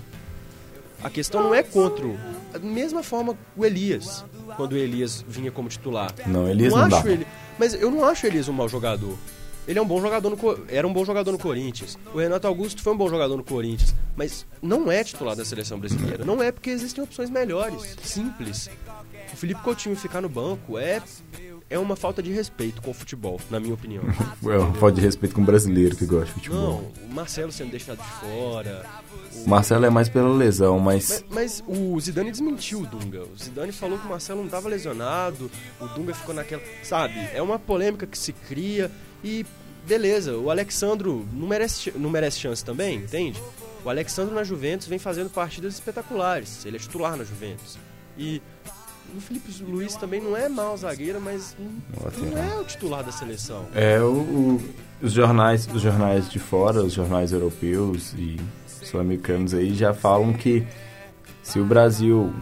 A 1.04 1.08
questão 1.08 1.42
não 1.44 1.54
é 1.54 1.62
contra 1.62 2.04
o. 2.06 2.18
Da 2.52 2.58
mesma 2.58 3.02
forma 3.02 3.36
o 3.56 3.64
Elias, 3.64 4.24
quando 4.56 4.72
o 4.72 4.76
Elias 4.76 5.24
vinha 5.26 5.50
como 5.50 5.68
titular. 5.68 6.12
Não, 6.26 6.48
Elias 6.48 6.72
não 6.72 6.80
acho 6.84 7.02
dá. 7.02 7.10
ele. 7.10 7.26
Mas 7.58 7.74
eu 7.74 7.90
não 7.90 8.04
acho 8.04 8.26
o 8.26 8.28
Elias 8.28 8.48
um 8.48 8.52
mau 8.52 8.68
jogador. 8.68 9.16
Ele 9.66 9.78
é 9.78 9.82
um 9.82 9.86
bom 9.86 10.00
jogador 10.00 10.28
no 10.28 10.36
era 10.68 10.86
um 10.86 10.92
bom 10.92 11.04
jogador 11.04 11.30
no 11.30 11.38
Corinthians. 11.38 11.96
O 12.12 12.18
Renato 12.18 12.46
Augusto 12.48 12.82
foi 12.82 12.92
um 12.92 12.96
bom 12.96 13.08
jogador 13.08 13.36
no 13.36 13.44
Corinthians, 13.44 13.94
mas 14.16 14.44
não 14.60 14.90
é 14.90 15.04
titular 15.04 15.36
da 15.36 15.44
seleção 15.44 15.78
brasileira. 15.78 16.24
Não 16.24 16.42
é 16.42 16.50
porque 16.50 16.70
existem 16.70 17.02
opções 17.02 17.30
melhores, 17.30 17.96
simples. 18.02 18.68
O 19.32 19.36
Felipe 19.36 19.62
Coutinho 19.62 19.94
ficar 19.96 20.20
no 20.20 20.28
banco 20.28 20.76
é 20.78 21.00
é 21.72 21.78
uma 21.78 21.96
falta 21.96 22.22
de 22.22 22.30
respeito 22.30 22.82
com 22.82 22.90
o 22.90 22.94
futebol, 22.94 23.40
na 23.50 23.58
minha 23.58 23.72
opinião. 23.72 24.04
É 24.44 24.58
uma 24.58 24.74
falta 24.74 24.96
de 24.96 25.00
respeito 25.00 25.34
com 25.34 25.40
o 25.40 25.44
brasileiro 25.44 25.96
que 25.96 26.04
gosta 26.04 26.26
de 26.26 26.32
futebol. 26.32 26.92
Não, 27.00 27.08
o 27.08 27.14
Marcelo 27.14 27.50
sendo 27.50 27.70
deixado 27.70 27.98
de 27.98 28.10
fora. 28.20 28.84
O 29.34 29.48
Marcelo 29.48 29.86
é 29.86 29.90
mais 29.90 30.08
pela 30.08 30.28
lesão, 30.28 30.78
mas 30.78 31.24
Mas, 31.30 31.62
mas 31.62 31.64
o 31.66 31.98
Zidane 31.98 32.30
desmentiu 32.30 32.80
o 32.80 32.86
Dunga. 32.86 33.22
O 33.22 33.38
Zidane 33.42 33.72
falou 33.72 33.98
que 33.98 34.06
o 34.06 34.10
Marcelo 34.10 34.40
não 34.40 34.46
estava 34.46 34.68
lesionado, 34.68 35.50
o 35.80 35.86
Dunga 35.88 36.12
ficou 36.12 36.34
naquela. 36.34 36.62
Sabe? 36.82 37.14
É 37.32 37.40
uma 37.40 37.58
polêmica 37.58 38.06
que 38.06 38.18
se 38.18 38.32
cria 38.32 38.90
e. 39.24 39.46
Beleza, 39.86 40.36
o 40.36 40.50
Alexandro 40.50 41.26
não 41.32 41.48
merece, 41.48 41.92
não 41.96 42.10
merece 42.10 42.38
chance 42.38 42.64
também, 42.64 42.98
entende? 42.98 43.42
O 43.84 43.88
Alexandro 43.88 44.34
na 44.34 44.44
Juventus 44.44 44.86
vem 44.86 44.98
fazendo 44.98 45.30
partidas 45.30 45.74
espetaculares. 45.74 46.64
Ele 46.64 46.76
é 46.76 46.80
titular 46.80 47.16
na 47.16 47.24
Juventus. 47.24 47.78
E 48.16 48.40
o 49.16 49.20
Felipe 49.20 49.50
Luiz 49.62 49.94
também 49.96 50.20
não 50.20 50.36
é 50.36 50.48
mau 50.48 50.76
zagueiro, 50.76 51.20
mas 51.20 51.54
não, 51.58 52.30
não 52.30 52.38
é 52.42 52.58
o 52.60 52.64
titular 52.64 53.02
da 53.04 53.12
seleção. 53.12 53.66
É, 53.74 54.00
o, 54.00 54.12
o- 54.12 54.62
os 55.02 55.12
jornais, 55.12 55.66
os 55.66 55.82
jornais 55.82 56.30
de 56.30 56.38
fora, 56.38 56.82
os 56.82 56.92
jornais 56.92 57.32
europeus 57.32 58.14
e 58.16 58.36
sul-americanos 58.66 59.52
aí 59.54 59.74
já 59.74 59.92
falam 59.92 60.32
que 60.32 60.64
se 61.42 61.58
o 61.58 61.64
Brasil 61.64 62.32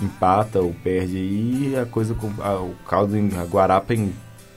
empata 0.00 0.60
ou 0.60 0.74
perde 0.82 1.16
aí, 1.16 1.76
a 1.76 1.86
coisa 1.86 2.14
com 2.14 2.32
a, 2.42 2.60
o 2.60 2.74
caldo 2.88 3.16
em 3.16 3.30
a 3.38 3.44
guarapa 3.44 3.94
em 3.94 4.12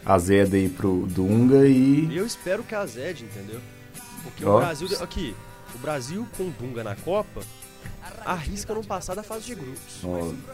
azeda 0.06 0.58
aí 0.58 0.68
pro 0.68 1.06
Dunga 1.08 1.68
E 1.68 2.08
e 2.12 2.18
eu 2.18 2.26
espero 2.26 2.64
que 2.64 2.74
a 2.74 2.86
Zed, 2.86 3.24
entendeu? 3.24 3.60
Porque 4.24 4.44
Ó. 4.44 4.58
o 4.58 4.60
Brasil. 4.60 4.88
Aqui, 5.02 5.36
o 5.76 5.78
Brasil 5.78 6.26
com 6.36 6.44
o 6.48 6.52
Dunga 6.52 6.84
na 6.84 6.96
Copa 6.96 7.42
arrisca 8.26 8.74
não 8.74 8.84
passar 8.84 9.16
da 9.16 9.22
fase 9.24 9.46
de 9.46 9.56
grupos. 9.56 10.02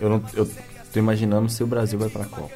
eu 0.02 0.10
não 0.10 0.24
eu 0.34 0.50
tô 0.94 1.00
imaginando 1.00 1.50
se 1.50 1.64
o 1.64 1.68
Brasil 1.68 1.98
vai 2.00 2.10
pra 2.10 2.26
Copa. 2.26 2.54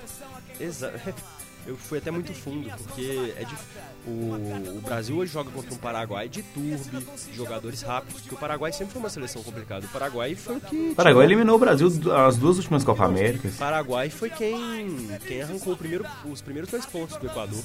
Exa 0.59 0.93
Eu 1.67 1.75
fui 1.75 1.97
até 1.97 2.09
muito 2.09 2.33
fundo, 2.33 2.69
porque 2.77 3.33
é 3.35 3.43
dif- 3.43 3.61
o, 4.07 4.77
o 4.77 4.81
Brasil 4.81 5.17
hoje 5.17 5.33
joga 5.33 5.51
contra 5.51 5.73
um 5.73 5.77
Paraguai 5.77 6.29
de 6.29 6.41
turbi, 6.41 7.05
jogadores 7.35 7.81
rápidos, 7.81 8.21
porque 8.21 8.35
o 8.35 8.37
Paraguai 8.37 8.71
sempre 8.71 8.93
foi 8.93 9.01
uma 9.01 9.09
seleção 9.09 9.43
complicada. 9.43 9.85
O 9.85 9.89
Paraguai 9.89 10.33
foi 10.33 10.55
o 10.55 10.61
que. 10.61 10.91
O 10.91 10.95
Paraguai 10.95 11.25
eliminou 11.25 11.57
o 11.57 11.59
Brasil 11.59 11.89
as 12.25 12.37
duas 12.37 12.55
últimas 12.55 12.85
Copa 12.85 13.03
Américas. 13.03 13.55
O 13.55 13.57
Paraguai 13.57 14.09
foi 14.09 14.29
quem, 14.29 15.09
quem 15.27 15.41
arrancou 15.41 15.75
primeiro- 15.75 16.05
os 16.23 16.41
primeiros 16.41 16.71
dois 16.71 16.85
pontos 16.85 17.17
do 17.17 17.25
Equador. 17.25 17.59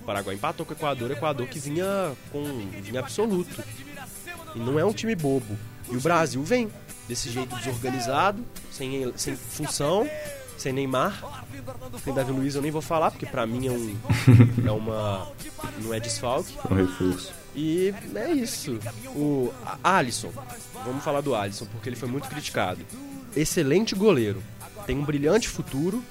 O 0.00 0.06
Paraguai 0.06 0.36
empatou 0.36 0.64
com 0.64 0.72
o 0.72 0.76
Equador, 0.78 1.10
o 1.10 1.12
Equador 1.12 1.46
que 1.46 1.58
vinha 1.58 2.12
com 2.32 2.42
vinha 2.80 3.00
absoluto. 3.00 3.62
E 4.54 4.58
não 4.58 4.78
é 4.78 4.84
um 4.86 4.92
time 4.94 5.14
bobo. 5.14 5.54
E 5.90 5.96
o 5.98 6.00
Brasil 6.00 6.42
vem 6.42 6.70
desse 7.08 7.30
jeito 7.30 7.54
desorganizado, 7.56 8.44
sem, 8.70 9.12
sem 9.16 9.36
função, 9.36 10.08
sem 10.56 10.72
Neymar. 10.72 11.22
Sem 12.02 12.14
Davi 12.14 12.32
Luiz 12.32 12.54
eu 12.54 12.62
nem 12.62 12.70
vou 12.70 12.82
falar, 12.82 13.10
porque 13.10 13.26
pra 13.26 13.46
mim 13.46 13.66
é 13.66 13.70
um. 13.70 13.96
é 14.66 14.70
uma. 14.70 15.28
não 15.82 15.92
é 15.92 16.00
desfalque. 16.00 16.54
Um 16.70 16.74
reforço. 16.74 17.32
E 17.54 17.94
é 18.14 18.32
isso. 18.32 18.78
O 19.14 19.52
Alisson. 19.82 20.32
Vamos 20.84 21.04
falar 21.04 21.20
do 21.20 21.34
Alisson, 21.34 21.66
porque 21.66 21.88
ele 21.88 21.96
foi 21.96 22.08
muito 22.08 22.28
criticado. 22.28 22.80
Excelente 23.36 23.94
goleiro. 23.94 24.42
Tem 24.86 24.98
um 24.98 25.04
brilhante 25.04 25.48
futuro 25.48 26.02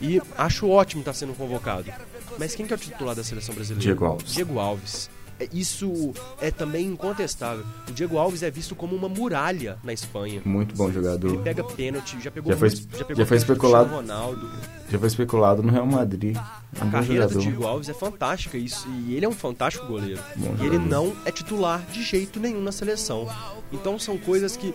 e 0.00 0.20
acho 0.36 0.68
ótimo 0.68 1.00
estar 1.00 1.12
sendo 1.12 1.34
convocado. 1.34 1.90
Mas 2.38 2.54
quem 2.54 2.66
que 2.66 2.72
é 2.72 2.76
o 2.76 2.78
titular 2.78 3.14
da 3.14 3.24
seleção 3.24 3.54
brasileira? 3.54 3.82
Diego 3.82 4.04
Alves. 4.04 4.32
Diego 4.32 4.58
Alves. 4.58 5.10
É, 5.40 5.48
Isso 5.52 6.12
é 6.40 6.50
também 6.50 6.86
incontestável. 6.86 7.64
O 7.88 7.92
Diego 7.92 8.18
Alves 8.18 8.42
é 8.42 8.50
visto 8.50 8.74
como 8.74 8.94
uma 8.94 9.08
muralha 9.08 9.78
na 9.82 9.92
Espanha. 9.92 10.42
Muito 10.44 10.74
bom 10.76 10.84
Ele 10.84 10.92
jogador. 10.94 11.38
pega 11.42 11.64
pênalti, 11.64 12.20
já 12.20 12.30
pegou 12.30 12.52
Já 12.52 12.58
foi- 12.58 12.68
muitos- 12.68 12.86
já 12.98 13.04
pegou 13.04 13.16
já 13.22 13.26
foi 13.26 13.36
especulado. 13.38 13.94
Ronaldo. 13.94 14.50
Já 14.90 14.98
foi 14.98 15.08
especulado 15.08 15.62
no 15.62 15.70
Real 15.72 15.86
Madrid. 15.86 16.36
É 16.36 16.40
A 16.80 16.84
um 16.84 16.90
carreira 16.90 17.26
do. 17.26 17.38
Diego 17.38 17.66
Alves 17.66 17.88
é 17.88 17.94
fantástica 17.94 18.58
isso, 18.58 18.86
e 19.06 19.14
ele 19.14 19.24
é 19.24 19.28
um 19.28 19.32
fantástico 19.32 19.86
goleiro. 19.86 20.20
Bom 20.36 20.54
e 20.60 20.66
ele 20.66 20.78
não 20.78 21.12
é 21.24 21.30
titular 21.32 21.80
de 21.92 22.02
jeito 22.02 22.38
nenhum 22.38 22.60
na 22.62 22.72
seleção. 22.72 23.28
Então 23.72 23.98
são 23.98 24.18
coisas 24.18 24.56
que. 24.56 24.74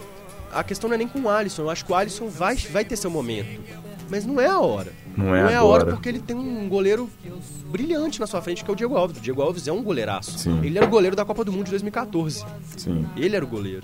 A 0.52 0.64
questão 0.64 0.88
não 0.90 0.96
é 0.96 0.98
nem 0.98 1.08
com 1.08 1.20
o 1.20 1.30
Alisson, 1.30 1.64
eu 1.64 1.70
acho 1.70 1.84
que 1.86 1.92
o 1.92 1.96
Alisson 1.96 2.28
vai, 2.30 2.56
vai 2.56 2.86
ter 2.86 2.96
seu 2.96 3.12
momento. 3.12 3.62
Mas 4.10 4.26
não 4.26 4.40
é 4.40 4.48
a 4.48 4.60
hora. 4.60 4.94
Não 5.18 5.36
é 5.36 5.56
a 5.56 5.64
hora 5.64 5.86
porque 5.86 6.10
ele 6.10 6.20
tem 6.20 6.36
um 6.36 6.68
goleiro 6.68 7.10
brilhante 7.72 8.20
na 8.20 8.28
sua 8.28 8.42
frente, 8.42 8.64
que 8.64 8.70
é 8.70 8.74
o 8.74 8.76
Diego 8.76 8.96
Alves. 8.98 9.18
O 9.18 9.22
Diego 9.22 9.42
Alves 9.42 9.68
é 9.68 9.72
um 9.72 9.82
goleiraço. 9.82 10.38
Sim. 10.40 10.60
Ele 10.64 10.78
era 10.78 10.86
o 10.86 10.90
goleiro 10.90 11.16
da 11.16 11.24
Copa 11.26 11.44
do 11.44 11.52
Mundo 11.52 11.66
de 11.66 11.72
2014. 11.72 12.46
Sim. 12.78 13.06
Ele 13.16 13.36
era 13.36 13.44
o 13.44 13.48
goleiro. 13.48 13.84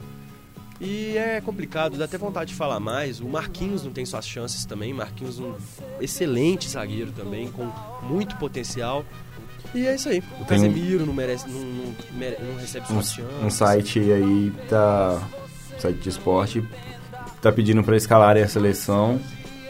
E 0.79 1.15
é 1.15 1.39
complicado, 1.41 1.95
dá 1.95 2.05
até 2.05 2.17
vontade 2.17 2.49
de 2.51 2.55
falar 2.55 2.79
mais. 2.79 3.19
O 3.19 3.27
Marquinhos 3.29 3.83
não 3.83 3.91
tem 3.91 4.03
suas 4.05 4.27
chances 4.27 4.65
também. 4.65 4.91
Marquinhos 4.93 5.39
um 5.39 5.53
excelente 5.99 6.67
zagueiro 6.67 7.11
também, 7.11 7.51
com 7.51 7.69
muito 8.03 8.35
potencial. 8.37 9.05
E 9.75 9.85
é 9.85 9.93
isso 9.95 10.09
aí. 10.09 10.19
O 10.39 10.45
Tem 10.45 10.57
um- 10.59 10.63
Casemiro 10.67 11.05
não 11.05 11.13
merece, 11.13 11.47
não, 11.47 11.59
não 11.59 11.93
não 12.53 12.59
recebe 12.59 12.85
Um, 12.85 12.93
suas 12.95 13.13
chances. 13.13 13.43
um 13.43 13.49
site 13.51 13.99
aí 13.99 14.51
tá. 14.67 15.21
um 15.77 15.79
site 15.79 15.97
de 15.99 16.09
esporte 16.09 16.63
tá 17.41 17.51
pedindo 17.51 17.83
pra 17.83 17.95
escalarem 17.95 18.41
a 18.43 18.47
seleção 18.47 19.19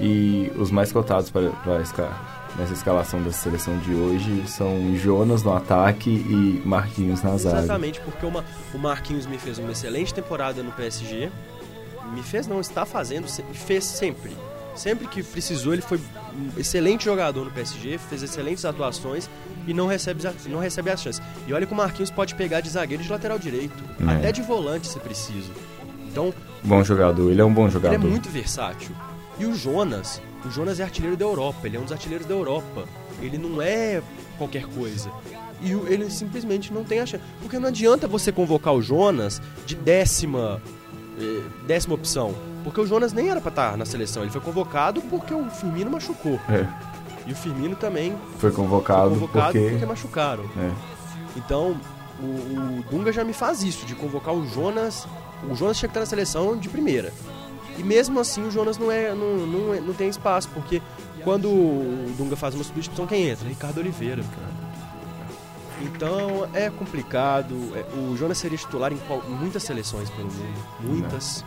e 0.02 0.52
os 0.58 0.72
mais 0.72 0.92
cotados 0.92 1.30
para 1.30 1.50
para 1.50 1.82
esca- 1.82 2.12
nessa 2.58 2.74
escalação 2.74 3.22
da 3.24 3.32
seleção 3.32 3.78
de 3.78 3.94
hoje 3.94 4.44
são 4.48 4.96
Jonas 4.98 5.44
no 5.44 5.54
ataque 5.56 6.10
e 6.10 6.62
Marquinhos 6.66 7.22
na 7.24 7.38
zaga. 7.38 7.60
Exatamente, 7.60 8.02
porque 8.02 8.26
uma, 8.26 8.44
o 8.74 8.78
Marquinhos 8.78 9.26
me 9.26 9.38
fez 9.38 9.58
uma 9.58 9.72
excelente 9.72 10.14
temporada 10.14 10.62
no 10.62 10.72
PSG. 10.72 11.32
Me 12.14 12.22
fez, 12.22 12.48
não, 12.48 12.60
está 12.60 12.86
fazendo, 12.86 13.26
fez 13.54 13.86
sempre. 13.86 14.32
Sempre 14.76 15.08
que 15.08 15.22
precisou, 15.24 15.74
ele 15.74 15.82
foi 15.82 15.98
um 15.98 16.60
excelente 16.60 17.06
jogador 17.06 17.46
no 17.46 17.52
PSG, 17.52 17.98
fez 17.98 18.24
excelentes 18.24 18.64
atuações 18.66 19.30
e 19.68 19.74
não 19.74 19.86
recebe, 19.88 20.22
não 20.48 20.60
recebe 20.60 20.90
as 20.90 21.02
chances. 21.02 21.22
E 21.48 21.54
olha 21.54 21.66
que 21.66 21.74
o 21.74 21.76
Marquinhos 21.76 22.10
pode 22.10 22.36
pegar 22.36 22.62
de 22.62 22.70
zagueiro 22.70 23.04
de 23.04 23.10
lateral 23.10 23.38
direito, 23.38 23.82
É. 24.08 24.14
até 24.16 24.32
de 24.32 24.42
volante 24.42 24.88
se 24.88 25.00
preciso. 25.00 25.52
Então, 26.10 26.34
Bom 26.64 26.84
jogador, 26.84 27.32
ele 27.32 27.40
é 27.42 27.46
um 27.46 27.54
bom 27.54 27.64
ele 27.64 27.72
jogador. 27.72 27.96
é 27.96 27.98
muito 27.98 28.30
versátil. 28.30 28.92
E 29.42 29.46
o 29.46 29.56
Jonas, 29.56 30.22
o 30.46 30.52
Jonas 30.52 30.80
é 30.80 30.84
artilheiro 30.84 31.18
da 31.18 31.26
Europa, 31.26 31.66
ele 31.66 31.76
é 31.76 31.80
um 31.80 31.84
dos 31.84 31.92
artilheiros 31.92 32.28
da 32.28 32.34
Europa. 32.36 32.86
Ele 33.20 33.40
não 33.40 33.60
é 33.60 34.00
qualquer 34.38 34.66
coisa. 34.68 35.10
E 35.60 35.72
ele 35.72 36.12
simplesmente 36.12 36.72
não 36.72 36.84
tem 36.84 37.00
a 37.00 37.06
chance. 37.08 37.24
Porque 37.42 37.58
não 37.58 37.70
adianta 37.70 38.08
você 38.08 38.32
convocar 38.32 38.72
o 38.76 38.84
Jonas 38.84 39.42
de 39.66 39.74
décima, 39.74 40.62
eh, 41.20 41.42
décima 41.66 41.96
opção. 41.96 42.36
Porque 42.64 42.80
o 42.82 42.86
Jonas 42.86 43.14
nem 43.14 43.30
era 43.30 43.42
pra 43.42 43.50
estar 43.50 43.76
na 43.78 43.84
seleção. 43.86 44.22
Ele 44.22 44.32
foi 44.32 44.42
convocado 44.42 45.02
porque 45.02 45.34
o 45.34 45.50
Firmino 45.50 45.90
machucou. 45.90 46.40
É, 46.48 46.68
E 47.28 47.32
o 47.32 47.36
Firmino 47.36 47.76
também 47.76 48.12
foi 48.38 48.52
foi 48.52 48.52
convocado, 48.52 49.10
convocado 49.12 49.54
porque. 49.54 49.70
porque 49.72 49.86
machucaram. 49.88 50.44
É. 50.56 50.72
Então, 51.36 51.76
o, 52.20 52.26
o 52.26 52.84
Dunga 52.92 53.12
já 53.12 53.24
me 53.24 53.34
faz 53.34 53.64
isso, 53.64 53.88
de 53.88 53.96
convocar 53.96 54.36
o 54.36 54.48
Jonas. 54.48 55.08
O 55.50 55.56
Jonas 55.56 55.78
tinha 55.80 55.88
que 55.90 55.94
estar 55.94 56.02
na 56.02 56.06
seleção 56.06 56.56
de 56.56 56.70
primeira. 56.70 57.12
E 57.78 57.84
mesmo 57.84 58.20
assim 58.20 58.44
o 58.44 58.52
Jonas 58.52 58.78
não, 58.78 58.92
é, 58.92 59.14
não, 59.16 59.38
não, 59.48 59.74
é- 59.74 59.80
não 59.80 59.94
tem 59.94 60.10
espaço, 60.10 60.50
porque 60.50 60.82
quando 61.24 61.48
o 61.50 62.14
Dunga 62.18 62.36
faz 62.36 62.54
uma 62.56 62.64
substituição, 62.64 63.08
quem 63.08 63.30
entra? 63.30 63.48
Ricardo 63.48 63.80
Oliveira. 63.80 64.24
Então 65.82 66.48
é 66.54 66.70
complicado. 66.70 67.56
É, 67.76 67.84
o 67.98 68.16
Jonas 68.16 68.38
seria 68.38 68.58
titular 68.58 68.92
em, 68.94 68.98
qual- 69.08 69.24
muitas 69.28 69.64
seleções 69.64 70.10
pelo 70.12 70.28
mundo. 70.32 70.66
Muitas. 70.82 71.44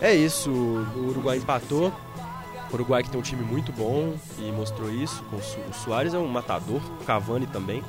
É 0.00 0.14
isso, 0.14 0.50
o 0.50 1.08
Uruguai 1.08 1.38
empatou. 1.38 1.92
O 2.74 2.76
Uruguai 2.76 3.04
que 3.04 3.10
tem 3.10 3.20
um 3.20 3.22
time 3.22 3.44
muito 3.44 3.70
bom 3.70 4.16
e 4.36 4.50
mostrou 4.50 4.92
isso. 4.92 5.22
Com 5.30 5.36
o 5.36 5.72
Soares 5.72 6.12
é 6.12 6.18
um 6.18 6.26
matador, 6.26 6.82
o 7.00 7.04
Cavani 7.04 7.46
também. 7.46 7.84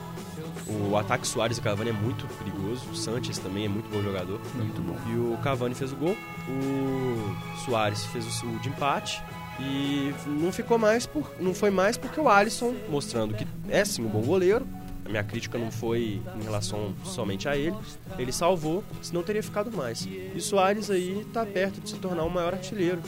O 0.67 0.95
ataque 0.95 1.27
Soares 1.27 1.57
e 1.57 1.61
Cavani 1.61 1.89
é 1.89 1.93
muito 1.93 2.27
perigoso. 2.37 2.87
O 2.91 2.95
Sanches 2.95 3.39
também 3.39 3.65
é 3.65 3.67
muito 3.67 3.89
bom 3.89 4.03
jogador. 4.03 4.39
Muito 4.53 4.79
bom. 4.83 4.95
E 5.09 5.33
o 5.33 5.39
Cavani 5.39 5.73
fez 5.73 5.91
o 5.91 5.95
gol. 5.95 6.15
O 6.47 7.65
Soares 7.65 8.05
fez 8.05 8.43
o, 8.43 8.45
o 8.45 8.59
de 8.59 8.69
empate. 8.69 9.23
E 9.59 10.13
não 10.27 10.51
ficou 10.51 10.77
mais 10.77 11.07
por, 11.07 11.31
não 11.39 11.55
foi 11.55 11.71
mais 11.71 11.97
porque 11.97 12.19
o 12.19 12.29
Alisson 12.29 12.75
mostrando 12.87 13.33
que 13.33 13.47
é 13.67 13.83
sim 13.83 14.05
um 14.05 14.09
bom 14.09 14.21
goleiro. 14.21 14.67
A 15.03 15.09
minha 15.09 15.23
crítica 15.23 15.57
não 15.57 15.71
foi 15.71 16.21
em 16.39 16.43
relação 16.43 16.93
somente 17.03 17.49
a 17.49 17.57
ele. 17.57 17.75
Ele 18.19 18.31
salvou, 18.31 18.83
senão 19.01 19.23
teria 19.23 19.41
ficado 19.41 19.75
mais. 19.75 20.05
E 20.05 20.31
o 20.35 20.41
Soares 20.41 20.91
aí 20.91 21.25
tá 21.33 21.43
perto 21.43 21.81
de 21.81 21.89
se 21.89 21.95
tornar 21.95 22.23
o 22.23 22.29
maior 22.29 22.53
artilheiro 22.53 23.01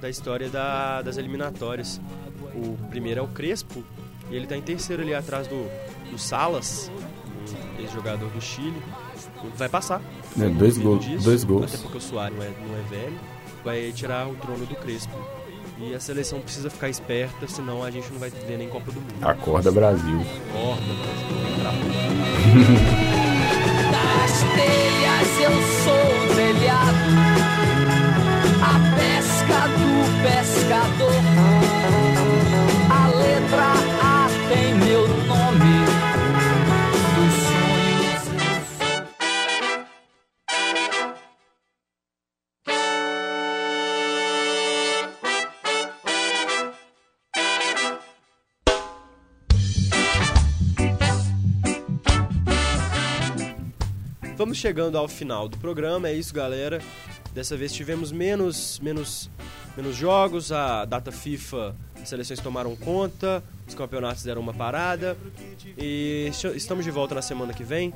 da 0.00 0.08
história 0.10 0.48
da- 0.48 1.02
das 1.02 1.16
eliminatórias. 1.16 2.00
O 2.54 2.76
primeiro 2.88 3.20
é 3.20 3.22
o 3.22 3.28
Crespo 3.28 3.82
e 4.30 4.34
ele 4.36 4.46
tá 4.46 4.56
em 4.56 4.62
terceiro 4.62 5.02
ali 5.02 5.14
atrás 5.14 5.46
do, 5.46 5.68
do 6.10 6.18
Salas, 6.18 6.90
um 7.76 7.80
ex-jogador 7.82 8.28
do 8.30 8.40
Chile. 8.40 8.80
Vai 9.56 9.68
passar. 9.68 10.00
É, 10.40 10.48
dois 10.48 10.76
gols- 10.78 11.04
disso, 11.04 11.24
dois 11.24 11.44
gols. 11.44 11.64
Até 11.72 11.78
porque 11.82 11.98
o 11.98 12.00
Soares 12.00 12.36
não 12.36 12.44
é, 12.44 12.48
não 12.48 12.76
é 12.78 12.82
velho. 12.88 13.18
Vai 13.64 13.92
tirar 13.92 14.28
o 14.28 14.34
trono 14.36 14.64
do 14.66 14.74
Crespo. 14.76 15.16
E 15.78 15.94
a 15.94 16.00
seleção 16.00 16.40
precisa 16.40 16.70
ficar 16.70 16.88
esperta, 16.88 17.46
senão 17.46 17.82
a 17.84 17.90
gente 17.90 18.10
não 18.10 18.18
vai 18.18 18.30
ver 18.30 18.56
nem 18.56 18.66
Copa 18.68 18.90
do 18.90 18.98
Mundo. 19.00 19.12
Acorda 19.22 19.70
Brasil. 19.70 20.20
Acorda, 20.48 20.82
mas 20.88 21.26
Das 23.92 24.40
telhas 24.54 25.40
eu 25.42 25.52
sou 25.84 26.34
telhado, 26.34 27.75
pescador. 30.22 31.12
A 32.90 33.08
letra 33.08 33.72
A 34.02 34.28
tem 34.48 34.74
meu 34.74 35.08
nome. 35.08 35.76
Vamos 54.36 54.58
chegando 54.58 54.98
ao 54.98 55.08
final 55.08 55.48
do 55.48 55.56
programa, 55.56 56.08
é 56.08 56.12
isso, 56.12 56.32
galera. 56.32 56.80
Dessa 57.32 57.56
vez 57.56 57.72
tivemos 57.72 58.12
menos, 58.12 58.78
menos, 58.80 59.30
menos 59.76 59.96
jogos, 59.96 60.52
a 60.52 60.84
data 60.84 61.12
FIFA, 61.12 61.74
as 62.02 62.08
seleções 62.08 62.40
tomaram 62.40 62.74
conta, 62.76 63.42
os 63.66 63.74
campeonatos 63.74 64.22
deram 64.22 64.40
uma 64.40 64.54
parada. 64.54 65.16
E 65.76 66.30
estamos 66.54 66.84
de 66.84 66.90
volta 66.90 67.14
na 67.14 67.22
semana 67.22 67.52
que 67.52 67.64
vem. 67.64 67.92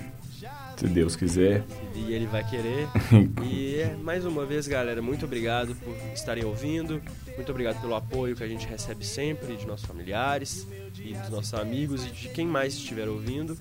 Se 0.76 0.86
Deus 0.86 1.14
quiser. 1.14 1.62
E 1.94 2.12
ele 2.12 2.26
vai 2.26 2.42
querer. 2.48 2.88
e 3.44 3.76
é, 3.76 3.94
mais 4.02 4.24
uma 4.24 4.46
vez, 4.46 4.66
galera, 4.66 5.02
muito 5.02 5.26
obrigado 5.26 5.74
por 5.76 5.94
estarem 6.14 6.44
ouvindo. 6.44 7.00
Muito 7.36 7.50
obrigado 7.50 7.80
pelo 7.80 7.94
apoio 7.94 8.34
que 8.34 8.42
a 8.42 8.48
gente 8.48 8.66
recebe 8.66 9.04
sempre 9.04 9.56
de 9.56 9.66
nossos 9.66 9.86
familiares 9.86 10.66
e 10.98 11.14
dos 11.14 11.28
nossos 11.28 11.54
amigos 11.54 12.04
e 12.04 12.10
de 12.10 12.28
quem 12.30 12.46
mais 12.46 12.74
estiver 12.74 13.08
ouvindo. 13.08 13.56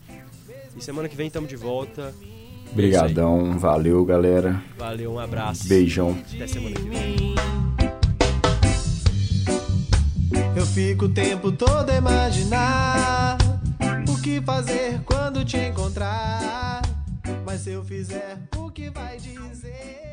E 0.76 0.82
semana 0.82 1.10
que 1.10 1.16
vem 1.16 1.28
estamos 1.28 1.50
de 1.50 1.56
volta. 1.56 2.14
Obrigadão, 2.72 3.58
valeu 3.58 4.06
galera. 4.06 4.62
Valeu, 4.78 5.14
um 5.14 5.20
abraço. 5.20 5.68
Beijão. 5.68 6.18
Até 6.34 6.48
semana 6.48 6.76
que 6.76 6.90
vem. 6.90 7.79
Eu 10.60 10.66
fico 10.66 11.06
o 11.06 11.10
tempo 11.10 11.54
todo 11.54 11.90
a 11.90 11.96
imaginar 11.96 13.38
o 14.10 14.22
que 14.22 14.42
fazer 14.42 15.00
quando 15.06 15.46
te 15.46 15.56
encontrar. 15.56 16.82
Mas 17.46 17.62
se 17.62 17.72
eu 17.72 17.82
fizer 17.82 18.38
o 18.58 18.70
que 18.70 18.90
vai 18.90 19.16
dizer. 19.16 20.09